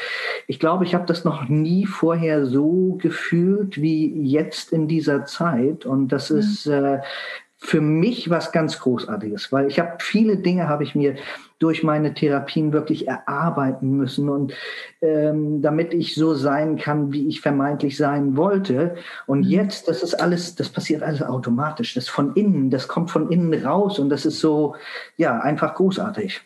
ich 0.47 0.61
glaube, 0.61 0.85
ich 0.85 0.95
habe 0.95 1.07
das 1.07 1.25
noch 1.25 1.49
nie 1.49 1.87
vorher 1.87 2.45
so 2.45 2.99
gefühlt 3.01 3.81
wie 3.81 4.26
jetzt 4.31 4.73
in 4.73 4.89
dieser 4.89 5.25
Zeit. 5.25 5.87
Und 5.87 6.09
das 6.09 6.31
mhm. 6.31 6.39
ist 6.39 6.67
äh, 6.67 7.01
für 7.59 7.81
mich 7.81 8.29
was 8.29 8.53
ganz 8.53 8.79
Großartiges, 8.79 9.51
weil 9.51 9.67
ich 9.67 9.79
habe 9.81 9.97
viele 9.99 10.37
Dinge, 10.37 10.69
habe 10.69 10.85
ich 10.85 10.95
mir 10.95 11.17
durch 11.59 11.83
meine 11.83 12.13
Therapien 12.13 12.73
wirklich 12.73 13.09
erarbeiten 13.09 13.97
müssen 13.97 14.29
und 14.29 14.53
ähm, 15.01 15.63
damit 15.63 15.95
ich 15.95 16.15
so 16.15 16.35
sein 16.35 16.77
kann, 16.77 17.13
wie 17.13 17.27
ich 17.29 17.41
vermeintlich 17.41 17.97
sein 17.97 18.37
wollte. 18.37 18.97
Und 19.27 19.41
mhm. 19.41 19.51
jetzt, 19.51 19.89
das 19.89 20.03
ist 20.03 20.15
alles, 20.15 20.55
das 20.55 20.69
passiert 20.69 21.03
alles 21.03 21.23
automatisch. 21.23 21.95
Das 21.95 22.09
von 22.09 22.35
innen, 22.35 22.71
das 22.71 22.89
kommt 22.89 23.11
von 23.11 23.31
innen 23.31 23.55
raus 23.65 23.99
und 23.99 24.11
das 24.11 24.27
ist 24.27 24.39
so, 24.41 24.77
ja, 25.17 25.41
einfach 25.41 25.75
großartig. 25.75 26.43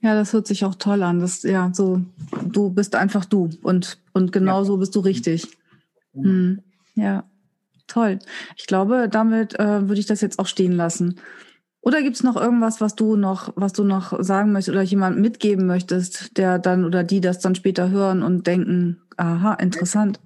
Ja, 0.00 0.14
das 0.14 0.32
hört 0.32 0.46
sich 0.46 0.64
auch 0.64 0.74
toll 0.74 1.02
an. 1.02 1.20
Das, 1.20 1.42
ja, 1.42 1.70
so, 1.72 2.00
du 2.44 2.70
bist 2.70 2.94
einfach 2.94 3.26
du 3.26 3.50
und, 3.62 3.98
und 4.12 4.32
genau 4.32 4.60
ja. 4.60 4.64
so 4.64 4.78
bist 4.78 4.94
du 4.94 5.00
richtig. 5.00 5.46
Mhm. 6.14 6.62
Ja, 6.94 7.24
toll. 7.86 8.18
Ich 8.56 8.66
glaube, 8.66 9.08
damit 9.10 9.58
äh, 9.58 9.88
würde 9.88 10.00
ich 10.00 10.06
das 10.06 10.20
jetzt 10.20 10.38
auch 10.38 10.46
stehen 10.46 10.72
lassen. 10.72 11.20
Oder 11.80 12.02
gibt 12.02 12.16
es 12.16 12.22
noch 12.22 12.36
irgendwas, 12.36 12.80
was 12.80 12.94
du 12.94 13.14
noch, 13.14 13.52
was 13.56 13.74
du 13.74 13.84
noch 13.84 14.22
sagen 14.22 14.52
möchtest 14.52 14.74
oder 14.74 14.82
jemand 14.82 15.18
mitgeben 15.18 15.66
möchtest, 15.66 16.38
der 16.38 16.58
dann 16.58 16.84
oder 16.86 17.04
die 17.04 17.20
das 17.20 17.40
dann 17.40 17.54
später 17.54 17.90
hören 17.90 18.22
und 18.22 18.46
denken, 18.46 19.02
aha, 19.18 19.54
interessant. 19.54 20.18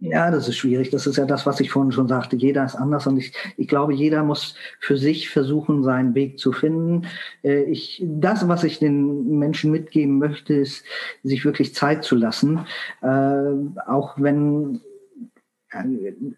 Ja, 0.00 0.30
das 0.30 0.48
ist 0.48 0.56
schwierig. 0.56 0.90
Das 0.90 1.06
ist 1.06 1.16
ja 1.16 1.24
das, 1.24 1.46
was 1.46 1.60
ich 1.60 1.70
vorhin 1.70 1.92
schon 1.92 2.08
sagte. 2.08 2.36
Jeder 2.36 2.64
ist 2.64 2.74
anders 2.74 3.06
und 3.06 3.16
ich, 3.16 3.32
ich 3.56 3.68
glaube, 3.68 3.94
jeder 3.94 4.22
muss 4.22 4.54
für 4.80 4.96
sich 4.96 5.30
versuchen, 5.30 5.82
seinen 5.82 6.14
Weg 6.14 6.38
zu 6.38 6.52
finden. 6.52 7.06
Äh, 7.42 7.62
ich, 7.64 8.02
das, 8.06 8.46
was 8.48 8.64
ich 8.64 8.78
den 8.78 9.38
Menschen 9.38 9.70
mitgeben 9.70 10.18
möchte, 10.18 10.54
ist, 10.54 10.84
sich 11.22 11.44
wirklich 11.44 11.74
Zeit 11.74 12.04
zu 12.04 12.16
lassen. 12.16 12.66
Äh, 13.02 13.52
auch 13.86 14.14
wenn 14.18 14.80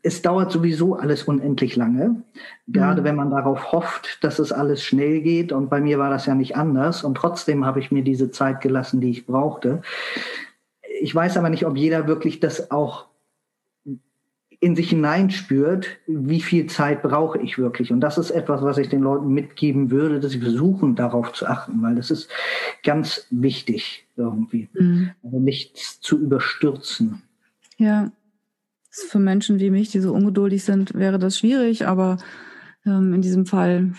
es 0.02 0.22
dauert 0.22 0.50
sowieso 0.50 0.94
alles 0.94 1.24
unendlich 1.24 1.76
lange, 1.76 2.22
gerade 2.68 3.02
mhm. 3.02 3.04
wenn 3.04 3.16
man 3.16 3.30
darauf 3.30 3.72
hofft, 3.72 4.22
dass 4.22 4.38
es 4.38 4.52
alles 4.52 4.82
schnell 4.82 5.20
geht. 5.20 5.52
Und 5.52 5.68
bei 5.68 5.80
mir 5.80 5.98
war 5.98 6.10
das 6.10 6.26
ja 6.26 6.34
nicht 6.34 6.56
anders. 6.56 7.04
Und 7.04 7.16
trotzdem 7.16 7.64
habe 7.66 7.80
ich 7.80 7.90
mir 7.90 8.02
diese 8.02 8.30
Zeit 8.30 8.60
gelassen, 8.60 9.00
die 9.00 9.10
ich 9.10 9.26
brauchte. 9.26 9.82
Ich 11.00 11.14
weiß 11.14 11.36
aber 11.36 11.50
nicht, 11.50 11.66
ob 11.66 11.76
jeder 11.76 12.06
wirklich 12.06 12.40
das 12.40 12.70
auch 12.70 13.06
in 14.60 14.74
sich 14.74 14.88
hineinspürt, 14.88 15.86
wie 16.06 16.40
viel 16.40 16.66
Zeit 16.66 17.02
brauche 17.02 17.38
ich 17.38 17.58
wirklich. 17.58 17.92
Und 17.92 18.00
das 18.00 18.16
ist 18.16 18.30
etwas, 18.30 18.62
was 18.62 18.78
ich 18.78 18.88
den 18.88 19.02
Leuten 19.02 19.28
mitgeben 19.28 19.90
würde, 19.90 20.18
dass 20.18 20.32
sie 20.32 20.40
versuchen, 20.40 20.94
darauf 20.94 21.32
zu 21.34 21.46
achten, 21.46 21.82
weil 21.82 21.94
das 21.94 22.10
ist 22.10 22.30
ganz 22.82 23.26
wichtig 23.30 24.06
irgendwie. 24.16 24.68
Mhm. 24.72 25.10
Also 25.22 25.38
nichts 25.38 26.00
zu 26.00 26.18
überstürzen. 26.18 27.22
Ja, 27.76 28.10
für 29.02 29.18
Menschen 29.18 29.60
wie 29.60 29.70
mich, 29.70 29.90
die 29.90 30.00
so 30.00 30.12
ungeduldig 30.12 30.64
sind, 30.64 30.94
wäre 30.94 31.18
das 31.18 31.38
schwierig, 31.38 31.86
aber 31.86 32.18
ähm, 32.84 33.14
in 33.14 33.22
diesem 33.22 33.46
Fall, 33.46 33.92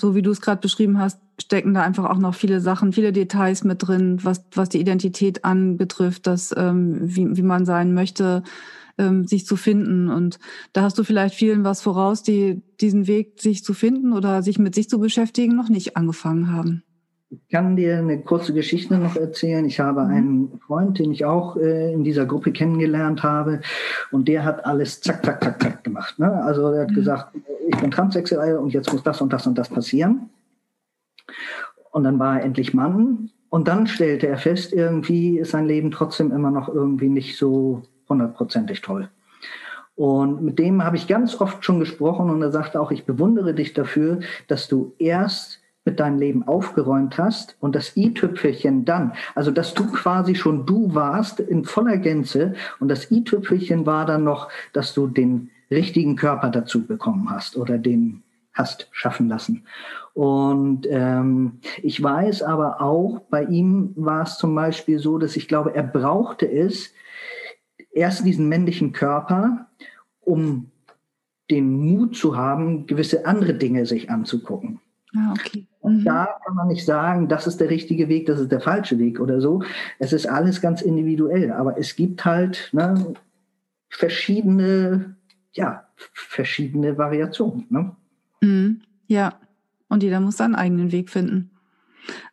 so 0.00 0.14
wie 0.14 0.22
du 0.22 0.30
es 0.30 0.40
gerade 0.40 0.60
beschrieben 0.60 0.98
hast, 0.98 1.20
stecken 1.40 1.74
da 1.74 1.82
einfach 1.82 2.04
auch 2.04 2.18
noch 2.18 2.34
viele 2.34 2.60
Sachen, 2.60 2.92
viele 2.92 3.12
Details 3.12 3.64
mit 3.64 3.86
drin, 3.86 4.18
was, 4.22 4.44
was 4.54 4.68
die 4.68 4.80
Identität 4.80 5.44
anbetrifft, 5.44 6.26
dass, 6.26 6.54
ähm, 6.56 6.98
wie, 7.02 7.36
wie 7.36 7.42
man 7.42 7.66
sein 7.66 7.92
möchte, 7.92 8.44
ähm, 8.98 9.26
sich 9.26 9.46
zu 9.46 9.56
finden. 9.56 10.08
Und 10.08 10.38
da 10.72 10.82
hast 10.82 10.98
du 10.98 11.04
vielleicht 11.04 11.34
vielen 11.34 11.64
was 11.64 11.82
voraus, 11.82 12.22
die 12.22 12.62
diesen 12.80 13.08
Weg, 13.08 13.40
sich 13.40 13.64
zu 13.64 13.74
finden 13.74 14.12
oder 14.12 14.42
sich 14.42 14.58
mit 14.58 14.74
sich 14.74 14.88
zu 14.88 15.00
beschäftigen, 15.00 15.56
noch 15.56 15.68
nicht 15.68 15.96
angefangen 15.96 16.52
haben. 16.52 16.83
Ich 17.42 17.48
kann 17.50 17.76
dir 17.76 17.98
eine 17.98 18.20
kurze 18.20 18.52
Geschichte 18.52 18.96
noch 18.96 19.16
erzählen. 19.16 19.64
Ich 19.64 19.80
habe 19.80 20.02
einen 20.02 20.60
Freund, 20.66 20.98
den 20.98 21.10
ich 21.10 21.24
auch 21.24 21.56
äh, 21.56 21.92
in 21.92 22.04
dieser 22.04 22.26
Gruppe 22.26 22.52
kennengelernt 22.52 23.22
habe, 23.22 23.60
und 24.12 24.28
der 24.28 24.44
hat 24.44 24.64
alles 24.64 25.00
zack, 25.00 25.24
zack, 25.24 25.42
zack, 25.42 25.60
zack 25.60 25.84
gemacht. 25.84 26.18
Ne? 26.18 26.30
Also 26.44 26.68
er 26.68 26.82
hat 26.82 26.90
mhm. 26.90 26.94
gesagt, 26.94 27.36
ich 27.68 27.76
bin 27.80 27.90
transsexuell 27.90 28.56
und 28.56 28.72
jetzt 28.72 28.92
muss 28.92 29.02
das 29.02 29.20
und 29.20 29.32
das 29.32 29.46
und 29.46 29.56
das 29.56 29.68
passieren. 29.68 30.30
Und 31.90 32.04
dann 32.04 32.18
war 32.18 32.38
er 32.38 32.44
endlich 32.44 32.74
Mann. 32.74 33.30
Und 33.48 33.68
dann 33.68 33.86
stellte 33.86 34.26
er 34.26 34.38
fest, 34.38 34.72
irgendwie 34.72 35.38
ist 35.38 35.52
sein 35.52 35.66
Leben 35.66 35.90
trotzdem 35.90 36.32
immer 36.32 36.50
noch 36.50 36.68
irgendwie 36.68 37.08
nicht 37.08 37.38
so 37.38 37.82
hundertprozentig 38.08 38.80
toll. 38.80 39.08
Und 39.96 40.42
mit 40.42 40.58
dem 40.58 40.84
habe 40.84 40.96
ich 40.96 41.06
ganz 41.06 41.40
oft 41.40 41.64
schon 41.64 41.78
gesprochen 41.78 42.30
und 42.30 42.42
er 42.42 42.50
sagte 42.50 42.80
auch, 42.80 42.90
ich 42.90 43.04
bewundere 43.04 43.54
dich 43.54 43.74
dafür, 43.74 44.20
dass 44.48 44.66
du 44.66 44.92
erst 44.98 45.60
mit 45.84 46.00
deinem 46.00 46.18
Leben 46.18 46.42
aufgeräumt 46.46 47.18
hast 47.18 47.56
und 47.60 47.74
das 47.74 47.96
i-Tüpfelchen 47.96 48.84
dann, 48.84 49.12
also 49.34 49.50
dass 49.50 49.74
du 49.74 49.86
quasi 49.86 50.34
schon 50.34 50.66
du 50.66 50.94
warst 50.94 51.40
in 51.40 51.64
voller 51.64 51.98
Gänze 51.98 52.54
und 52.80 52.88
das 52.88 53.10
i-Tüpfelchen 53.10 53.86
war 53.86 54.06
dann 54.06 54.24
noch, 54.24 54.48
dass 54.72 54.94
du 54.94 55.06
den 55.06 55.50
richtigen 55.70 56.16
Körper 56.16 56.50
dazu 56.50 56.86
bekommen 56.86 57.30
hast 57.30 57.56
oder 57.56 57.78
den 57.78 58.22
hast 58.54 58.88
schaffen 58.92 59.28
lassen. 59.28 59.64
Und 60.14 60.86
ähm, 60.88 61.58
ich 61.82 62.00
weiß 62.00 62.42
aber 62.42 62.80
auch, 62.80 63.18
bei 63.28 63.44
ihm 63.44 63.92
war 63.96 64.22
es 64.22 64.38
zum 64.38 64.54
Beispiel 64.54 65.00
so, 65.00 65.18
dass 65.18 65.34
ich 65.36 65.48
glaube, 65.48 65.74
er 65.74 65.82
brauchte 65.82 66.46
es, 66.50 66.92
erst 67.90 68.24
diesen 68.24 68.48
männlichen 68.48 68.92
Körper, 68.92 69.66
um 70.20 70.70
den 71.50 71.72
Mut 71.72 72.16
zu 72.16 72.36
haben, 72.36 72.86
gewisse 72.86 73.26
andere 73.26 73.54
Dinge 73.54 73.86
sich 73.86 74.08
anzugucken. 74.10 74.80
Ah, 75.16 75.32
okay. 75.32 75.66
Und 75.80 75.98
mhm. 76.00 76.04
da 76.04 76.38
kann 76.44 76.54
man 76.56 76.68
nicht 76.68 76.84
sagen, 76.84 77.28
das 77.28 77.46
ist 77.46 77.60
der 77.60 77.70
richtige 77.70 78.08
Weg, 78.08 78.26
das 78.26 78.40
ist 78.40 78.50
der 78.50 78.60
falsche 78.60 78.98
Weg 78.98 79.20
oder 79.20 79.40
so. 79.40 79.62
Es 79.98 80.12
ist 80.12 80.26
alles 80.26 80.60
ganz 80.60 80.82
individuell, 80.82 81.52
aber 81.52 81.78
es 81.78 81.94
gibt 81.94 82.24
halt 82.24 82.70
ne, 82.72 83.14
verschiedene, 83.88 85.16
ja, 85.52 85.84
verschiedene 85.96 86.98
Variationen. 86.98 87.66
Ne? 87.70 87.96
Mhm. 88.40 88.80
Ja, 89.06 89.38
und 89.88 90.02
jeder 90.02 90.20
muss 90.20 90.36
seinen 90.36 90.54
eigenen 90.54 90.90
Weg 90.90 91.10
finden. 91.10 91.50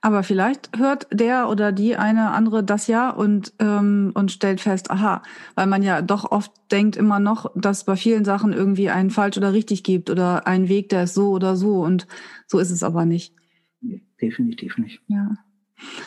Aber 0.02 0.24
vielleicht 0.24 0.78
hört 0.78 1.08
der 1.12 1.50
oder 1.50 1.72
die 1.72 1.96
eine 1.96 2.32
andere 2.32 2.64
das 2.64 2.88
ja 2.88 3.10
und, 3.10 3.54
ähm, 3.60 4.12
und 4.14 4.32
stellt 4.32 4.62
fest, 4.62 4.92
aha, 4.92 5.24
weil 5.56 5.68
man 5.68 5.84
ja 5.84 6.02
doch 6.02 6.32
oft 6.32 6.52
denkt 6.72 6.96
immer 6.96 7.20
noch, 7.20 7.52
dass 7.56 7.86
bei 7.86 7.96
vielen 7.96 8.26
Sachen 8.26 8.54
irgendwie 8.54 8.90
einen 8.90 9.10
falsch 9.10 9.38
oder 9.38 9.54
richtig 9.54 9.84
gibt 9.84 10.10
oder 10.10 10.48
einen 10.48 10.70
Weg, 10.70 10.90
der 10.90 11.04
ist 11.04 11.14
so 11.14 11.32
oder 11.32 11.56
so 11.56 11.82
und 11.82 12.08
so 12.48 12.60
ist 12.60 12.72
es 12.72 12.84
aber 12.84 13.06
nicht. 13.06 13.34
Definitiv 14.22 14.78
nicht. 14.78 15.02
Ja. 15.08 15.38